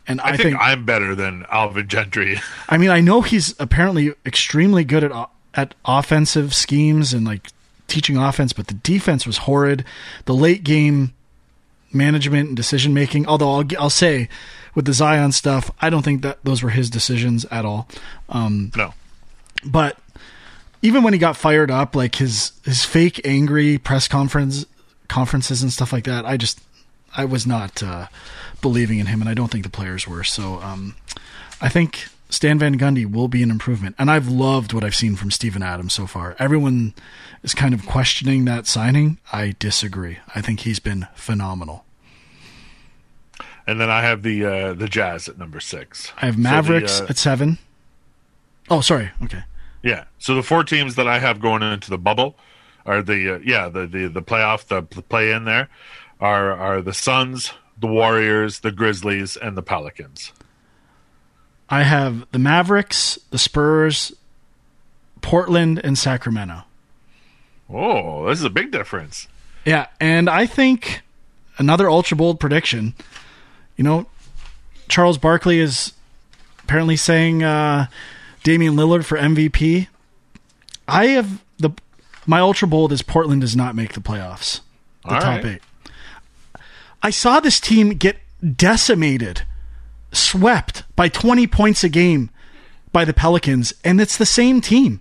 and 0.07 0.21
I, 0.21 0.31
I, 0.31 0.37
think, 0.37 0.59
I'm 0.61 0.85
better 0.85 1.15
than 1.15 1.47
Alvin 1.51 1.89
Gentry. 1.89 2.39
I 2.69 2.77
mean, 2.77 2.91
I 2.91 3.01
know 3.01 3.23
he's 3.23 3.55
apparently 3.59 4.13
extremely 4.27 4.85
good 4.85 5.05
at 5.05 5.31
at 5.55 5.75
offensive 5.87 6.53
schemes 6.53 7.15
and 7.15 7.25
like 7.25 7.49
teaching 7.87 8.19
offense, 8.19 8.53
but 8.53 8.67
the 8.67 8.75
defense 8.75 9.27
was 9.27 9.39
horrid. 9.39 9.85
The 10.27 10.35
late 10.35 10.65
game 10.65 11.15
management 11.93 12.49
and 12.49 12.57
decision 12.57 12.93
making. 12.93 13.27
Although 13.27 13.53
I'll 13.53 13.65
I'll 13.79 13.91
say 13.91 14.29
with 14.75 14.85
the 14.85 14.93
Zion 14.93 15.33
stuff, 15.33 15.71
I 15.81 15.91
don't 15.91 16.03
think 16.03 16.23
that 16.23 16.39
those 16.45 16.63
were 16.63 16.71
his 16.71 16.91
decisions 16.91 17.45
at 17.47 17.65
all. 17.65 17.89
Um, 18.29 18.73
no. 18.77 18.93
but 19.65 19.97
even 20.83 21.03
when 21.03 21.13
he 21.13 21.19
got 21.19 21.37
fired 21.37 21.71
up, 21.71 21.95
like 21.97 22.17
his 22.17 22.53
his 22.65 22.85
fake 22.85 23.21
angry 23.25 23.79
press 23.79 24.09
conference 24.09 24.67
conferences 25.09 25.63
and 25.63 25.73
stuff 25.73 25.93
like 25.93 26.05
that, 26.05 26.25
I 26.25 26.37
just 26.37 26.61
I 27.17 27.25
was 27.25 27.47
not 27.47 27.83
uh, 27.83 28.07
believing 28.61 28.99
in 28.99 29.07
him, 29.07 29.21
and 29.21 29.29
I 29.29 29.35
don't 29.35 29.51
think 29.51 29.65
the 29.65 29.71
players 29.71 30.07
were. 30.07 30.25
So 30.25 30.61
um, 30.61 30.95
I 31.61 31.69
think 31.69 32.09
Stan 32.29 32.59
Van 32.59 32.79
Gundy 32.79 33.11
will 33.11 33.29
be 33.29 33.43
an 33.43 33.51
improvement, 33.51 33.95
and 33.99 34.11
I've 34.11 34.29
loved 34.29 34.73
what 34.73 34.85
I've 34.85 34.95
seen 34.95 35.17
from 35.17 35.31
Steven 35.31 35.63
Adams 35.63 35.95
so 35.95 36.07
far. 36.07 36.37
Everyone 36.39 36.95
is 37.43 37.55
kind 37.55 37.73
of 37.75 37.87
questioning 37.87 38.45
that 38.45 38.67
signing. 38.67 39.19
I 39.33 39.55
disagree. 39.59 40.19
I 40.35 40.41
think 40.41 40.61
he's 40.61 40.81
been 40.81 41.07
phenomenal. 41.15 41.85
And 43.67 43.81
then 43.81 43.91
I 43.91 44.03
have 44.03 44.23
the 44.23 44.45
uh, 44.45 44.75
the 44.75 44.89
Jazz 44.89 45.29
at 45.29 45.39
number 45.39 45.61
six. 45.61 46.13
I 46.19 46.27
have 46.27 46.35
So 46.35 46.39
the, 46.39 46.43
Mavericks 46.43 47.01
uh, 47.01 47.07
at 47.09 47.17
seven. 47.17 47.59
Oh, 48.69 48.81
sorry. 48.81 49.11
Okay. 49.23 49.43
Yeah. 49.87 50.07
So 50.19 50.35
the 50.35 50.43
four 50.43 50.65
teams 50.65 50.97
that 50.97 51.07
I 51.07 51.21
have 51.21 51.41
going 51.41 51.63
into 51.63 51.91
the 51.91 51.97
bubble 51.97 52.35
are 52.85 53.03
the 53.03 53.37
uh, 53.37 53.39
yeah 53.45 53.69
the 53.69 53.87
the 53.87 54.09
the 54.09 54.21
playoff 54.21 54.67
the, 54.67 54.81
the 54.81 55.01
play 55.01 55.31
in 55.31 55.45
there 55.45 55.69
are 56.21 56.51
are 56.51 56.83
the 56.83 56.93
Suns, 56.93 57.53
the 57.79 57.87
Warriors, 57.87 58.61
the 58.61 58.73
Grizzlies, 58.73 59.37
and 59.37 59.57
the 59.57 59.63
Pelicans. 59.63 60.33
I 61.71 61.85
have 61.85 62.27
the 62.33 62.41
Mavericks, 62.41 63.17
the 63.31 63.39
Spurs, 63.39 64.13
Portland, 65.21 65.81
and 65.85 65.97
Sacramento. 65.97 66.65
Oh, 67.71 68.27
this 68.27 68.41
is 68.41 68.45
a 68.45 68.51
big 68.51 68.73
difference. 68.73 69.29
Yeah, 69.65 69.87
and 70.01 70.29
I 70.29 70.47
think 70.47 71.03
another 71.59 71.89
ultra 71.89 72.17
bold 72.17 72.41
prediction. 72.41 72.95
You 73.77 73.85
know, 73.85 74.07
Charles 74.89 75.17
Barkley 75.19 75.61
is 75.61 75.93
apparently 76.65 76.97
saying 76.97 77.45
uh, 77.45 77.87
Damian 78.47 78.77
Lillard 78.77 79.05
for 79.05 79.19
MVP. 79.19 79.89
I 80.87 81.07
have 81.07 81.43
the 81.59 81.71
my 82.27 82.39
ultra 82.39 82.69
bold 82.69 82.93
is 82.93 83.03
Portland 83.03 83.41
does 83.41 83.57
not 83.57 83.75
make 83.75 83.95
the 83.95 84.01
playoffs, 84.01 84.61
the 85.03 85.15
All 85.15 85.21
top 85.21 85.43
right. 85.43 85.57
eight. 85.57 85.63
I 87.03 87.11
saw 87.11 87.41
this 87.41 87.59
team 87.59 87.91
get 87.91 88.19
decimated, 88.57 89.43
swept 90.13 90.85
by 90.95 91.09
twenty 91.09 91.49
points 91.49 91.83
a 91.83 91.89
game 91.89 92.31
by 92.93 93.05
the 93.05 93.13
Pelicans, 93.13 93.75
and 93.83 94.01
it's 94.01 94.17
the 94.17 94.25
same 94.25 94.61
team. 94.61 95.01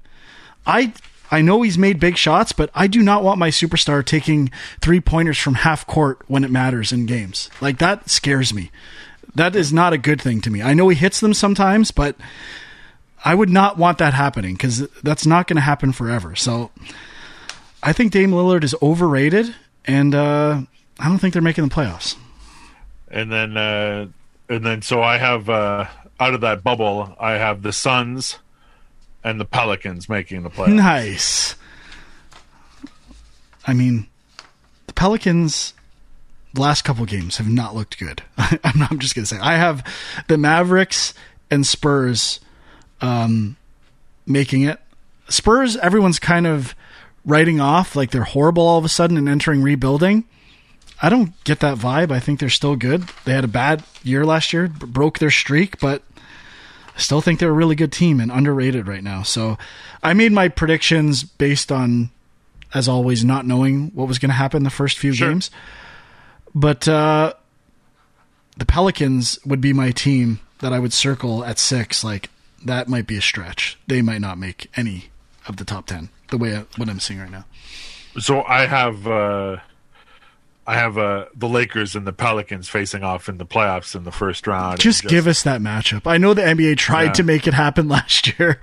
I 0.66 0.94
I 1.30 1.44
know 1.44 1.62
he's 1.62 1.78
made 1.78 2.00
big 2.00 2.18
shots, 2.18 2.52
but 2.52 2.72
I 2.74 2.88
do 2.88 3.04
not 3.04 3.24
want 3.24 3.38
my 3.38 3.50
superstar 3.50 4.04
taking 4.04 4.50
three 4.82 5.00
pointers 5.00 5.38
from 5.38 5.54
half 5.54 5.86
court 5.86 6.20
when 6.26 6.44
it 6.44 6.50
matters 6.50 6.92
in 6.92 7.06
games. 7.06 7.52
Like 7.62 7.78
that 7.78 8.10
scares 8.10 8.56
me. 8.56 8.72
That 9.36 9.56
is 9.56 9.72
not 9.72 9.94
a 9.94 10.00
good 10.00 10.20
thing 10.20 10.42
to 10.42 10.50
me. 10.50 10.64
I 10.64 10.74
know 10.74 10.90
he 10.90 10.96
hits 10.96 11.20
them 11.20 11.36
sometimes, 11.36 11.92
but 11.92 12.16
I 13.26 13.34
would 13.34 13.50
not 13.50 13.78
want 13.80 13.98
that 13.98 14.14
happening 14.14 14.54
because 14.54 14.88
that's 15.02 15.26
not 15.26 15.48
going 15.48 15.56
to 15.56 15.62
happen 15.62 15.92
forever. 15.92 16.36
So 16.36 16.70
I 17.82 17.92
think 17.92 18.12
Dame 18.12 18.32
Lillard 18.32 18.64
is 18.64 18.76
overrated, 18.84 19.54
and 19.84 20.14
uh, 20.14 20.62
I 21.00 21.10
don't 21.10 21.18
think 21.18 21.34
they're 21.34 21.42
making 21.42 21.68
the 21.68 21.74
playoffs. 21.74 22.16
And 23.10 23.32
then 23.32 23.58
uh, 23.58 24.08
and 24.48 24.64
then 24.64 24.84
so 24.84 25.02
I 25.02 25.18
have 25.18 25.50
uh, 25.50 25.88
out 26.20 26.36
of 26.36 26.42
that 26.42 26.64
bubble 26.64 27.16
I 27.20 27.32
have 27.34 27.64
the 27.64 27.74
Suns 27.74 28.38
and 29.24 29.40
the 29.42 29.46
Pelicans 29.46 30.08
making 30.08 30.44
the 30.44 30.52
playoffs. 30.52 30.76
Nice. 30.76 31.56
I 33.66 33.74
mean, 33.74 34.06
the 34.86 34.94
Pelicans 34.94 35.74
last 36.54 36.84
couple 36.84 37.06
games 37.06 37.38
have 37.38 37.50
not 37.50 37.74
looked 37.74 37.98
good. 37.98 38.22
I'm, 38.38 38.80
not, 38.80 38.92
I'm 38.92 39.00
just 39.00 39.16
gonna 39.16 39.26
say 39.26 39.40
I 39.40 39.56
have 39.56 39.84
the 40.28 40.38
Mavericks 40.38 41.16
and 41.50 41.66
Spurs 41.66 42.40
um, 43.02 43.56
making 44.26 44.64
it. 44.64 44.80
Spurs, 45.30 45.76
everyone's 45.78 46.20
kind 46.20 46.46
of 46.48 46.76
writing 47.26 47.60
off 47.60 47.96
like 47.96 48.12
they're 48.12 48.24
horrible 48.24 48.64
all 48.64 48.78
of 48.78 48.86
a 48.86 48.90
sudden 48.90 49.18
and 49.18 49.28
entering 49.28 49.62
rebuilding. 49.64 50.24
I 51.02 51.10
don't 51.10 51.34
get 51.44 51.60
that 51.60 51.78
vibe. 51.78 52.12
I 52.12 52.20
think 52.20 52.40
they're 52.40 52.50
still 52.50 52.76
good. 52.76 53.04
They 53.26 53.34
had 53.34 53.44
a 53.44 53.48
bad 53.50 53.84
year 54.04 54.26
last 54.26 54.54
year, 54.54 54.68
b- 54.68 54.86
broke 54.86 55.20
their 55.20 55.32
streak, 55.32 55.80
but 55.80 56.04
I 56.96 57.00
still 57.00 57.20
think 57.22 57.40
they're 57.40 57.50
a 57.50 57.54
really 57.54 57.76
good 57.76 57.92
team 57.92 58.20
and 58.22 58.32
underrated 58.32 58.88
right 58.88 59.04
now. 59.04 59.24
So 59.24 59.58
I 60.02 60.14
made 60.14 60.32
my 60.32 60.48
predictions 60.48 61.24
based 61.24 61.72
on, 61.72 62.12
as 62.74 62.88
always, 62.88 63.26
not 63.26 63.46
knowing 63.46 63.92
what 63.94 64.08
was 64.08 64.20
going 64.20 64.30
to 64.30 64.36
happen 64.36 64.64
the 64.64 64.70
first 64.70 64.98
few 64.98 65.12
Sure. 65.14 65.30
games. 65.30 65.52
But 66.54 66.88
uh, 66.88 67.34
the 68.58 68.66
Pelicans 68.66 69.38
would 69.46 69.60
be 69.60 69.74
my 69.74 69.92
team 69.92 70.40
that 70.60 70.72
I 70.72 70.80
would 70.80 70.94
circle 70.94 71.44
at 71.44 71.60
six. 71.60 72.04
Like 72.04 72.30
that 72.66 72.88
might 72.88 73.08
be 73.08 73.18
a 73.18 73.22
stretch. 73.22 73.78
They 73.88 74.02
might 74.02 74.22
not 74.22 74.38
make 74.38 74.70
any 74.76 75.06
of 75.48 75.58
the 75.58 75.66
top 75.66 75.88
ten. 75.88 76.10
The 76.30 76.38
way 76.38 76.56
I, 76.58 76.66
what 76.78 76.90
I'm 76.90 77.00
seeing 77.00 77.20
right 77.20 77.32
now. 77.32 77.46
So 78.20 78.44
I 78.44 78.66
have 78.66 79.08
uh, 79.08 79.58
I 80.68 80.76
have 80.76 80.98
uh, 80.98 81.26
the 81.36 81.48
Lakers 81.48 81.96
and 81.96 82.08
the 82.08 82.14
Pelicans 82.14 82.68
facing 82.70 83.04
off 83.04 83.30
in 83.30 83.38
the 83.38 83.46
playoffs 83.46 83.96
in 83.96 84.04
the 84.04 84.12
first 84.12 84.48
round. 84.48 84.80
Just, 84.80 85.02
And 85.04 85.10
give 85.12 85.28
us 85.28 85.44
that 85.44 85.62
matchup. 85.62 86.08
I 86.08 86.18
know 86.18 86.34
the 86.34 86.42
NBA 86.42 86.78
tried 86.78 87.04
Yeah. 87.06 87.12
to 87.14 87.24
make 87.24 87.46
it 87.48 87.54
happen 87.54 87.88
last 87.90 88.38
year, 88.40 88.60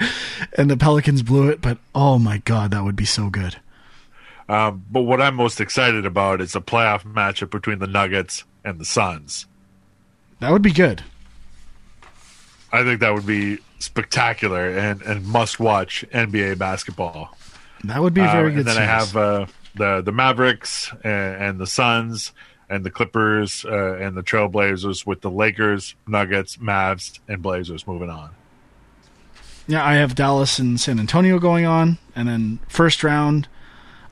and 0.58 0.68
the 0.70 0.76
Pelicans 0.76 1.22
blew 1.22 1.48
it. 1.48 1.60
But 1.60 1.78
oh 1.94 2.18
my 2.18 2.38
god, 2.38 2.72
that 2.72 2.82
would 2.82 2.96
be 2.96 3.04
so 3.04 3.30
good. 3.30 3.56
Um, 4.48 4.84
but 4.90 5.02
what 5.02 5.20
I'm 5.22 5.36
most 5.36 5.60
excited 5.60 6.04
about 6.04 6.40
is 6.40 6.56
a 6.56 6.60
playoff 6.60 7.04
matchup 7.04 7.50
between 7.50 7.78
the 7.78 7.86
Nuggets 7.86 8.42
and 8.64 8.78
the 8.80 8.84
Suns. 8.84 9.46
That 10.40 10.50
would 10.50 10.62
be 10.62 10.72
good. 10.72 11.04
I 12.72 12.82
think 12.82 13.00
that 13.00 13.14
would 13.14 13.26
be 13.26 13.58
spectacular 13.82 14.68
and, 14.70 15.02
and 15.02 15.26
must 15.26 15.58
watch 15.60 16.04
NBA 16.12 16.58
basketball. 16.58 17.36
That 17.84 18.00
would 18.00 18.14
be 18.14 18.20
a 18.20 18.30
very 18.30 18.46
Uh, 18.52 18.56
good. 18.56 18.58
And 18.58 18.66
then 18.68 18.78
I 18.78 18.84
have 18.84 19.16
uh, 19.16 19.46
the 19.74 20.00
the 20.02 20.12
Mavericks 20.12 20.92
and, 21.02 21.42
and 21.42 21.58
the 21.58 21.66
Suns 21.66 22.32
and 22.70 22.84
the 22.84 22.90
Clippers 22.90 23.64
uh, 23.64 23.94
and 23.96 24.16
the 24.16 24.22
Trailblazers 24.22 25.04
with 25.04 25.20
the 25.20 25.30
Lakers, 25.30 25.94
Nuggets, 26.06 26.56
Mavs, 26.58 27.18
and 27.28 27.42
Blazers 27.42 27.86
moving 27.86 28.08
on. 28.08 28.30
Yeah, 29.66 29.84
I 29.84 29.94
have 29.94 30.14
Dallas 30.14 30.58
and 30.58 30.80
San 30.80 30.98
Antonio 30.98 31.38
going 31.38 31.66
on, 31.66 31.98
and 32.16 32.28
then 32.28 32.58
first 32.68 33.04
round, 33.04 33.46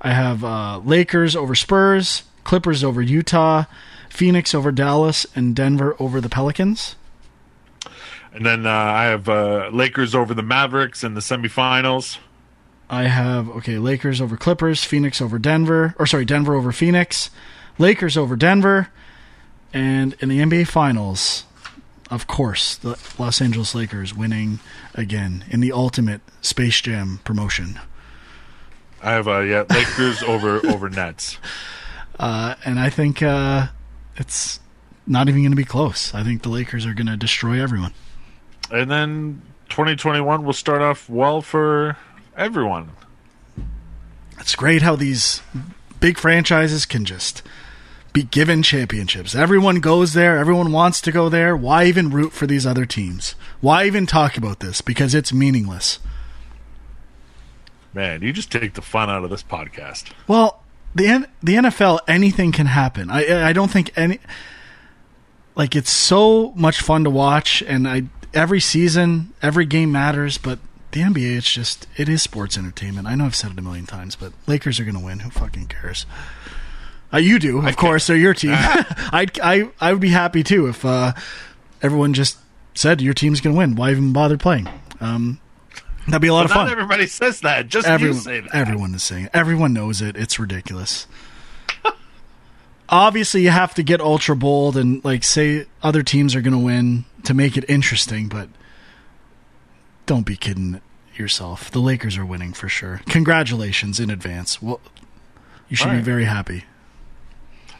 I 0.00 0.12
have 0.12 0.44
uh, 0.44 0.78
Lakers 0.78 1.34
over 1.34 1.54
Spurs, 1.54 2.22
Clippers 2.44 2.84
over 2.84 3.02
Utah, 3.02 3.64
Phoenix 4.08 4.54
over 4.54 4.70
Dallas, 4.72 5.26
and 5.34 5.54
Denver 5.56 5.96
over 5.98 6.20
the 6.20 6.28
Pelicans. 6.28 6.96
And 8.32 8.46
then 8.46 8.66
uh, 8.66 8.70
I 8.70 9.04
have 9.04 9.28
uh, 9.28 9.70
Lakers 9.72 10.14
over 10.14 10.34
the 10.34 10.42
Mavericks 10.42 11.02
in 11.02 11.14
the 11.14 11.20
semifinals. 11.20 12.18
I 12.88 13.04
have 13.04 13.48
okay, 13.50 13.78
Lakers 13.78 14.20
over 14.20 14.36
Clippers, 14.36 14.82
Phoenix 14.82 15.20
over 15.20 15.38
Denver, 15.38 15.94
or 15.98 16.06
sorry, 16.06 16.24
Denver 16.24 16.54
over 16.54 16.72
Phoenix, 16.72 17.30
Lakers 17.78 18.16
over 18.16 18.34
Denver, 18.34 18.88
and 19.72 20.16
in 20.20 20.28
the 20.28 20.40
NBA 20.40 20.66
Finals, 20.66 21.44
of 22.10 22.26
course, 22.26 22.74
the 22.76 22.98
Los 23.18 23.40
Angeles 23.40 23.74
Lakers 23.74 24.14
winning 24.14 24.58
again 24.94 25.44
in 25.48 25.60
the 25.60 25.70
ultimate 25.70 26.20
Space 26.40 26.80
Jam 26.80 27.20
promotion. 27.22 27.78
I 29.02 29.12
have 29.12 29.28
uh, 29.28 29.40
yeah 29.40 29.64
Lakers 29.70 30.22
over 30.24 30.64
over 30.66 30.90
Nets. 30.90 31.38
Uh, 32.18 32.56
and 32.64 32.78
I 32.78 32.90
think 32.90 33.22
uh, 33.22 33.68
it's 34.16 34.60
not 35.06 35.28
even 35.28 35.42
going 35.42 35.52
to 35.52 35.56
be 35.56 35.64
close. 35.64 36.12
I 36.12 36.22
think 36.22 36.42
the 36.42 36.50
Lakers 36.50 36.84
are 36.86 36.92
going 36.92 37.06
to 37.06 37.16
destroy 37.16 37.62
everyone. 37.62 37.94
And 38.70 38.90
then 38.90 39.42
2021 39.68 40.44
will 40.44 40.52
start 40.52 40.82
off 40.82 41.08
well 41.08 41.42
for 41.42 41.96
everyone. 42.36 42.90
It's 44.38 44.54
great 44.54 44.82
how 44.82 44.96
these 44.96 45.42
big 46.00 46.18
franchises 46.18 46.86
can 46.86 47.04
just 47.04 47.42
be 48.12 48.22
given 48.22 48.62
championships. 48.62 49.34
Everyone 49.34 49.80
goes 49.80 50.14
there, 50.14 50.38
everyone 50.38 50.72
wants 50.72 51.00
to 51.02 51.12
go 51.12 51.28
there. 51.28 51.56
Why 51.56 51.84
even 51.84 52.10
root 52.10 52.32
for 52.32 52.46
these 52.46 52.66
other 52.66 52.86
teams? 52.86 53.34
Why 53.60 53.84
even 53.86 54.06
talk 54.06 54.36
about 54.36 54.60
this? 54.60 54.80
Because 54.80 55.14
it's 55.14 55.32
meaningless. 55.32 55.98
Man, 57.92 58.22
you 58.22 58.32
just 58.32 58.52
take 58.52 58.74
the 58.74 58.82
fun 58.82 59.10
out 59.10 59.24
of 59.24 59.30
this 59.30 59.42
podcast. 59.42 60.12
Well, 60.28 60.62
the 60.94 61.06
N- 61.06 61.26
the 61.42 61.54
NFL, 61.54 62.00
anything 62.08 62.52
can 62.52 62.66
happen. 62.66 63.10
I 63.10 63.48
I 63.48 63.52
don't 63.52 63.70
think 63.70 63.92
any 63.96 64.18
like 65.54 65.76
it's 65.76 65.90
so 65.90 66.52
much 66.52 66.80
fun 66.80 67.04
to 67.04 67.10
watch, 67.10 67.62
and 67.62 67.86
I 67.86 68.04
every 68.34 68.60
season, 68.60 69.32
every 69.42 69.66
game 69.66 69.92
matters. 69.92 70.38
But 70.38 70.58
the 70.92 71.00
NBA, 71.00 71.36
it's 71.38 71.52
just 71.52 71.86
it 71.96 72.08
is 72.08 72.22
sports 72.22 72.56
entertainment. 72.58 73.06
I 73.06 73.14
know 73.14 73.26
I've 73.26 73.34
said 73.34 73.52
it 73.52 73.58
a 73.58 73.62
million 73.62 73.86
times, 73.86 74.16
but 74.16 74.32
Lakers 74.46 74.80
are 74.80 74.84
going 74.84 74.98
to 74.98 75.04
win. 75.04 75.20
Who 75.20 75.30
fucking 75.30 75.66
cares? 75.66 76.06
Uh, 77.12 77.18
you 77.18 77.38
do, 77.38 77.66
of 77.66 77.76
course. 77.76 78.06
They're 78.06 78.16
your 78.16 78.34
team. 78.34 78.52
I 78.54 79.26
I 79.42 79.70
I 79.80 79.92
would 79.92 80.00
be 80.00 80.10
happy 80.10 80.42
too 80.42 80.66
if 80.68 80.84
uh, 80.84 81.12
everyone 81.82 82.14
just 82.14 82.38
said 82.74 83.00
your 83.00 83.14
team's 83.14 83.40
going 83.40 83.54
to 83.54 83.58
win. 83.58 83.74
Why 83.74 83.90
even 83.90 84.12
bother 84.12 84.38
playing? 84.38 84.68
Um, 85.00 85.40
that'd 86.06 86.22
be 86.22 86.28
a 86.28 86.34
lot 86.34 86.44
of 86.44 86.50
Not 86.50 86.64
fun. 86.66 86.70
everybody 86.70 87.06
says 87.06 87.40
that. 87.40 87.66
Just 87.68 87.86
Everyone, 87.88 88.22
that. 88.24 88.48
everyone 88.52 88.94
is 88.94 89.02
saying 89.02 89.24
it. 89.24 89.30
Everyone 89.34 89.72
knows 89.72 90.00
it. 90.02 90.16
It's 90.16 90.38
ridiculous. 90.38 91.06
Obviously, 92.88 93.42
you 93.42 93.50
have 93.50 93.74
to 93.74 93.82
get 93.82 94.00
ultra 94.00 94.36
bold 94.36 94.76
and 94.76 95.04
like 95.04 95.24
say 95.24 95.66
other 95.82 96.02
teams 96.02 96.34
are 96.34 96.40
going 96.40 96.52
to 96.52 96.58
win 96.58 97.04
to 97.24 97.34
make 97.34 97.56
it 97.56 97.64
interesting, 97.68 98.28
but 98.28 98.48
don't 100.06 100.26
be 100.26 100.36
kidding 100.36 100.80
yourself. 101.16 101.70
The 101.70 101.78
Lakers 101.80 102.16
are 102.16 102.24
winning 102.26 102.52
for 102.52 102.68
sure. 102.68 103.00
Congratulations 103.06 104.00
in 104.00 104.10
advance. 104.10 104.60
Well, 104.62 104.80
you 105.68 105.76
should 105.76 105.88
All 105.88 105.94
be 105.96 106.00
very 106.02 106.24
happy. 106.24 106.64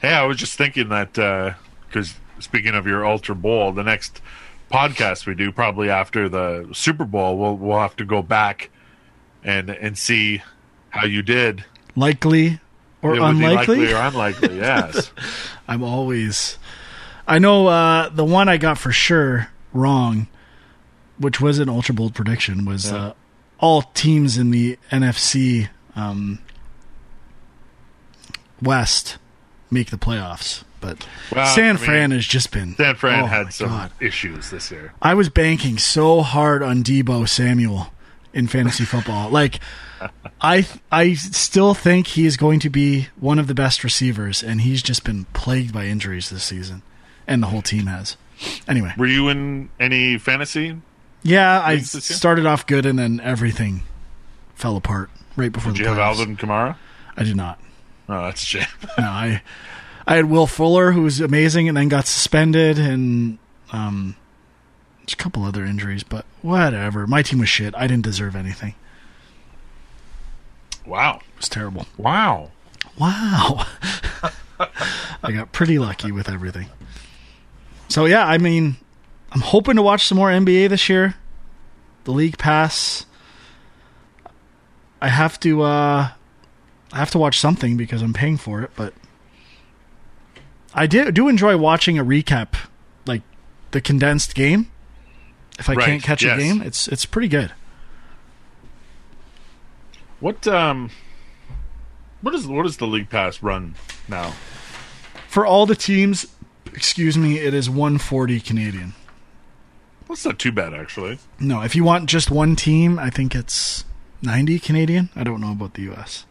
Hey, 0.00 0.12
I 0.14 0.24
was 0.24 0.36
just 0.36 0.56
thinking 0.56 0.88
that 0.90 1.18
uh, 1.18 1.54
because 1.86 2.14
speaking 2.38 2.74
of 2.74 2.86
your 2.86 3.04
Ultra 3.04 3.34
Bowl, 3.34 3.72
the 3.72 3.82
next 3.82 4.20
podcast 4.70 5.26
we 5.26 5.34
do 5.34 5.50
probably 5.50 5.90
after 5.90 6.28
the 6.28 6.68
Super 6.72 7.04
Bowl, 7.04 7.36
we'll 7.36 7.56
we'll 7.56 7.78
have 7.80 7.96
to 7.96 8.04
go 8.04 8.22
back 8.22 8.70
and 9.42 9.68
and 9.70 9.98
see 9.98 10.42
how 10.90 11.04
you 11.06 11.22
did. 11.22 11.64
Likely 11.96 12.60
or 13.02 13.16
It 13.16 13.20
would 13.20 13.38
be 13.38 13.44
unlikely? 13.44 13.76
likely 13.78 13.92
or 13.92 13.96
unlikely. 14.00 14.56
Yes. 14.58 15.12
I'm 15.68 15.82
always. 15.82 16.58
I 17.30 17.38
know 17.38 17.66
uh, 17.68 18.08
the 18.10 18.24
one 18.24 18.48
I 18.48 18.56
got 18.56 18.76
for 18.78 18.92
sure 18.92 19.48
wrong, 19.72 20.26
which 21.18 21.40
was 21.40 21.58
an 21.58 21.68
ultra 21.68 21.94
bold 21.94 22.14
prediction, 22.14 22.64
was 22.64 22.90
Yeah. 22.90 22.96
uh, 22.96 23.12
all 23.58 23.82
teams 23.82 24.36
in 24.36 24.50
the 24.50 24.78
NFC 24.90 25.68
um, 25.94 26.40
West 28.62 29.18
make 29.70 29.90
the 29.90 29.96
playoffs. 29.98 30.64
But 30.80 31.06
Well, 31.34 31.46
San 31.54 31.76
I 31.76 31.78
mean, 31.78 31.84
Fran 31.84 32.10
has 32.12 32.24
just 32.26 32.50
been. 32.52 32.74
San 32.76 32.94
Fran 32.94 33.24
oh 33.24 33.26
had 33.26 33.52
some 33.52 33.68
God. 33.68 33.90
issues 34.00 34.50
this 34.50 34.70
year. 34.70 34.94
I 35.02 35.12
was 35.14 35.28
banking 35.28 35.76
so 35.78 36.22
hard 36.22 36.62
on 36.62 36.82
Deebo 36.82 37.28
Samuel 37.28 37.92
in 38.32 38.46
fantasy 38.46 38.84
football. 38.84 39.28
Like, 39.40 39.60
I 40.40 40.66
I 40.90 41.12
still 41.12 41.74
think 41.74 42.06
he 42.08 42.24
is 42.24 42.38
going 42.38 42.60
to 42.60 42.70
be 42.70 43.08
one 43.16 43.38
of 43.38 43.46
the 43.46 43.54
best 43.54 43.84
receivers, 43.84 44.42
and 44.42 44.62
he's 44.62 44.82
just 44.82 45.04
been 45.04 45.26
plagued 45.34 45.74
by 45.74 45.84
injuries 45.84 46.30
this 46.30 46.44
season, 46.44 46.80
and 47.26 47.42
the 47.42 47.48
whole 47.48 47.62
team 47.62 47.86
has. 47.86 48.16
Anyway, 48.68 48.92
Were 48.96 49.06
you 49.06 49.28
in 49.28 49.68
any 49.78 50.16
fantasy? 50.18 50.76
yeah, 51.22 51.60
I 51.60 51.74
Leagues 51.74 51.92
this 51.92 52.08
year? 52.10 52.16
started 52.16 52.46
off 52.46 52.66
good, 52.66 52.86
and 52.86 52.98
then 52.98 53.20
everything 53.20 53.82
fell 54.54 54.76
apart 54.76 55.10
right 55.36 55.52
before 55.52 55.72
Did 55.72 55.78
the 55.80 55.82
you 55.84 55.88
have. 55.94 55.98
Alvin 55.98 56.36
Kamara? 56.36 56.76
I 57.16 57.24
did 57.24 57.36
not. 57.36 57.58
Oh, 58.08 58.22
that's 58.24 58.44
Jim. 58.44 58.64
No, 58.98 59.04
I 59.04 59.42
I 60.06 60.16
had 60.16 60.24
Will 60.26 60.46
Fuller, 60.46 60.92
who 60.92 61.02
was 61.02 61.20
amazing, 61.20 61.68
and 61.68 61.76
then 61.76 61.88
got 61.88 62.06
suspended, 62.06 62.78
and 62.78 63.38
um, 63.72 64.16
a 65.12 65.16
couple 65.16 65.44
other 65.44 65.64
injuries, 65.64 66.02
but 66.02 66.24
whatever. 66.42 67.06
My 67.06 67.22
team 67.22 67.38
was 67.40 67.48
shit. 67.48 67.74
I 67.76 67.86
didn't 67.86 68.04
deserve 68.04 68.34
anything. 68.34 68.74
wow. 70.86 71.16
It 71.16 71.36
was 71.36 71.48
terrible. 71.48 71.86
Wow. 71.96 72.50
Wow. 72.98 73.66
I 75.22 75.32
got 75.32 75.52
pretty 75.52 75.78
lucky 75.78 76.10
with 76.12 76.28
everything. 76.28 76.68
So 77.90 78.04
yeah, 78.06 78.24
I 78.24 78.38
mean, 78.38 78.76
I'm 79.32 79.40
hoping 79.40 79.74
to 79.76 79.82
watch 79.82 80.06
some 80.06 80.16
more 80.16 80.28
NBA 80.30 80.68
this 80.68 80.88
year. 80.88 81.16
The 82.04 82.12
league 82.12 82.38
pass. 82.38 83.04
I 85.02 85.08
have 85.08 85.38
to 85.40 85.62
uh 85.62 86.10
I 86.92 86.96
have 86.96 87.10
to 87.10 87.18
watch 87.18 87.38
something 87.38 87.76
because 87.76 88.00
I'm 88.00 88.12
paying 88.12 88.36
for 88.36 88.62
it, 88.62 88.70
but 88.76 88.94
I 90.72 90.86
do 90.86 91.10
do 91.10 91.28
enjoy 91.28 91.56
watching 91.56 91.98
a 91.98 92.04
recap 92.04 92.54
like 93.06 93.22
the 93.72 93.80
condensed 93.80 94.34
game. 94.34 94.70
If 95.58 95.68
I 95.68 95.74
Right, 95.74 95.84
can't 95.86 96.02
catch 96.02 96.22
yes. 96.22 96.38
a 96.38 96.42
game, 96.42 96.62
it's 96.62 96.86
it's 96.88 97.04
pretty 97.04 97.28
good. 97.28 97.52
What 100.20 100.46
um 100.46 100.90
what 102.20 102.34
is 102.36 102.46
what 102.46 102.62
does 102.62 102.76
the 102.76 102.86
league 102.86 103.10
pass 103.10 103.42
run 103.42 103.74
now? 104.08 104.32
For 105.28 105.44
all 105.46 105.66
the 105.66 105.76
teams, 105.76 106.26
excuse 106.74 107.16
me, 107.16 107.38
it 107.38 107.54
is 107.54 107.68
140 107.68 108.40
Canadian. 108.40 108.94
That's 110.08 110.24
not 110.24 110.38
too 110.38 110.52
bad 110.52 110.74
actually. 110.74 111.18
No, 111.38 111.62
if 111.62 111.76
you 111.76 111.84
want 111.84 112.08
just 112.08 112.30
one 112.30 112.56
team, 112.56 112.98
I 112.98 113.10
think 113.10 113.34
it's 113.34 113.84
90 114.22 114.58
Canadian. 114.58 115.08
I 115.14 115.22
don't 115.22 115.40
know 115.40 115.52
about 115.52 115.74
the 115.74 115.90
US. 115.92 116.24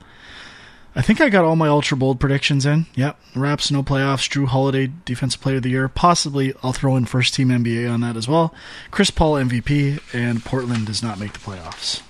I 0.95 1.01
think 1.01 1.21
I 1.21 1.29
got 1.29 1.45
all 1.45 1.55
my 1.55 1.67
ultra 1.67 1.95
bold 1.95 2.19
predictions 2.19 2.65
in. 2.65 2.87
Yep. 2.95 3.17
Raps, 3.35 3.71
no 3.71 3.83
playoffs. 3.83 4.27
Jrue 4.27 4.47
Holiday, 4.47 4.91
defensive 5.05 5.39
player 5.39 5.57
of 5.57 5.63
the 5.63 5.69
year. 5.69 5.87
Possibly 5.87 6.53
I'll 6.63 6.73
throw 6.73 6.95
in 6.95 7.05
first 7.05 7.33
team 7.35 7.49
NBA 7.49 7.91
on 7.91 8.01
that 8.01 8.17
as 8.17 8.27
well. 8.27 8.53
Chris 8.91 9.11
Paul 9.11 9.35
MVP, 9.35 10.01
and 10.13 10.43
Portland 10.43 10.87
does 10.87 11.03
not 11.03 11.19
make 11.19 11.33
the 11.33 11.39
playoffs. 11.39 12.01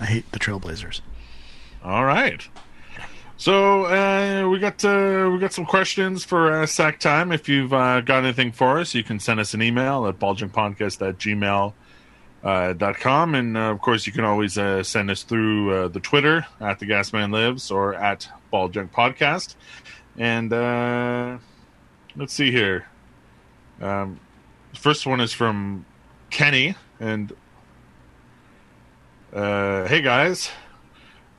I 0.00 0.06
hate 0.06 0.30
the 0.32 0.38
Trailblazers. 0.38 1.00
All 1.84 2.04
right. 2.04 2.46
So 3.38 3.84
uh, 3.84 4.48
we 4.48 4.58
got 4.58 4.82
uh, 4.82 5.28
we 5.30 5.38
got 5.38 5.52
some 5.52 5.66
questions 5.66 6.24
for 6.24 6.50
uh, 6.50 6.66
sack 6.66 6.98
time. 6.98 7.32
If 7.32 7.50
you've 7.50 7.72
uh, 7.72 8.00
got 8.00 8.24
anything 8.24 8.50
for 8.50 8.78
us, 8.78 8.94
you 8.94 9.04
can 9.04 9.20
send 9.20 9.40
us 9.40 9.52
an 9.52 9.60
email 9.60 10.06
at 10.06 10.18
balljunkpodcast 10.18 11.06
at 11.06 11.18
gmail 11.18 11.74
uh, 12.42 12.72
dot 12.72 12.96
com, 12.96 13.34
and 13.34 13.54
uh, 13.56 13.70
of 13.70 13.80
course 13.82 14.06
you 14.06 14.12
can 14.12 14.24
always 14.24 14.56
uh, 14.56 14.82
send 14.82 15.10
us 15.10 15.22
through 15.22 15.90
the 15.90 16.00
Twitter 16.00 16.46
at 16.60 16.78
the 16.78 16.86
Gasman 16.86 17.30
Lives 17.30 17.70
or 17.70 17.94
at 17.94 18.26
Ball 18.50 18.68
Junk 18.70 18.92
Podcast. 18.92 19.54
And 20.16 20.50
let's 22.16 22.32
see 22.32 22.50
here. 22.50 22.86
Um, 23.82 24.18
first 24.74 25.06
one 25.06 25.20
is 25.20 25.34
from 25.34 25.84
Kenny, 26.30 26.74
and 26.98 27.32
hey 29.32 30.00
guys, 30.02 30.50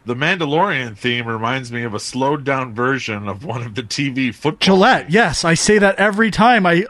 the 0.08 0.16
Mandalorian 0.16 0.98
theme 0.98 1.28
reminds 1.28 1.72
me 1.72 1.84
of 1.84 1.94
a 1.94 2.00
slowed 2.00 2.44
down 2.44 2.74
version 2.74 3.28
of 3.28 3.44
one 3.46 3.62
of 3.62 3.76
the 3.76 3.84
TV 3.84 4.34
football. 4.34 4.66
Gillette. 4.66 5.12
Yes, 5.12 5.46
I 5.46 5.54
say 5.54 5.78
that 5.78 5.96
every 5.98 6.32
time. 6.32 6.66
I 6.66 6.86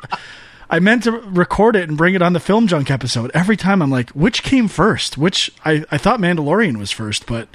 I 0.69 0.79
meant 0.79 1.03
to 1.03 1.11
record 1.11 1.75
it 1.77 1.87
and 1.87 1.97
bring 1.97 2.13
it 2.13 2.21
on 2.21 2.33
the 2.33 2.39
film 2.41 2.67
junk 2.67 2.91
episode. 2.91 3.31
Every 3.33 3.55
time 3.55 3.81
I'm 3.81 3.89
like, 3.89 4.09
which 4.11 4.43
came 4.43 4.67
first? 4.67 5.17
Which 5.17 5.49
I, 5.63 5.85
I 5.91 5.97
thought 5.97 6.19
Mandalorian 6.19 6.77
was 6.77 6.91
first, 6.91 7.25
but 7.25 7.47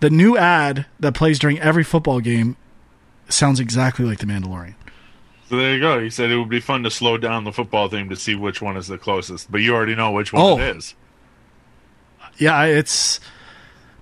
the 0.00 0.10
new 0.10 0.36
ad 0.36 0.86
that 0.98 1.14
plays 1.14 1.38
during 1.38 1.60
every 1.60 1.84
football 1.84 2.18
game 2.20 2.56
sounds 3.28 3.60
exactly 3.60 4.04
like 4.04 4.18
the 4.18 4.26
Mandalorian. 4.26 4.74
So 5.48 5.56
there 5.56 5.74
you 5.74 5.80
go. 5.80 6.00
He 6.00 6.10
said 6.10 6.30
it 6.30 6.36
would 6.38 6.48
be 6.48 6.58
fun 6.60 6.82
to 6.82 6.90
slow 6.90 7.16
down 7.18 7.44
the 7.44 7.52
football 7.52 7.88
theme 7.88 8.08
to 8.08 8.16
see 8.16 8.34
which 8.34 8.60
one 8.60 8.76
is 8.76 8.88
the 8.88 8.98
closest, 8.98 9.50
but 9.50 9.60
you 9.60 9.72
already 9.74 9.94
know 9.94 10.10
which 10.10 10.32
one 10.32 10.42
Oh. 10.42 10.58
it 10.58 10.76
is. 10.76 10.94
Yeah, 12.38 12.64
it's. 12.64 13.20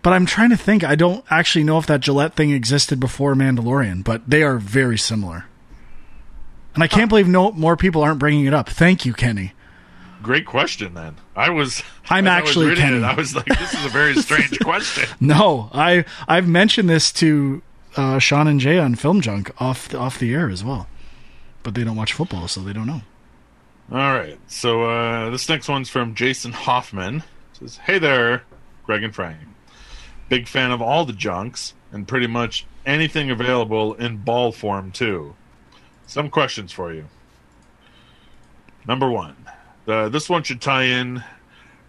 But 0.09 0.15
I'm 0.15 0.25
trying 0.25 0.49
to 0.49 0.57
think. 0.57 0.85
I 0.85 0.95
don't 0.95 1.23
actually 1.29 1.65
know 1.65 1.77
if 1.77 1.87
that 1.87 2.01
Gillette 2.01 2.33
thing 2.33 2.51
existed 2.51 2.99
before 2.99 3.35
Mandalorian, 3.35 4.03
but 4.03 4.23
they 4.27 4.43
are 4.43 4.57
very 4.57 4.97
similar. 4.97 5.45
And 6.73 6.83
I 6.83 6.89
can't 6.89 7.11
believe 7.11 7.29
no 7.29 7.53
more 7.53 7.77
people 7.77 8.03
aren't 8.03 8.19
bringing 8.19 8.47
it 8.47 8.55
up. 8.55 8.71
Thank 8.71 9.05
you, 9.05 9.13
Kenny. 9.13 9.53
Great 10.23 10.47
question. 10.47 10.95
Then 10.95 11.17
I 11.37 11.51
was. 11.51 11.83
I'm 12.09 12.27
as 12.27 12.31
I 12.31 12.41
was 12.41 12.49
actually 12.49 12.77
Kenny. 12.77 12.97
It, 12.97 13.03
I 13.03 13.13
was 13.17 13.37
like, 13.37 13.45
this 13.45 13.75
is 13.75 13.85
a 13.85 13.91
very 13.91 14.15
strange 14.23 14.59
question. 14.61 15.05
No, 15.21 15.69
I 15.75 16.07
I've 16.27 16.49
mentioned 16.49 16.89
this 16.89 17.13
to 17.13 17.61
uh, 17.99 18.19
Sean 18.19 18.49
and 18.49 18.61
Jay 18.61 18.79
on 18.79 18.95
Film 18.95 19.21
Junk 19.21 19.51
off 19.61 19.91
the, 19.91 19.99
off 19.99 20.19
the 20.19 20.33
air 20.33 20.49
as 20.49 20.65
well, 20.65 20.87
but 21.63 21.75
they 21.75 21.85
don't 21.85 21.97
watch 21.97 22.15
football, 22.15 22.49
so 22.49 22.63
they 22.63 22.73
don't 22.73 22.87
know. 22.87 23.03
All 23.93 23.99
right. 23.99 24.41
So 24.47 24.85
uh, 24.85 25.29
this 25.29 25.51
next 25.51 25.69
one's 25.69 25.91
from 25.91 26.15
Jason 26.15 26.53
Hoffman. 26.53 27.17
It 27.17 27.59
says, 27.59 27.77
"Hey 27.77 27.99
there, 27.99 28.45
Greg 28.87 29.03
and 29.05 29.15
Frank. 29.15 29.37
Big 30.29 30.47
fan 30.47 30.71
of 30.71 30.83
all 30.83 31.05
the 31.05 31.13
junks 31.13 31.75
and 31.93 32.07
pretty 32.07 32.27
much 32.27 32.67
anything 32.85 33.31
available 33.31 33.95
in 33.95 34.19
ball 34.19 34.53
form 34.53 34.91
too. 34.93 35.35
Some 36.07 36.31
questions 36.31 36.73
for 36.73 36.93
you. 36.93 37.07
Number 38.87 39.11
one, 39.11 39.37
uh, 39.87 40.09
this 40.09 40.29
one 40.29 40.43
should 40.43 40.61
tie 40.61 40.85
in 40.85 41.23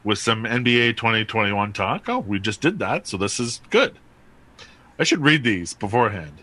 with 0.04 0.20
some 0.20 0.44
NBA 0.44 0.98
2021 0.98 1.74
talk. 1.74 2.10
Oh, 2.10 2.20
we 2.20 2.40
just 2.40 2.62
did 2.62 2.80
that, 2.80 3.08
so 3.08 3.18
this 3.18 3.40
is 3.40 3.62
good. 3.70 3.98
I 4.98 5.04
should 5.04 5.22
read 5.22 5.44
these 5.44 5.74
beforehand. 5.74 6.40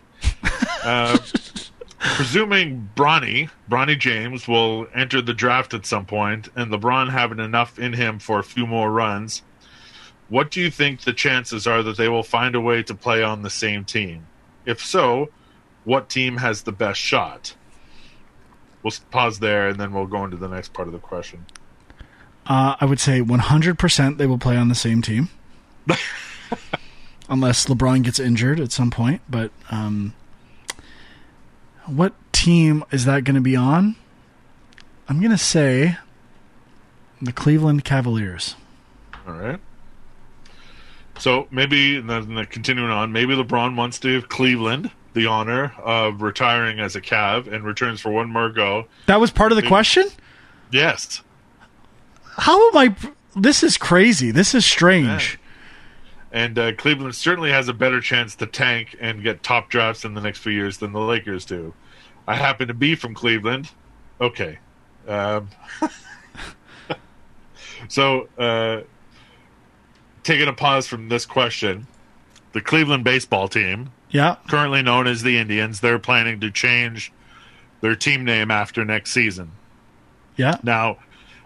Uh, 0.83 1.17
presuming 1.99 2.89
Bronny, 2.95 3.49
Bronny 3.69 3.97
James, 3.99 4.47
will 4.47 4.87
enter 4.95 5.21
the 5.21 5.33
draft 5.33 5.73
at 5.73 5.85
some 5.85 6.05
point, 6.05 6.49
and 6.55 6.71
LeBron 6.71 7.09
having 7.09 7.39
enough 7.39 7.77
in 7.77 7.93
him 7.93 8.19
for 8.19 8.39
a 8.39 8.43
few 8.43 8.65
more 8.65 8.91
runs, 8.91 9.43
what 10.29 10.51
do 10.51 10.61
you 10.61 10.69
think 10.69 11.01
the 11.01 11.13
chances 11.13 11.67
are 11.67 11.83
that 11.83 11.97
they 11.97 12.09
will 12.09 12.23
find 12.23 12.55
a 12.55 12.61
way 12.61 12.83
to 12.83 12.93
play 12.93 13.23
on 13.23 13.41
the 13.41 13.49
same 13.49 13.85
team? 13.85 14.27
If 14.65 14.83
so, 14.83 15.29
what 15.85 16.09
team 16.09 16.37
has 16.37 16.63
the 16.63 16.71
best 16.71 16.99
shot? 16.99 17.55
We'll 18.83 18.93
pause 19.11 19.39
there, 19.39 19.69
and 19.69 19.79
then 19.79 19.93
we'll 19.93 20.05
go 20.05 20.23
into 20.25 20.37
the 20.37 20.49
next 20.49 20.73
part 20.73 20.87
of 20.87 20.91
the 20.91 20.99
question. 20.99 21.45
Uh, 22.45 22.75
I 22.79 22.85
would 22.85 22.99
say 22.99 23.21
100% 23.21 24.17
they 24.17 24.25
will 24.25 24.37
play 24.37 24.57
on 24.57 24.67
the 24.69 24.75
same 24.75 25.01
team, 25.01 25.29
unless 27.29 27.65
LeBron 27.65 28.03
gets 28.03 28.19
injured 28.19 28.59
at 28.59 28.71
some 28.71 28.91
point. 28.91 29.21
But 29.29 29.51
um, 29.71 30.13
what 31.85 32.13
team 32.31 32.83
is 32.91 33.05
that 33.05 33.23
going 33.23 33.35
to 33.35 33.41
be 33.41 33.55
on? 33.55 33.95
I'm 35.09 35.19
going 35.19 35.31
to 35.31 35.37
say 35.37 35.97
the 37.21 37.31
Cleveland 37.31 37.85
Cavaliers. 37.85 38.55
All 39.25 39.33
right. 39.33 39.59
So 41.19 41.47
maybe, 41.51 41.97
and 41.97 42.09
then 42.09 42.45
continuing 42.45 42.91
on, 42.91 43.11
maybe 43.11 43.35
LeBron 43.35 43.75
wants 43.75 43.99
to 43.99 44.19
give 44.19 44.29
Cleveland 44.29 44.91
the 45.13 45.25
honor 45.25 45.73
of 45.79 46.21
retiring 46.21 46.79
as 46.79 46.95
a 46.95 47.01
Cav 47.01 47.51
and 47.51 47.63
returns 47.63 47.99
for 47.99 48.11
one 48.11 48.29
more 48.29 48.49
go. 48.49 48.85
That 49.07 49.19
was 49.19 49.31
part 49.31 49.51
of 49.51 49.55
the 49.55 49.67
question. 49.67 50.07
Yes. 50.71 51.21
How 52.37 52.69
am 52.69 52.77
I? 52.77 52.95
This 53.35 53.63
is 53.63 53.77
crazy. 53.77 54.31
This 54.31 54.53
is 54.53 54.65
strange. 54.65 55.39
And 56.31 56.59
uh, 56.59 56.73
Cleveland 56.73 57.15
certainly 57.15 57.51
has 57.51 57.67
a 57.67 57.73
better 57.73 58.01
chance 58.01 58.35
to 58.35 58.45
tank 58.45 58.95
and 58.99 59.23
get 59.23 59.41
top 59.41 59.69
drafts 59.69 60.05
in 60.05 60.13
the 60.13 60.21
next 60.21 60.39
few 60.39 60.51
years 60.51 60.77
than 60.77 60.91
the 60.91 60.99
Lakers 60.99 61.45
do. 61.45 61.73
I 62.27 62.35
happen 62.35 62.67
to 62.67 62.73
be 62.73 62.95
from 62.95 63.15
Cleveland. 63.15 63.71
Okay. 64.19 64.59
Um, 65.07 65.49
so, 67.87 68.27
uh, 68.37 68.81
taking 70.27 70.47
a 70.47 70.53
pause 70.53 70.85
from 70.87 71.09
this 71.09 71.25
question, 71.25 71.87
the 72.53 72.61
Cleveland 72.61 73.03
baseball 73.03 73.47
team, 73.47 73.89
Yeah. 74.09 74.35
currently 74.47 74.81
known 74.81 75.07
as 75.07 75.23
the 75.23 75.37
Indians, 75.37 75.79
they're 75.79 75.99
planning 75.99 76.39
to 76.41 76.51
change 76.51 77.11
their 77.81 77.95
team 77.95 78.25
name 78.25 78.51
after 78.51 78.83
next 78.85 79.11
season. 79.11 79.51
Yeah. 80.35 80.55
Now, 80.63 80.97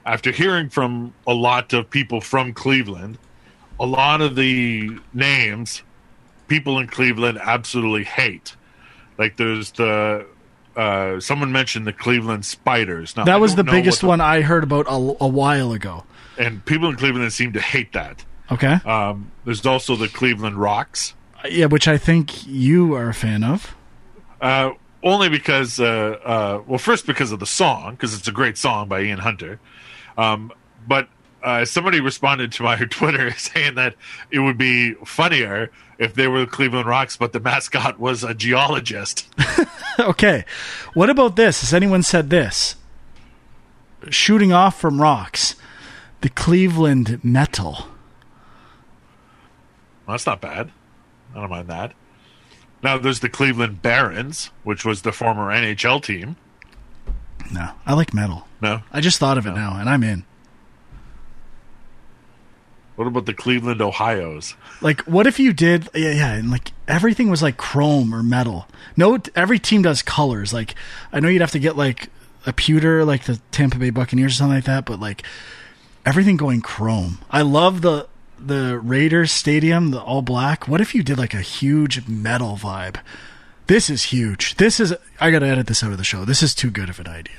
after 0.05 0.31
hearing 0.31 0.69
from 0.69 1.13
a 1.27 1.33
lot 1.33 1.73
of 1.73 1.89
people 1.89 2.21
from 2.21 2.53
Cleveland, 2.53 3.17
a 3.79 3.85
lot 3.85 4.19
of 4.21 4.35
the 4.35 4.89
names 5.13 5.83
people 6.47 6.79
in 6.79 6.87
Cleveland 6.87 7.39
absolutely 7.41 8.03
hate. 8.03 8.55
Like 9.17 9.37
there's 9.37 9.71
the 9.71 10.25
uh, 10.75 11.19
someone 11.19 11.51
mentioned 11.51 11.85
the 11.85 11.93
Cleveland 11.93 12.45
Spiders. 12.45 13.15
Now, 13.15 13.25
That 13.25 13.39
was 13.41 13.55
the 13.55 13.63
biggest 13.63 14.03
what 14.03 14.09
one 14.09 14.21
I 14.21 14.41
heard 14.41 14.63
about 14.63 14.85
a, 14.87 14.91
a 15.23 15.27
while 15.27 15.71
ago. 15.73 16.03
and 16.37 16.63
people 16.65 16.89
in 16.89 16.95
Cleveland 16.95 17.31
seem 17.33 17.53
to 17.53 17.61
hate 17.61 17.91
that. 17.93 18.23
Okay. 18.51 18.73
Um, 18.85 19.31
there's 19.45 19.65
also 19.65 19.95
the 19.95 20.07
Cleveland 20.07 20.57
Rocks. 20.57 21.13
yeah, 21.49 21.65
which 21.65 21.87
I 21.87 21.97
think 21.97 22.45
you 22.45 22.93
are 22.95 23.09
a 23.09 23.13
fan 23.13 23.43
of. 23.43 23.75
Uh, 24.41 24.71
only 25.03 25.29
because, 25.29 25.79
uh, 25.79 26.17
uh, 26.23 26.63
well, 26.67 26.77
first 26.77 27.07
because 27.07 27.31
of 27.31 27.39
the 27.39 27.45
song, 27.45 27.91
because 27.91 28.13
it's 28.13 28.27
a 28.27 28.31
great 28.31 28.57
song 28.57 28.87
by 28.87 29.01
Ian 29.01 29.19
Hunter. 29.19 29.59
Um, 30.17 30.51
but 30.87 31.07
uh, 31.43 31.65
somebody 31.65 31.99
responded 32.01 32.51
to 32.53 32.63
my 32.63 32.75
Twitter 32.89 33.31
saying 33.37 33.75
that 33.75 33.95
it 34.29 34.39
would 34.39 34.57
be 34.57 34.93
funnier 35.05 35.71
if 35.97 36.13
they 36.15 36.27
were 36.27 36.41
the 36.41 36.47
Cleveland 36.47 36.87
Rocks, 36.87 37.15
but 37.17 37.31
the 37.33 37.39
mascot 37.39 37.99
was 37.99 38.23
a 38.23 38.33
geologist. 38.33 39.27
okay. 39.99 40.45
What 40.93 41.09
about 41.09 41.35
this? 41.35 41.61
Has 41.61 41.73
anyone 41.73 42.03
said 42.03 42.29
this? 42.29 42.75
Shooting 44.09 44.51
off 44.51 44.79
from 44.79 44.99
rocks. 44.99 45.55
The 46.21 46.29
Cleveland 46.29 47.23
Metal. 47.23 47.87
Well, 50.11 50.17
that's 50.17 50.25
not 50.25 50.41
bad. 50.41 50.69
I 51.33 51.39
don't 51.39 51.49
mind 51.49 51.69
that. 51.69 51.93
Now 52.83 52.97
there's 52.97 53.21
the 53.21 53.29
Cleveland 53.29 53.81
Barons, 53.81 54.51
which 54.65 54.83
was 54.83 55.03
the 55.03 55.13
former 55.13 55.53
NHL 55.53 56.03
team. 56.03 56.35
No, 57.49 57.69
I 57.85 57.93
like 57.93 58.13
metal. 58.13 58.45
No, 58.59 58.81
I 58.91 58.99
just 58.99 59.19
thought 59.19 59.37
of 59.37 59.45
it 59.45 59.53
now, 59.53 59.77
and 59.79 59.89
I'm 59.89 60.03
in. 60.03 60.25
what 62.97 63.07
about 63.07 63.25
the 63.25 63.33
Cleveland 63.33 63.81
Ohio's? 63.81 64.55
Like, 64.81 64.99
what 65.03 65.27
if 65.27 65.39
you 65.39 65.53
did? 65.53 65.87
Yeah, 65.95 66.11
yeah, 66.11 66.33
and 66.33 66.51
like 66.51 66.73
everything 66.89 67.29
was 67.29 67.41
like 67.41 67.55
chrome 67.55 68.13
or 68.13 68.21
metal. 68.21 68.67
No, 68.97 69.17
every 69.33 69.59
team 69.59 69.81
does 69.81 70.01
colors. 70.01 70.51
Like, 70.51 70.75
I 71.13 71.21
know 71.21 71.29
you'd 71.29 71.39
have 71.39 71.51
to 71.51 71.59
get 71.59 71.77
like 71.77 72.09
a 72.45 72.51
pewter, 72.51 73.05
like 73.05 73.23
the 73.23 73.39
Tampa 73.51 73.77
Bay 73.77 73.91
Buccaneers 73.91 74.33
or 74.33 74.35
something 74.35 74.57
like 74.57 74.65
that, 74.65 74.83
but 74.83 74.99
like 74.99 75.23
everything 76.05 76.35
going 76.35 76.59
chrome. 76.59 77.19
I 77.31 77.43
love 77.43 77.81
the 77.81 78.09
the 78.45 78.79
Raiders 78.79 79.31
stadium, 79.31 79.91
the 79.91 80.01
all 80.01 80.21
black. 80.21 80.67
What 80.67 80.81
if 80.81 80.93
you 80.95 81.03
did 81.03 81.17
like 81.17 81.33
a 81.33 81.41
huge 81.41 82.07
metal 82.07 82.57
vibe? 82.57 82.97
This 83.67 83.89
is 83.89 84.05
huge. 84.05 84.55
This 84.55 84.79
is. 84.79 84.93
I 85.19 85.31
gotta 85.31 85.45
edit 85.47 85.67
this 85.67 85.83
out 85.83 85.91
of 85.91 85.97
the 85.97 86.03
show. 86.03 86.25
This 86.25 86.43
is 86.43 86.53
too 86.55 86.69
good 86.71 86.89
of 86.89 86.99
an 86.99 87.07
idea. 87.07 87.35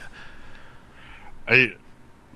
I 1.48 1.74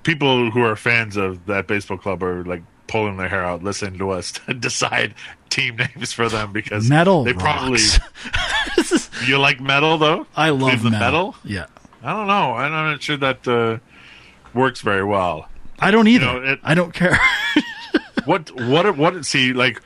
people 0.03 0.51
who 0.51 0.61
are 0.61 0.75
fans 0.75 1.17
of 1.17 1.45
that 1.47 1.67
baseball 1.67 1.97
club 1.97 2.21
are 2.23 2.43
like 2.43 2.63
pulling 2.87 3.17
their 3.17 3.27
hair 3.27 3.43
out 3.43 3.63
listening 3.63 3.97
to 3.99 4.11
us 4.11 4.31
to 4.33 4.53
decide 4.59 5.13
team 5.49 5.77
names 5.77 6.13
for 6.13 6.29
them 6.29 6.53
because 6.53 6.87
Metal 6.87 7.23
they 7.23 7.33
probably 7.33 7.79
rocks. 7.81 7.99
Is- 8.91 9.09
you 9.27 9.37
like 9.39 9.59
metal 9.59 9.97
though. 9.97 10.27
I 10.35 10.49
love 10.51 10.83
metal. 10.83 10.89
metal. 10.99 11.35
Yeah, 11.43 11.65
I 12.03 12.13
don't 12.13 12.27
know. 12.27 12.53
I'm 12.53 12.71
not 12.71 13.01
sure 13.01 13.17
that 13.17 13.47
uh, 13.47 13.79
works 14.53 14.81
very 14.81 15.03
well. 15.03 15.49
I 15.79 15.91
don't 15.91 16.07
either. 16.07 16.25
know, 16.25 16.41
it- 16.43 16.59
I 16.63 16.73
don't 16.75 16.93
care. 16.93 17.19
What 18.27 18.51
what 18.51 18.97
what 18.97 19.25
see 19.25 19.53
like 19.53 19.81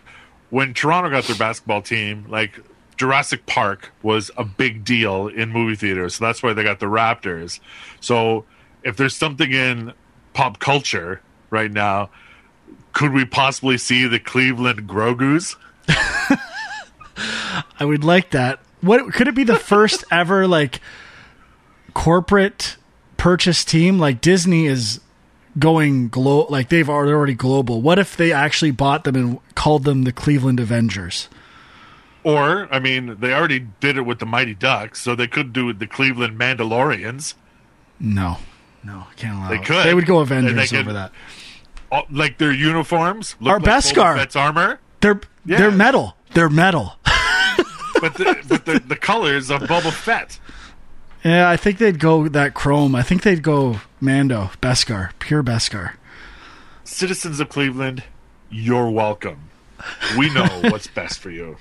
when 0.49 0.73
Toronto 0.73 1.11
got 1.11 1.25
their 1.25 1.35
basketball 1.35 1.83
team 1.83 2.25
like 2.27 2.59
Jurassic 2.97 3.45
Park 3.45 3.91
was 4.01 4.31
a 4.35 4.43
big 4.43 4.83
deal 4.83 5.27
in 5.27 5.49
movie 5.49 5.75
theaters, 5.75 6.15
so 6.15 6.25
that's 6.25 6.41
why 6.41 6.53
they 6.53 6.63
got 6.63 6.79
the 6.79 6.87
Raptors. 6.87 7.59
So 7.99 8.45
if 8.83 8.97
there's 8.97 9.15
something 9.15 9.51
in 9.51 9.93
pop 10.33 10.59
culture 10.59 11.21
right 11.51 11.71
now, 11.71 12.09
could 12.93 13.13
we 13.13 13.25
possibly 13.25 13.77
see 13.77 14.07
the 14.07 14.19
Cleveland 14.19 14.87
Grogu's? 14.89 15.55
I 15.87 17.85
would 17.85 18.03
like 18.03 18.31
that. 18.31 18.59
what 18.81 19.13
could 19.13 19.27
it 19.27 19.35
be 19.35 19.43
the 19.43 19.55
first 19.55 20.03
ever 20.11 20.47
like 20.47 20.81
corporate 21.93 22.77
purchase 23.17 23.63
team? 23.63 23.99
Like 23.99 24.21
Disney 24.21 24.65
is 24.65 24.99
going 25.59 26.07
glo 26.09 26.45
like 26.49 26.69
they've 26.69 26.89
already, 26.89 27.11
already 27.11 27.33
global. 27.33 27.81
What 27.81 27.99
if 27.99 28.15
they 28.17 28.31
actually 28.31 28.71
bought 28.71 29.03
them 29.03 29.15
and 29.15 29.39
called 29.55 29.83
them 29.83 30.03
the 30.03 30.11
Cleveland 30.11 30.59
Avengers? 30.59 31.29
Or, 32.23 32.67
I 32.71 32.79
mean, 32.79 33.17
they 33.19 33.33
already 33.33 33.59
did 33.79 33.97
it 33.97 34.01
with 34.01 34.19
the 34.19 34.27
Mighty 34.27 34.53
Ducks, 34.53 35.01
so 35.01 35.15
they 35.15 35.27
could 35.27 35.53
do 35.53 35.63
it 35.63 35.65
with 35.67 35.79
the 35.79 35.87
Cleveland 35.87 36.37
Mandalorians. 36.39 37.33
No, 37.99 38.37
no, 38.83 39.05
I 39.09 39.13
can't 39.15 39.37
allow. 39.39 39.49
They 39.49 39.55
it. 39.55 39.65
could. 39.65 39.85
They 39.85 39.93
would 39.95 40.05
go 40.05 40.19
Avengers 40.19 40.69
could- 40.69 40.79
over 40.81 40.93
that. 40.93 41.11
All- 41.91 42.05
Like 42.11 42.37
their 42.37 42.51
uniforms, 42.53 43.35
look 43.39 43.51
Our 43.53 43.59
like 43.59 43.67
Boba 43.69 43.93
Beskar. 43.93 44.15
Fett's 44.17 44.35
armor, 44.35 44.79
They're 45.01 45.19
Yeah. 45.45 45.57
they're 45.57 45.71
metal. 45.71 46.15
They're 46.33 46.49
metal. 46.49 46.95
but 47.99 48.13
the, 48.13 48.37
but 48.47 48.65
the, 48.65 48.79
the 48.87 48.95
colors 48.95 49.49
of 49.49 49.61
Boba 49.63 49.91
Fett. 49.91 50.39
yeah, 51.25 51.49
I 51.49 51.57
think 51.57 51.79
they'd 51.79 51.99
go 51.99 52.27
that 52.29 52.53
chrome. 52.53 52.95
I 52.95 53.01
think 53.01 53.23
they'd 53.23 53.43
go 53.43 53.81
Mando 54.01 54.49
Beskar, 54.61 55.11
pure 55.19 55.43
Beskar. 55.43 55.93
Citizens 56.83 57.39
of 57.39 57.49
Cleveland, 57.49 58.03
you're 58.49 58.89
welcome. 58.89 59.49
We 60.17 60.33
know 60.33 60.47
what's 60.63 60.87
best 60.87 61.19
for 61.19 61.29
you. 61.29 61.57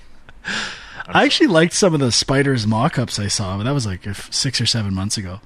I 1.07 1.25
actually 1.25 1.49
liked 1.49 1.75
some 1.75 1.93
of 1.93 2.01
the 2.01 2.11
spiders 2.11 2.67
mock-ups 2.67 3.19
I 3.19 3.29
saw, 3.29 3.59
but 3.59 3.65
that 3.65 3.75
was 3.75 3.85
like 3.85 4.07
six 4.31 4.59
or 4.59 4.67
seven 4.67 4.95
months 4.95 5.19
ago. 5.19 5.41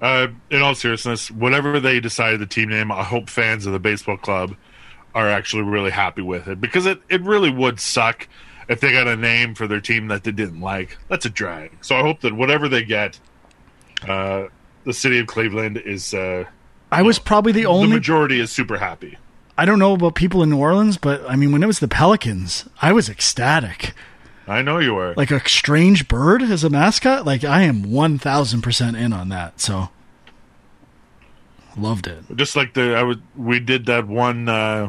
Uh, 0.00 0.28
in 0.50 0.62
all 0.62 0.74
seriousness, 0.74 1.30
whatever 1.30 1.80
they 1.80 2.00
decided 2.00 2.40
the 2.40 2.46
team 2.46 2.70
name, 2.70 2.90
I 2.90 3.04
hope 3.04 3.28
fans 3.28 3.66
of 3.66 3.72
the 3.72 3.78
baseball 3.78 4.16
club 4.16 4.56
are 5.14 5.28
actually 5.28 5.64
really 5.64 5.90
happy 5.90 6.22
with 6.22 6.48
it 6.48 6.60
because 6.60 6.86
it, 6.86 7.00
it 7.10 7.20
really 7.22 7.50
would 7.50 7.78
suck 7.78 8.26
if 8.68 8.80
they 8.80 8.92
got 8.92 9.06
a 9.06 9.16
name 9.16 9.54
for 9.54 9.66
their 9.66 9.80
team 9.80 10.08
that 10.08 10.24
they 10.24 10.32
didn't 10.32 10.60
like. 10.60 10.96
That's 11.08 11.26
a 11.26 11.30
drag. 11.30 11.72
So 11.84 11.96
I 11.96 12.00
hope 12.00 12.20
that 12.20 12.34
whatever 12.34 12.68
they 12.68 12.84
get, 12.84 13.18
uh, 14.06 14.46
the 14.84 14.92
city 14.92 15.18
of 15.18 15.26
Cleveland 15.26 15.76
is 15.78 16.14
uh, 16.14 16.44
I 16.90 17.02
was 17.02 17.18
probably 17.18 17.52
the 17.52 17.66
only. 17.66 17.88
the 17.88 17.94
majority 17.94 18.40
is 18.40 18.50
super 18.50 18.78
happy. 18.78 19.18
I 19.56 19.64
don't 19.64 19.78
know 19.78 19.94
about 19.94 20.14
people 20.14 20.42
in 20.42 20.50
New 20.50 20.58
Orleans, 20.58 20.96
but 20.98 21.28
I 21.28 21.34
mean, 21.36 21.50
when 21.52 21.62
it 21.62 21.66
was 21.66 21.80
the 21.80 21.88
Pelicans, 21.88 22.68
I 22.80 22.92
was 22.92 23.08
ecstatic. 23.08 23.92
I 24.46 24.62
know 24.62 24.78
you 24.78 24.96
are. 24.96 25.14
Like 25.14 25.30
a 25.30 25.46
strange 25.48 26.08
bird 26.08 26.42
as 26.42 26.64
a 26.64 26.70
mascot. 26.70 27.26
Like 27.26 27.44
I 27.44 27.62
am 27.62 27.82
one 27.82 28.18
thousand 28.18 28.62
percent 28.62 28.96
in 28.96 29.12
on 29.12 29.28
that. 29.28 29.60
So 29.60 29.90
loved 31.76 32.06
it. 32.06 32.24
just 32.34 32.56
like 32.56 32.74
the 32.74 32.96
I 32.96 33.02
would 33.02 33.22
we 33.36 33.60
did 33.60 33.86
that 33.86 34.06
one 34.06 34.48
uh, 34.48 34.88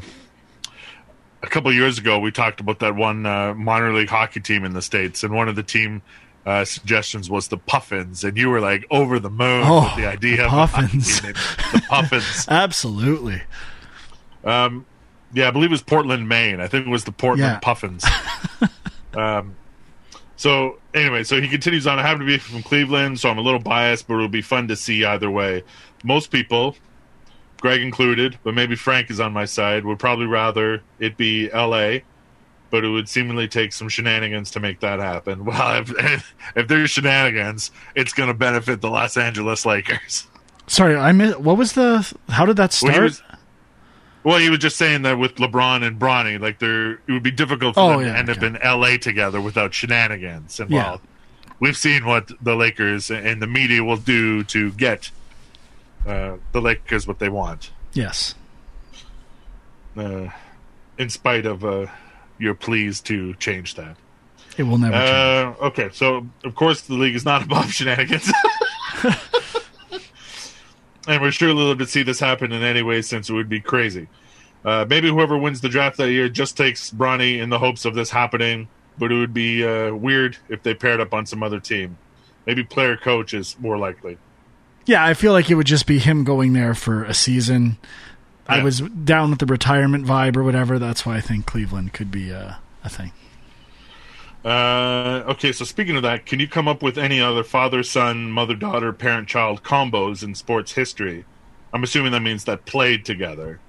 a 1.43 1.47
couple 1.47 1.73
years 1.73 1.97
ago. 1.97 2.19
We 2.19 2.31
talked 2.31 2.59
about 2.59 2.79
that 2.79 2.95
one 2.95 3.25
uh, 3.25 3.53
minor 3.53 3.93
league 3.93 4.09
hockey 4.09 4.39
team 4.39 4.63
in 4.63 4.73
the 4.73 4.81
states, 4.81 5.23
and 5.23 5.33
one 5.33 5.49
of 5.49 5.55
the 5.55 5.63
team 5.63 6.01
uh, 6.45 6.65
suggestions 6.65 7.29
was 7.29 7.47
the 7.49 7.57
Puffins, 7.57 8.23
and 8.23 8.37
you 8.37 8.49
were 8.49 8.59
like 8.61 8.85
over 8.89 9.19
the 9.19 9.29
moon 9.29 9.63
Oh, 9.65 9.81
with 9.95 10.03
the 10.03 10.09
idea 10.09 10.37
the 10.37 10.45
of 10.45 10.53
a 10.53 10.57
Puffins. 10.57 11.21
the 11.21 11.83
Puffins. 11.89 12.45
Absolutely. 12.49 13.41
Um, 14.43 14.85
yeah, 15.33 15.47
I 15.47 15.51
believe 15.51 15.69
it 15.69 15.73
was 15.73 15.81
Portland, 15.83 16.27
Maine. 16.27 16.59
I 16.59 16.67
think 16.67 16.87
it 16.87 16.89
was 16.89 17.03
the 17.03 17.11
Portland 17.11 17.53
Yeah. 17.53 17.59
Puffins. 17.59 18.03
um, 19.13 19.55
so 20.35 20.79
anyway, 20.93 21.23
so 21.23 21.39
he 21.41 21.47
continues 21.47 21.85
on. 21.85 21.99
I 21.99 22.01
happen 22.01 22.19
to 22.21 22.25
be 22.25 22.37
from 22.37 22.63
Cleveland, 22.63 23.19
so 23.19 23.29
I'm 23.29 23.37
a 23.37 23.41
little 23.41 23.59
biased, 23.59 24.07
but 24.07 24.15
it'll 24.15 24.27
be 24.29 24.41
fun 24.41 24.67
to 24.69 24.75
see 24.75 25.03
either 25.05 25.29
way. 25.29 25.63
Most 26.03 26.31
people, 26.31 26.75
Greg 27.59 27.81
included, 27.81 28.39
but 28.43 28.53
maybe 28.53 28.75
Frank 28.75 29.11
is 29.11 29.19
on 29.19 29.33
my 29.33 29.45
side, 29.45 29.83
would 29.85 29.99
probably 29.99 30.25
rather 30.27 30.81
it 30.99 31.17
be 31.17 31.51
L.A. 31.51 32.03
But 32.71 32.85
it 32.85 32.89
would 32.89 33.09
seemingly 33.09 33.47
take 33.47 33.73
some 33.73 33.89
shenanigans 33.89 34.51
to 34.51 34.59
make 34.59 34.79
that 34.81 34.99
happen. 34.99 35.43
Well, 35.49 35.83
if, 35.97 36.35
if 36.55 36.67
there's 36.67 36.91
shenanigans, 36.91 37.71
it's 37.95 38.13
going 38.13 38.27
to 38.27 38.33
benefit 38.35 38.81
the 38.81 38.89
Los 38.89 39.17
Angeles 39.17 39.65
Lakers. 39.65 40.27
Sorry, 40.67 40.95
I 40.95 41.11
missed. 41.11 41.39
What 41.39 41.57
was 41.57 41.73
the? 41.73 42.11
How 42.29 42.45
did 42.45 42.57
that 42.57 42.69
Well, 42.81 42.91
start? 42.91 42.95
he 42.95 43.01
was, 43.01 43.21
well, 44.23 44.37
he 44.37 44.49
was 44.51 44.59
just 44.59 44.77
saying 44.77 45.01
that 45.03 45.17
with 45.17 45.35
LeBron 45.35 45.81
and 45.83 45.99
Bronny, 45.99 46.39
like 46.39 46.59
there, 46.59 46.91
it 46.93 47.01
would 47.07 47.23
be 47.23 47.31
difficult 47.31 47.73
for 47.73 47.81
Oh, 47.81 47.89
them 47.97 48.01
yeah, 48.01 48.13
to 48.13 48.19
end 48.19 48.29
up 48.29 48.43
in 48.43 48.53
LA 48.63 48.97
together 48.97 49.41
without 49.41 49.73
shenanigans 49.73 50.59
And 50.59 50.69
involved. 50.71 51.03
We've 51.59 51.75
seen 51.77 52.05
what 52.05 52.31
the 52.41 52.55
Lakers 52.55 53.09
and 53.09 53.41
the 53.41 53.47
media 53.47 53.83
will 53.83 53.97
do 53.97 54.43
to 54.43 54.71
get 54.73 55.09
uh, 56.05 56.37
the 56.51 56.61
Lakers 56.61 57.07
what 57.07 57.17
they 57.19 57.29
want, 57.29 57.71
yes. 57.93 58.35
uh, 59.97 60.29
in 60.97 61.09
spite 61.09 61.45
of 61.45 61.65
uh, 61.65 61.87
your 62.39 62.55
pleas 62.55 63.01
to 63.01 63.33
change 63.35 63.75
that. 63.75 63.95
It 64.57 64.63
will 64.63 64.77
never 64.77 64.93
change. 64.93 65.57
Uh, 65.61 65.65
okay, 65.67 65.89
so 65.93 66.27
of 66.43 66.55
course 66.55 66.81
the 66.81 66.95
league 66.95 67.15
is 67.15 67.25
not 67.25 67.43
above 67.45 67.71
shenanigans. 67.71 68.31
and 71.07 71.21
we're 71.21 71.31
sure 71.31 71.53
love 71.53 71.77
to 71.77 71.87
see 71.87 72.03
this 72.03 72.19
happen 72.19 72.51
in 72.51 72.63
any 72.63 72.81
way 72.81 73.01
since 73.01 73.29
it 73.29 73.33
would 73.33 73.49
be 73.49 73.59
crazy. 73.59 74.07
Uh, 74.65 74.85
maybe 74.89 75.07
whoever 75.09 75.37
wins 75.37 75.61
the 75.61 75.69
draft 75.69 75.97
that 75.97 76.11
year 76.11 76.27
just 76.27 76.57
takes 76.57 76.91
Bronny 76.91 77.39
in 77.39 77.49
the 77.49 77.59
hopes 77.59 77.85
of 77.85 77.95
this 77.95 78.09
happening, 78.09 78.67
but 78.97 79.11
it 79.11 79.15
would 79.15 79.33
be 79.33 79.65
uh, 79.65 79.93
weird 79.93 80.37
if 80.49 80.63
they 80.63 80.73
paired 80.73 80.99
up 80.99 81.13
on 81.13 81.25
some 81.25 81.41
other 81.41 81.59
team. 81.59 81.97
Maybe 82.45 82.63
player 82.63 82.97
coach 82.97 83.33
is 83.33 83.57
more 83.59 83.77
likely. 83.77 84.17
Yeah, 84.85 85.05
I 85.05 85.13
feel 85.13 85.33
like 85.33 85.49
it 85.49 85.55
would 85.55 85.67
just 85.67 85.85
be 85.85 85.99
him 85.99 86.23
going 86.23 86.53
there 86.53 86.73
for 86.73 87.03
a 87.03 87.13
season. 87.13 87.77
I 88.49 88.63
was 88.63 88.81
down 88.81 89.29
with 89.29 89.39
the 89.39 89.45
retirement 89.45 90.05
vibe 90.05 90.35
or 90.35 90.43
whatever. 90.43 90.79
That's 90.79 91.05
why 91.05 91.17
I 91.17 91.21
think 91.21 91.45
Cleveland 91.45 91.93
could 91.93 92.11
be 92.11 92.33
uh, 92.33 92.55
a 92.83 92.89
thing. 92.89 93.11
Uh, 94.43 95.23
okay, 95.27 95.51
so 95.51 95.65
speaking 95.65 95.95
of 95.95 96.03
that, 96.03 96.25
can 96.25 96.39
you 96.39 96.47
come 96.47 96.67
up 96.67 96.81
with 96.81 96.97
any 96.97 97.19
other 97.19 97.43
father 97.43 97.83
son, 97.83 98.31
mother 98.31 98.55
daughter, 98.55 98.93
parent 98.93 99.27
child 99.27 99.63
combos 99.63 100.23
in 100.23 100.33
sports 100.33 100.71
history? 100.71 101.25
I'm 101.73 101.83
assuming 101.83 102.13
that 102.13 102.21
means 102.21 102.45
that 102.45 102.65
played 102.65 103.05
together. 103.05 103.59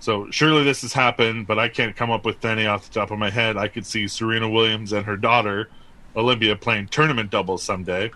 So 0.00 0.30
surely 0.30 0.64
this 0.64 0.82
has 0.82 0.92
happened, 0.92 1.46
but 1.46 1.58
I 1.58 1.68
can't 1.68 1.96
come 1.96 2.10
up 2.10 2.26
with 2.26 2.44
any 2.44 2.66
off 2.66 2.88
the 2.88 2.92
top 2.92 3.10
of 3.10 3.18
my 3.18 3.30
head. 3.30 3.56
I 3.56 3.68
could 3.68 3.86
see 3.86 4.08
Serena 4.08 4.50
Williams 4.50 4.92
and 4.92 5.06
her 5.06 5.16
daughter, 5.16 5.70
Olympia, 6.14 6.56
playing 6.56 6.88
tournament 6.88 7.30
doubles 7.30 7.62
someday. 7.62 8.10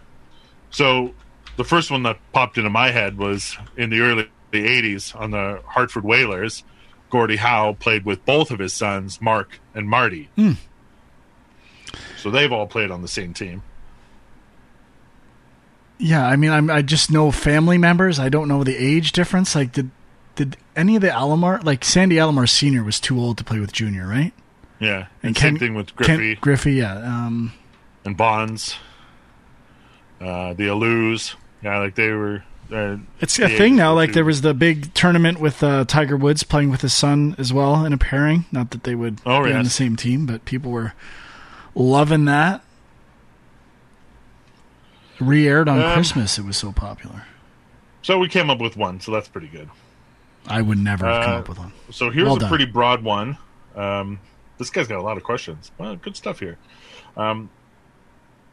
So 0.71 1.15
the 1.57 1.65
first 1.65 1.91
one 1.91 2.03
that 2.03 2.19
popped 2.33 2.59
into 2.59 2.71
my 2.71 2.91
head 2.91 3.17
was 3.17 3.57
in 3.77 3.89
the 3.89 4.01
early 4.01 4.29
80s 4.53 5.19
on 5.19 5.31
the 5.31 5.61
Hartford 5.67 6.05
Whalers. 6.05 6.65
Gordie 7.11 7.37
Howe 7.37 7.75
played 7.79 8.05
with 8.05 8.25
both 8.25 8.51
of 8.51 8.59
his 8.59 8.73
sons, 8.73 9.21
Mark 9.21 9.61
and 9.75 9.89
Marty. 9.89 10.29
So 12.19 12.31
they've 12.31 12.53
all 12.53 12.67
played 12.67 12.91
on 12.91 13.03
the 13.03 13.09
same 13.09 13.33
team. 13.33 13.63
Yeah, 15.99 16.27
I 16.27 16.37
mean, 16.37 16.51
I'm, 16.51 16.71
I 16.71 16.83
just 16.83 17.11
know 17.11 17.31
family 17.31 17.79
members. 17.79 18.19
I 18.19 18.29
don't 18.29 18.47
know 18.47 18.63
the 18.63 18.77
age 18.77 19.13
difference. 19.13 19.55
Like, 19.55 19.73
did 19.73 19.91
did 20.37 20.57
any 20.77 20.95
of 20.95 21.03
the 21.03 21.09
Alomar, 21.09 21.65
like 21.65 21.85
Sandy 21.85 22.17
Alomar 22.17 22.49
Senior, 22.49 22.85
was 22.85 23.01
too 23.01 23.19
old 23.19 23.39
to 23.39 23.45
play 23.45 23.59
with 23.59 23.73
Junior, 23.73 24.07
right? 24.07 24.33
Yeah, 24.79 25.09
and, 25.23 25.31
And 25.31 25.37
same 25.37 25.59
thing 25.59 25.75
with 25.75 25.97
Ken- 25.97 26.17
Griffey 26.17 26.35
Griffey, 26.37 26.73
yeah. 26.75 26.95
Um, 26.99 27.53
and 28.05 28.17
Bonds. 28.17 28.77
Uh, 30.21 30.55
the 30.55 30.65
Alous, 30.69 31.35
yeah, 31.63 31.79
like 31.79 31.95
they 31.97 32.11
were. 32.11 32.45
Uh, 32.73 32.99
it's 33.21 33.39
a 33.39 33.49
thing 33.49 33.77
now. 33.77 33.95
Like 33.95 34.13
there 34.13 34.25
was 34.25 34.43
the 34.43 34.53
big 34.53 34.93
tournament 34.93 35.41
with 35.41 35.63
uh, 35.63 35.85
Tiger 35.87 36.17
Woods 36.17 36.43
playing 36.43 36.71
with 36.71 36.83
his 36.83 36.93
son 36.93 37.35
as 37.39 37.53
well 37.53 37.85
in 37.85 37.93
a 37.93 37.99
pairing. 37.99 38.45
Not 38.53 38.71
that 38.73 38.85
they 38.85 38.95
would 38.95 39.21
Oh, 39.25 39.43
be 39.45 39.53
on 39.53 39.65
the 39.65 39.71
same 39.71 39.97
team, 39.97 40.27
but 40.27 40.45
people 40.45 40.71
were 40.71 40.93
loving 41.75 42.27
that. 42.27 42.63
Re-aired 45.21 45.69
on 45.69 45.81
Um, 45.83 45.93
Christmas. 45.95 46.39
It 46.39 46.45
was 46.45 46.57
so 46.57 46.73
popular. 46.73 47.25
So 48.03 48.19
we 48.19 48.29
came 48.29 48.51
up 48.51 48.61
with 48.61 48.77
one, 48.77 49.01
so 49.01 49.11
that's 49.13 49.29
pretty 49.29 49.49
good. 49.49 49.69
I 50.47 50.63
would 50.63 50.79
never 50.79 51.05
have 51.07 51.25
come 51.25 51.35
uh, 51.35 51.39
up 51.39 51.49
with 51.49 51.59
one. 51.59 51.73
So 51.91 52.11
here's 52.11 52.27
Well 52.27 52.37
a 52.37 52.41
done. 52.41 52.49
pretty 52.49 52.67
broad 52.67 53.03
one. 53.03 53.37
Um, 53.75 54.21
this 54.59 54.71
guy's 54.71 54.87
got 54.89 54.99
a 54.99 55.03
lot 55.03 55.17
of 55.17 55.25
questions. 55.25 55.71
Well, 55.79 55.97
good 55.97 56.17
stuff 56.17 56.39
here. 56.41 56.57
Um, 57.17 57.51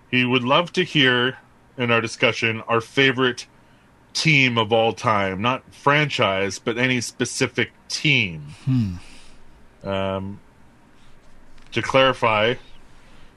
he 0.09 0.26
would 0.26 0.43
love 0.43 0.74
to 0.74 0.84
hear 0.84 1.38
in 1.78 1.91
our 1.91 2.01
discussion 2.01 2.61
our 2.68 2.82
favorite 2.82 3.45
team 4.16 4.57
of 4.57 4.74
all 4.74 4.93
time, 4.93 5.41
not 5.41 5.61
franchise, 5.74 6.57
but 6.57 6.78
any 6.78 7.01
specific 7.01 7.72
team. 7.88 8.41
Hmm. 8.66 8.95
Um, 9.88 10.39
to 11.74 11.82
clarify, 11.82 12.55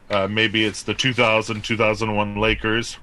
uh, 0.09 0.29
maybe 0.29 0.65
it's 0.65 0.85
the 0.85 0.95
2000 0.95 1.63
2001 1.63 2.37
Lakers, 2.37 2.97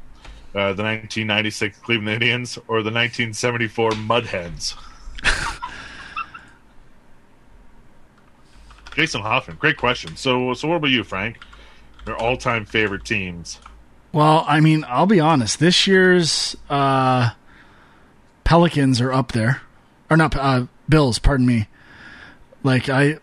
uh, 0.56 0.74
the 0.74 0.84
1996 0.84 1.78
Cleveland 1.80 2.24
Indians, 2.24 2.58
or 2.68 2.82
the 2.82 2.92
1974 2.92 3.92
Mudhens. 3.92 4.76
Jason 8.96 9.22
Hoffman, 9.22 9.58
great 9.58 9.78
question. 9.78 10.16
So, 10.16 10.54
so 10.54 10.70
what 10.70 10.76
about 10.78 10.90
you, 10.90 11.04
Frank? 11.04 11.38
Your 12.08 12.16
all-time 12.18 12.66
favorite 12.66 13.04
teams? 13.04 13.60
Well, 14.14 14.46
I 14.48 14.62
mean, 14.62 14.86
I'll 14.88 15.06
be 15.06 15.20
honest. 15.20 15.60
This 15.60 15.86
year's 15.86 16.56
uh, 16.70 17.32
Pelicans 18.46 19.02
are 19.02 19.12
up 19.12 19.34
there, 19.34 19.62
or 20.10 20.16
not 20.16 20.34
uh, 20.38 20.68
Bills. 20.88 21.20
Pardon 21.20 21.46
me. 21.46 21.68
Like 22.64 22.88
I, 22.88 23.18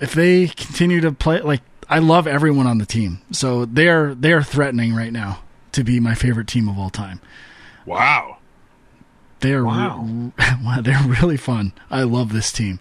if 0.00 0.12
they 0.12 0.46
continue 0.46 1.00
to 1.00 1.10
play, 1.10 1.40
like 1.40 1.62
I 1.88 1.98
love 1.98 2.26
everyone 2.28 2.66
on 2.66 2.78
the 2.78 2.86
team. 2.86 3.20
So 3.32 3.64
they're 3.64 4.14
they're 4.14 4.42
threatening 4.42 4.94
right 4.94 5.12
now 5.12 5.42
to 5.72 5.82
be 5.82 5.98
my 5.98 6.14
favorite 6.14 6.46
team 6.46 6.68
of 6.68 6.78
all 6.78 6.90
time. 6.90 7.20
Wow. 7.84 8.38
They're 9.40 9.64
Wow. 9.64 10.32
wow, 10.64 10.80
they're 10.80 11.02
really 11.02 11.36
fun. 11.36 11.72
I 11.90 12.02
love 12.02 12.32
this 12.32 12.52
team. 12.52 12.80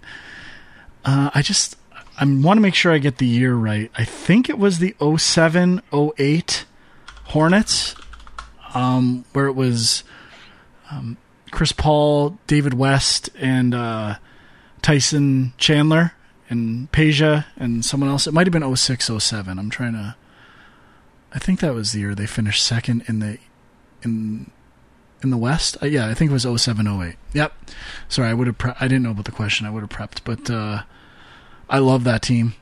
Uh, 1.04 1.30
I 1.34 1.42
just 1.42 1.78
I 2.18 2.26
want 2.26 2.58
to 2.58 2.62
make 2.62 2.76
sure 2.76 2.94
I 2.94 2.98
get 2.98 3.18
the 3.18 3.26
year 3.26 3.54
right. 3.56 3.92
I 3.98 4.06
think 4.06 4.50
it 4.50 4.58
was 4.58 4.80
the 4.80 4.96
07 5.18 5.82
08 5.92 6.66
Hornets 7.26 7.96
um, 8.74 9.26
where 9.34 9.48
it 9.48 9.54
was 9.54 10.04
um, 10.92 11.18
Chris 11.52 11.72
Paul, 11.72 12.38
David 12.48 12.74
West, 12.74 13.30
and 13.40 13.74
uh, 13.74 14.16
Tyson 14.82 15.54
Chandler 15.58 16.14
and 16.50 16.92
Peja 16.92 17.46
and 17.58 17.84
someone 17.84 18.10
else. 18.10 18.28
It 18.28 18.34
might 18.34 18.48
have 18.48 18.54
been 18.54 18.76
06 18.76 19.10
07. 19.20 19.60
I'm 19.60 19.70
trying 19.70 19.94
to. 19.94 20.16
I 21.34 21.40
think 21.40 21.60
that 21.60 21.74
was 21.74 21.92
the 21.92 22.00
year 22.00 22.16
they 22.16 22.28
finished 22.28 22.64
second 22.64 23.04
in 23.08 23.20
the 23.20 23.38
in 24.04 24.52
in 25.22 25.30
the 25.32 25.38
West. 25.38 25.78
Uh, 25.82 25.88
yeah, 25.88 26.08
I 26.08 26.14
think 26.14 26.32
it 26.32 26.34
was 26.34 26.62
07 26.62 26.88
08. 26.88 27.16
Yep. 27.34 27.54
Sorry, 28.08 28.30
I 28.30 28.34
would 28.34 28.48
have. 28.48 28.58
Pre- 28.58 28.74
I 28.80 28.88
didn't 28.88 29.04
know 29.04 29.12
about 29.12 29.26
the 29.26 29.32
question. 29.32 29.66
I 29.66 29.70
would 29.70 29.82
have 29.82 29.90
prepped, 29.90 30.22
but 30.24 30.50
uh, 30.50 30.84
I 31.70 31.80
love 31.80 32.04
that 32.04 32.22
team, 32.22 32.54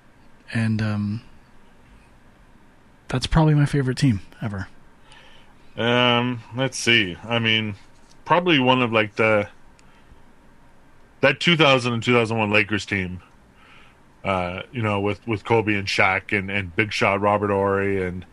and 0.53 0.81
um, 0.81 1.21
that's 3.09 3.27
probably 3.27 3.53
my 3.53 3.65
favorite 3.65 3.97
team 3.97 4.21
ever. 4.41 4.67
Um, 5.75 6.41
let's 6.55 6.77
see. 6.77 7.17
I 7.23 7.39
mean, 7.39 7.75
probably 8.25 8.59
one 8.59 8.81
of 8.81 8.91
like 8.91 9.15
the 9.15 9.47
that 11.21 11.39
2000 11.39 11.93
and 11.93 12.03
2001 12.03 12.51
Lakers 12.51 12.85
team. 12.85 13.21
Uh, 14.23 14.61
you 14.71 14.81
know, 14.81 15.01
with 15.01 15.25
with 15.27 15.43
Kobe 15.43 15.75
and 15.75 15.87
Shaq 15.87 16.37
and 16.37 16.49
and 16.49 16.73
Big 16.75 16.93
Shot 16.93 17.19
Robert 17.19 17.49
Horry 17.49 18.05
and 18.05 18.25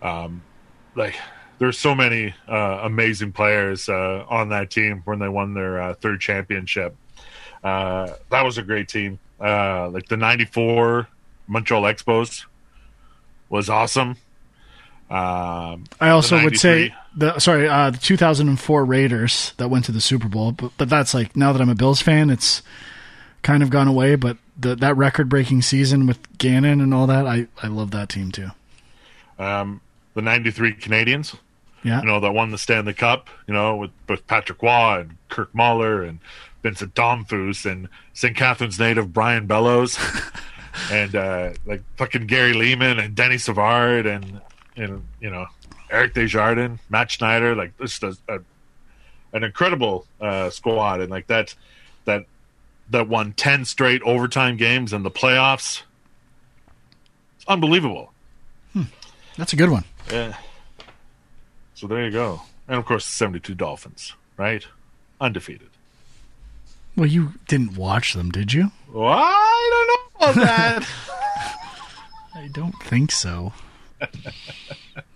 um, 0.00 0.42
like 0.94 1.16
there's 1.58 1.78
so 1.78 1.94
many 1.94 2.34
uh, 2.46 2.80
amazing 2.82 3.32
players 3.32 3.88
uh, 3.88 4.24
on 4.28 4.50
that 4.50 4.70
team 4.70 5.02
when 5.04 5.18
they 5.18 5.28
won 5.28 5.54
their 5.54 5.80
uh, 5.80 5.94
third 5.94 6.20
championship. 6.20 6.94
Uh, 7.64 8.12
that 8.30 8.44
was 8.44 8.58
a 8.58 8.62
great 8.62 8.88
team. 8.88 9.18
Uh, 9.40 9.88
like 9.90 10.06
the 10.08 10.16
'94 10.16 11.08
Montreal 11.48 11.82
Expos 11.82 12.44
was 13.48 13.68
awesome. 13.68 14.16
Um, 15.10 15.84
I 16.00 16.10
also 16.10 16.42
would 16.44 16.58
say 16.58 16.88
93 16.88 16.94
the 17.18 17.38
sorry 17.40 17.68
uh, 17.68 17.90
the 17.90 17.98
2004 17.98 18.84
Raiders 18.84 19.52
that 19.56 19.68
went 19.68 19.84
to 19.86 19.92
the 19.92 20.00
Super 20.00 20.28
Bowl, 20.28 20.52
but 20.52 20.72
but 20.78 20.88
that's 20.88 21.12
like 21.14 21.36
now 21.36 21.52
that 21.52 21.60
I'm 21.60 21.68
a 21.68 21.74
Bills 21.74 22.00
fan, 22.00 22.30
it's 22.30 22.62
kind 23.42 23.62
of 23.62 23.70
gone 23.70 23.88
away. 23.88 24.14
But 24.14 24.36
the, 24.56 24.76
that 24.76 24.96
record 24.96 25.28
breaking 25.28 25.62
season 25.62 26.06
with 26.06 26.18
Gannon 26.38 26.80
and 26.80 26.94
all 26.94 27.06
that, 27.08 27.26
I 27.26 27.48
I 27.62 27.66
love 27.66 27.90
that 27.90 28.08
team 28.08 28.30
too. 28.30 28.48
um, 29.38 29.80
the 30.14 30.22
'93 30.22 30.74
Canadiens. 30.74 31.36
Yeah, 31.84 32.00
you 32.00 32.06
know, 32.06 32.18
that 32.20 32.32
won 32.32 32.50
the 32.50 32.58
Stanley 32.58 32.92
Cup, 32.94 33.28
you 33.46 33.54
know, 33.54 33.76
with, 33.76 33.90
with 34.08 34.26
Patrick 34.26 34.60
Roy 34.62 35.00
and 35.00 35.16
Kirk 35.28 35.54
Muller 35.54 36.02
and 36.02 36.18
Vincent 36.62 36.94
Damphousse 36.94 37.70
and 37.70 37.88
St. 38.14 38.36
Catherine's 38.36 38.80
native 38.80 39.12
Brian 39.12 39.46
Bellows 39.46 39.96
and 40.92 41.14
uh, 41.14 41.50
like 41.66 41.82
fucking 41.96 42.26
Gary 42.26 42.52
Leeman 42.52 43.02
and 43.02 43.14
Denis 43.14 43.44
Savard 43.44 44.06
and, 44.06 44.40
and 44.76 45.04
you 45.20 45.30
know, 45.30 45.46
Eric 45.90 46.14
Desjardins, 46.14 46.80
Matt 46.88 47.10
Schneider, 47.10 47.54
like 47.54 47.76
this 47.78 48.02
is 48.02 48.20
a, 48.28 48.40
an 49.32 49.44
incredible 49.44 50.06
uh, 50.20 50.50
squad 50.50 51.00
and 51.00 51.10
like 51.10 51.26
that 51.28 51.54
that 52.04 52.24
that 52.90 53.08
won 53.08 53.32
10 53.32 53.64
straight 53.64 54.02
overtime 54.02 54.56
games 54.56 54.92
in 54.92 55.02
the 55.02 55.10
playoffs. 55.10 55.82
It's 57.36 57.46
unbelievable. 57.46 58.12
that's 59.36 59.52
a 59.52 59.56
good 59.56 59.70
one. 59.70 59.84
Yeah. 60.10 60.36
So 61.74 61.86
there 61.86 62.04
you 62.04 62.10
go. 62.10 62.42
And 62.66 62.78
of 62.78 62.84
course, 62.84 63.04
the 63.04 63.12
72 63.12 63.54
Dolphins, 63.54 64.14
right? 64.36 64.66
Undefeated. 65.20 65.68
Well, 66.96 67.06
you 67.06 67.34
didn't 67.46 67.76
watch 67.76 68.14
them, 68.14 68.30
did 68.30 68.52
you? 68.52 68.72
Well, 68.92 69.12
I 69.12 69.70
don't 69.70 69.86
know 69.86 70.30
about 70.32 70.46
that. 70.46 70.88
I 72.34 72.48
don't 72.52 72.74
think 72.82 73.12
so. 73.12 73.52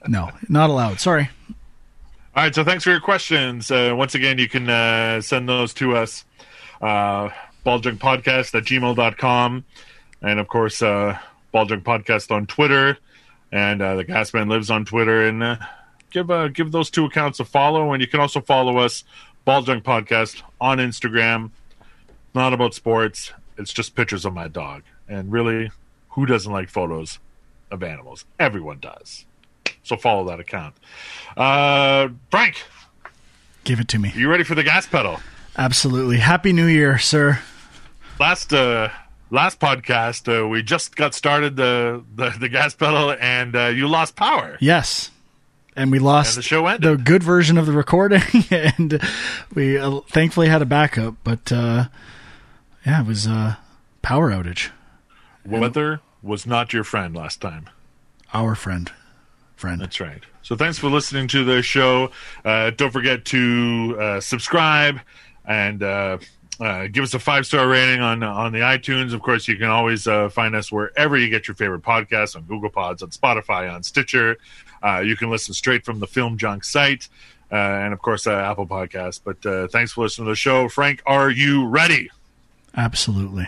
No, 0.08 0.30
not 0.48 0.70
allowed. 0.70 1.00
Sorry. 1.00 1.28
All 2.34 2.42
right, 2.42 2.54
so 2.54 2.64
thanks 2.64 2.84
for 2.84 2.90
your 2.90 3.00
questions. 3.00 3.70
Uh, 3.70 3.92
once 3.96 4.14
again, 4.14 4.38
you 4.38 4.48
can 4.48 4.68
uh, 4.68 5.20
send 5.20 5.48
those 5.48 5.74
to 5.74 5.96
us, 5.96 6.24
uh, 6.80 7.28
balljunkpodcast 7.64 8.54
at 8.54 8.64
gmail.com. 8.64 9.64
And 10.22 10.40
of 10.40 10.48
course, 10.48 10.80
uh, 10.82 11.18
Podcast 11.52 12.30
on 12.30 12.46
Twitter. 12.46 12.96
And 13.50 13.82
uh, 13.82 13.96
the 13.96 14.04
Gasman 14.04 14.48
lives 14.48 14.70
on 14.70 14.86
Twitter. 14.86 15.26
And 15.26 15.42
uh, 15.42 15.56
give 16.10 16.30
uh, 16.30 16.48
give 16.48 16.72
those 16.72 16.90
two 16.90 17.04
accounts 17.04 17.38
a 17.38 17.44
follow. 17.44 17.92
And 17.92 18.00
you 18.00 18.08
can 18.08 18.20
also 18.20 18.40
follow 18.40 18.78
us, 18.78 19.04
Ball 19.44 19.62
Junk 19.62 19.84
Podcast, 19.84 20.42
on 20.60 20.78
Instagram. 20.78 21.50
Not 22.34 22.54
about 22.54 22.72
sports, 22.72 23.32
it's 23.58 23.74
just 23.74 23.94
pictures 23.94 24.24
of 24.24 24.32
my 24.32 24.48
dog. 24.48 24.84
And 25.06 25.30
really, 25.30 25.70
who 26.10 26.24
doesn't 26.24 26.50
like 26.50 26.70
photos 26.70 27.18
of 27.72 27.82
animals? 27.82 28.24
Everyone 28.38 28.78
does. 28.78 29.24
So 29.82 29.96
follow 29.96 30.24
that 30.28 30.38
account. 30.40 30.74
Uh, 31.36 32.08
Frank, 32.30 32.62
Give 33.64 33.80
it 33.80 33.88
to 33.88 33.98
me. 33.98 34.12
you 34.14 34.28
ready 34.28 34.44
for 34.44 34.54
the 34.54 34.62
gas 34.62 34.86
pedal? 34.86 35.18
Absolutely. 35.56 36.18
Happy 36.18 36.52
New 36.52 36.66
Year, 36.66 36.98
sir. 36.98 37.40
Last 38.20 38.52
uh, 38.52 38.88
last 39.30 39.58
podcast, 39.60 40.28
uh, 40.28 40.46
we 40.48 40.62
just 40.62 40.94
got 40.96 41.14
started 41.14 41.56
the 41.56 42.02
the, 42.14 42.30
the 42.30 42.48
gas 42.48 42.74
pedal, 42.74 43.12
and 43.20 43.54
uh, 43.56 43.66
you 43.66 43.88
lost 43.88 44.14
power. 44.16 44.56
Yes. 44.60 45.10
And 45.74 45.90
we 45.90 45.98
lost 45.98 46.36
And 46.36 46.44
the 46.44 46.46
show 46.46 46.66
ended. 46.66 46.82
the 46.82 47.02
good 47.02 47.22
version 47.22 47.56
of 47.56 47.64
the 47.66 47.72
recording, 47.72 48.20
and 48.50 49.00
we 49.54 49.78
uh, 49.78 50.00
thankfully 50.08 50.48
had 50.48 50.60
a 50.60 50.66
backup. 50.66 51.14
But 51.24 51.50
uh, 51.50 51.86
yeah, 52.84 53.00
it 53.00 53.06
was 53.06 53.26
uh, 53.26 53.56
power 54.02 54.30
outage. 54.30 54.68
Weather 55.46 56.00
was 56.22 56.46
not 56.46 56.72
your 56.72 56.84
friend 56.84 57.14
last 57.14 57.40
time. 57.40 57.68
Our 58.32 58.54
friend, 58.54 58.90
friend. 59.56 59.80
That's 59.80 60.00
right. 60.00 60.22
So 60.42 60.56
thanks 60.56 60.78
for 60.78 60.88
listening 60.88 61.28
to 61.28 61.44
the 61.44 61.62
show. 61.62 62.10
Uh, 62.44 62.70
don't 62.70 62.90
forget 62.90 63.24
to 63.26 63.96
uh, 64.00 64.20
subscribe 64.20 65.00
and 65.44 65.82
uh, 65.82 66.18
uh, 66.60 66.86
give 66.86 67.04
us 67.04 67.14
a 67.14 67.18
five 67.18 67.46
star 67.46 67.68
rating 67.68 68.00
on 68.00 68.22
on 68.22 68.52
the 68.52 68.60
iTunes. 68.60 69.12
Of 69.12 69.22
course, 69.22 69.48
you 69.48 69.56
can 69.56 69.68
always 69.68 70.06
uh, 70.06 70.28
find 70.28 70.54
us 70.54 70.70
wherever 70.70 71.16
you 71.16 71.28
get 71.28 71.48
your 71.48 71.54
favorite 71.54 71.82
podcasts 71.82 72.36
on 72.36 72.42
Google 72.42 72.70
Pods, 72.70 73.02
on 73.02 73.10
Spotify, 73.10 73.72
on 73.72 73.82
Stitcher. 73.82 74.36
Uh, 74.82 75.00
you 75.00 75.16
can 75.16 75.30
listen 75.30 75.54
straight 75.54 75.84
from 75.84 76.00
the 76.00 76.06
Film 76.06 76.38
Junk 76.38 76.64
site. 76.64 77.08
Uh, 77.50 77.56
and 77.56 77.92
of 77.92 78.00
course, 78.00 78.26
uh, 78.26 78.32
Apple 78.32 78.66
Podcasts. 78.66 79.20
But 79.22 79.44
uh, 79.44 79.68
thanks 79.68 79.92
for 79.92 80.04
listening 80.04 80.26
to 80.26 80.32
the 80.32 80.36
show. 80.36 80.68
Frank, 80.68 81.02
are 81.04 81.30
you 81.30 81.66
ready? 81.66 82.10
Absolutely. 82.76 83.46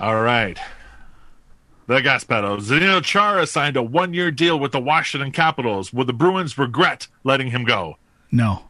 All 0.00 0.20
right. 0.20 0.58
The 1.86 2.00
gas 2.00 2.24
pedal. 2.24 2.56
Zdeno 2.56 3.02
Chara 3.02 3.46
signed 3.46 3.76
a 3.76 3.82
one 3.82 4.12
year 4.12 4.30
deal 4.30 4.58
with 4.58 4.72
the 4.72 4.80
Washington 4.80 5.30
Capitals. 5.30 5.92
Will 5.92 6.04
the 6.04 6.12
Bruins 6.12 6.58
regret 6.58 7.06
letting 7.22 7.50
him 7.50 7.64
go? 7.64 7.96
No. 8.32 8.64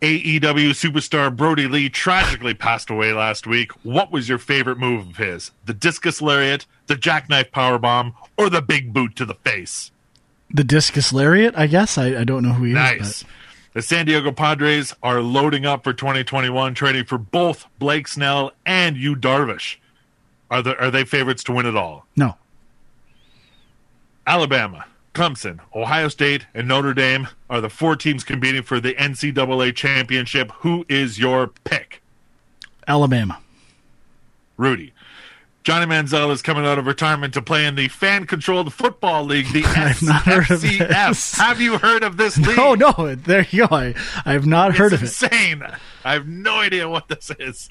AEW 0.00 0.70
superstar 0.70 1.34
Brodie 1.34 1.68
Lee 1.68 1.88
tragically 1.88 2.54
passed 2.54 2.90
away 2.90 3.12
last 3.12 3.46
week. 3.46 3.70
What 3.84 4.10
was 4.10 4.28
your 4.28 4.38
favorite 4.38 4.78
move 4.78 5.10
of 5.10 5.16
his? 5.16 5.52
The 5.64 5.74
discus 5.74 6.20
lariat, 6.20 6.66
the 6.88 6.96
jackknife 6.96 7.52
powerbomb, 7.52 8.14
or 8.36 8.50
the 8.50 8.60
big 8.60 8.92
boot 8.92 9.14
to 9.16 9.24
the 9.24 9.34
face? 9.34 9.92
The 10.50 10.64
discus 10.64 11.12
lariat, 11.12 11.54
I 11.56 11.68
guess. 11.68 11.96
I, 11.96 12.20
I 12.20 12.24
don't 12.24 12.42
know 12.42 12.52
who 12.54 12.64
he 12.64 12.70
is. 12.72 12.74
Nice. 12.74 13.00
is. 13.00 13.24
The 13.74 13.82
San 13.82 14.06
Diego 14.06 14.32
Padres 14.32 14.92
are 15.04 15.22
loading 15.22 15.64
up 15.64 15.84
for 15.84 15.92
2021, 15.92 16.74
trading 16.74 17.04
for 17.04 17.16
both 17.16 17.66
Blake 17.78 18.08
Snell 18.08 18.52
and 18.66 18.96
Yu 18.96 19.14
Darvish. 19.14 19.76
Are, 20.52 20.60
the, 20.62 20.78
are 20.78 20.90
they 20.90 21.04
favorites 21.04 21.42
to 21.44 21.52
win 21.52 21.64
it 21.64 21.74
all? 21.76 22.06
No. 22.14 22.36
Alabama, 24.26 24.84
Clemson, 25.14 25.60
Ohio 25.74 26.08
State, 26.08 26.46
and 26.54 26.68
Notre 26.68 26.92
Dame 26.92 27.28
are 27.48 27.62
the 27.62 27.70
four 27.70 27.96
teams 27.96 28.22
competing 28.22 28.62
for 28.62 28.78
the 28.78 28.92
NCAA 28.94 29.74
championship. 29.74 30.52
Who 30.58 30.84
is 30.90 31.18
your 31.18 31.48
pick? 31.64 32.02
Alabama. 32.86 33.40
Rudy. 34.58 34.92
Johnny 35.64 35.86
Manziel 35.86 36.30
is 36.32 36.42
coming 36.42 36.66
out 36.66 36.78
of 36.78 36.86
retirement 36.86 37.32
to 37.34 37.40
play 37.40 37.64
in 37.64 37.74
the 37.76 37.88
fan-controlled 37.88 38.74
football 38.74 39.24
league, 39.24 39.50
the 39.52 39.64
I've 39.66 40.02
not 40.02 40.22
heard 40.24 40.50
of 40.50 40.60
FCF. 40.60 41.08
this. 41.08 41.34
Have 41.36 41.60
you 41.60 41.78
heard 41.78 42.02
of 42.02 42.16
this 42.18 42.36
league? 42.46 42.58
Oh 42.58 42.74
no! 42.74 43.14
There 43.14 43.46
you 43.50 43.66
go. 43.68 43.74
I, 43.74 43.94
I 44.26 44.32
have 44.32 44.44
not 44.46 44.76
heard 44.76 44.92
of 44.92 45.02
it. 45.02 45.06
it's 45.06 45.22
insane. 45.22 45.62
I 46.04 46.12
have 46.14 46.26
no 46.26 46.56
idea 46.56 46.88
what 46.88 47.06
this 47.08 47.30
is. 47.38 47.70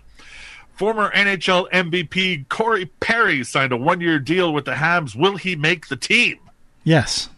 Former 0.73 1.11
NHL 1.11 1.69
MVP 1.71 2.49
Corey 2.49 2.85
Perry 2.99 3.43
signed 3.43 3.71
a 3.71 3.77
one-year 3.77 4.19
deal 4.19 4.51
with 4.53 4.65
the 4.65 4.73
Habs. 4.73 5.15
Will 5.15 5.37
he 5.37 5.55
make 5.55 5.87
the 5.87 5.95
team? 5.95 6.39
Yes. 6.83 7.29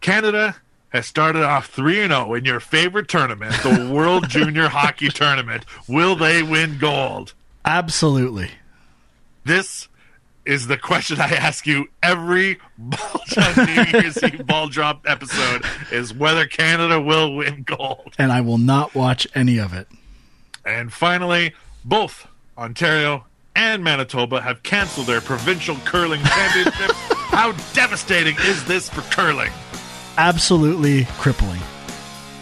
Canada 0.00 0.56
has 0.90 1.06
started 1.06 1.42
off 1.42 1.66
3 1.68 2.06
0 2.06 2.34
in 2.34 2.44
your 2.44 2.60
favorite 2.60 3.08
tournament, 3.08 3.52
the 3.62 3.88
World 3.92 4.28
Junior 4.28 4.68
Hockey 4.68 5.08
Tournament. 5.08 5.64
Will 5.88 6.16
they 6.16 6.42
win 6.42 6.78
gold? 6.78 7.34
Absolutely. 7.64 8.50
This 9.44 9.88
is 10.44 10.66
the 10.66 10.76
question 10.76 11.20
I 11.20 11.28
ask 11.28 11.66
you 11.66 11.86
every 12.02 12.58
Ball 12.78 13.20
Drop 13.26 13.56
New 13.56 14.00
Year's 14.00 14.22
Eve 14.22 14.46
Ball 14.46 14.68
Drop 14.68 15.04
episode: 15.06 15.64
is 15.92 16.12
whether 16.14 16.46
Canada 16.46 17.00
will 17.00 17.34
win 17.36 17.62
gold. 17.62 18.14
And 18.18 18.32
I 18.32 18.40
will 18.40 18.58
not 18.58 18.94
watch 18.94 19.26
any 19.34 19.58
of 19.58 19.72
it. 19.72 19.86
And 20.64 20.92
finally, 20.92 21.54
both 21.84 22.26
Ontario 22.56 23.26
and 23.56 23.82
Manitoba 23.82 24.40
have 24.40 24.62
canceled 24.62 25.06
their 25.06 25.20
provincial 25.20 25.76
curling 25.84 26.22
championships. 26.22 26.94
How 27.30 27.52
devastating 27.72 28.36
is 28.40 28.64
this 28.64 28.88
for 28.88 29.02
curling? 29.02 29.50
Absolutely 30.16 31.04
crippling. 31.18 31.60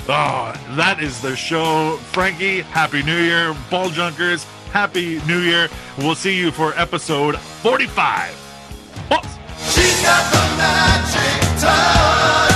Oh, 0.08 0.54
that 0.70 1.02
is 1.02 1.20
the 1.20 1.36
show. 1.36 1.96
Frankie, 2.12 2.62
Happy 2.62 3.02
New 3.02 3.20
Year. 3.20 3.54
Ball 3.70 3.90
Junkers, 3.90 4.44
Happy 4.72 5.20
New 5.26 5.40
Year. 5.40 5.68
We'll 5.98 6.14
see 6.14 6.36
you 6.36 6.50
for 6.50 6.72
episode 6.78 7.38
45. 7.38 9.04
Pause. 9.08 9.38
She's 9.74 10.02
got 10.02 10.32
the 10.32 10.56
magic 10.56 11.60
touch. 11.60 12.47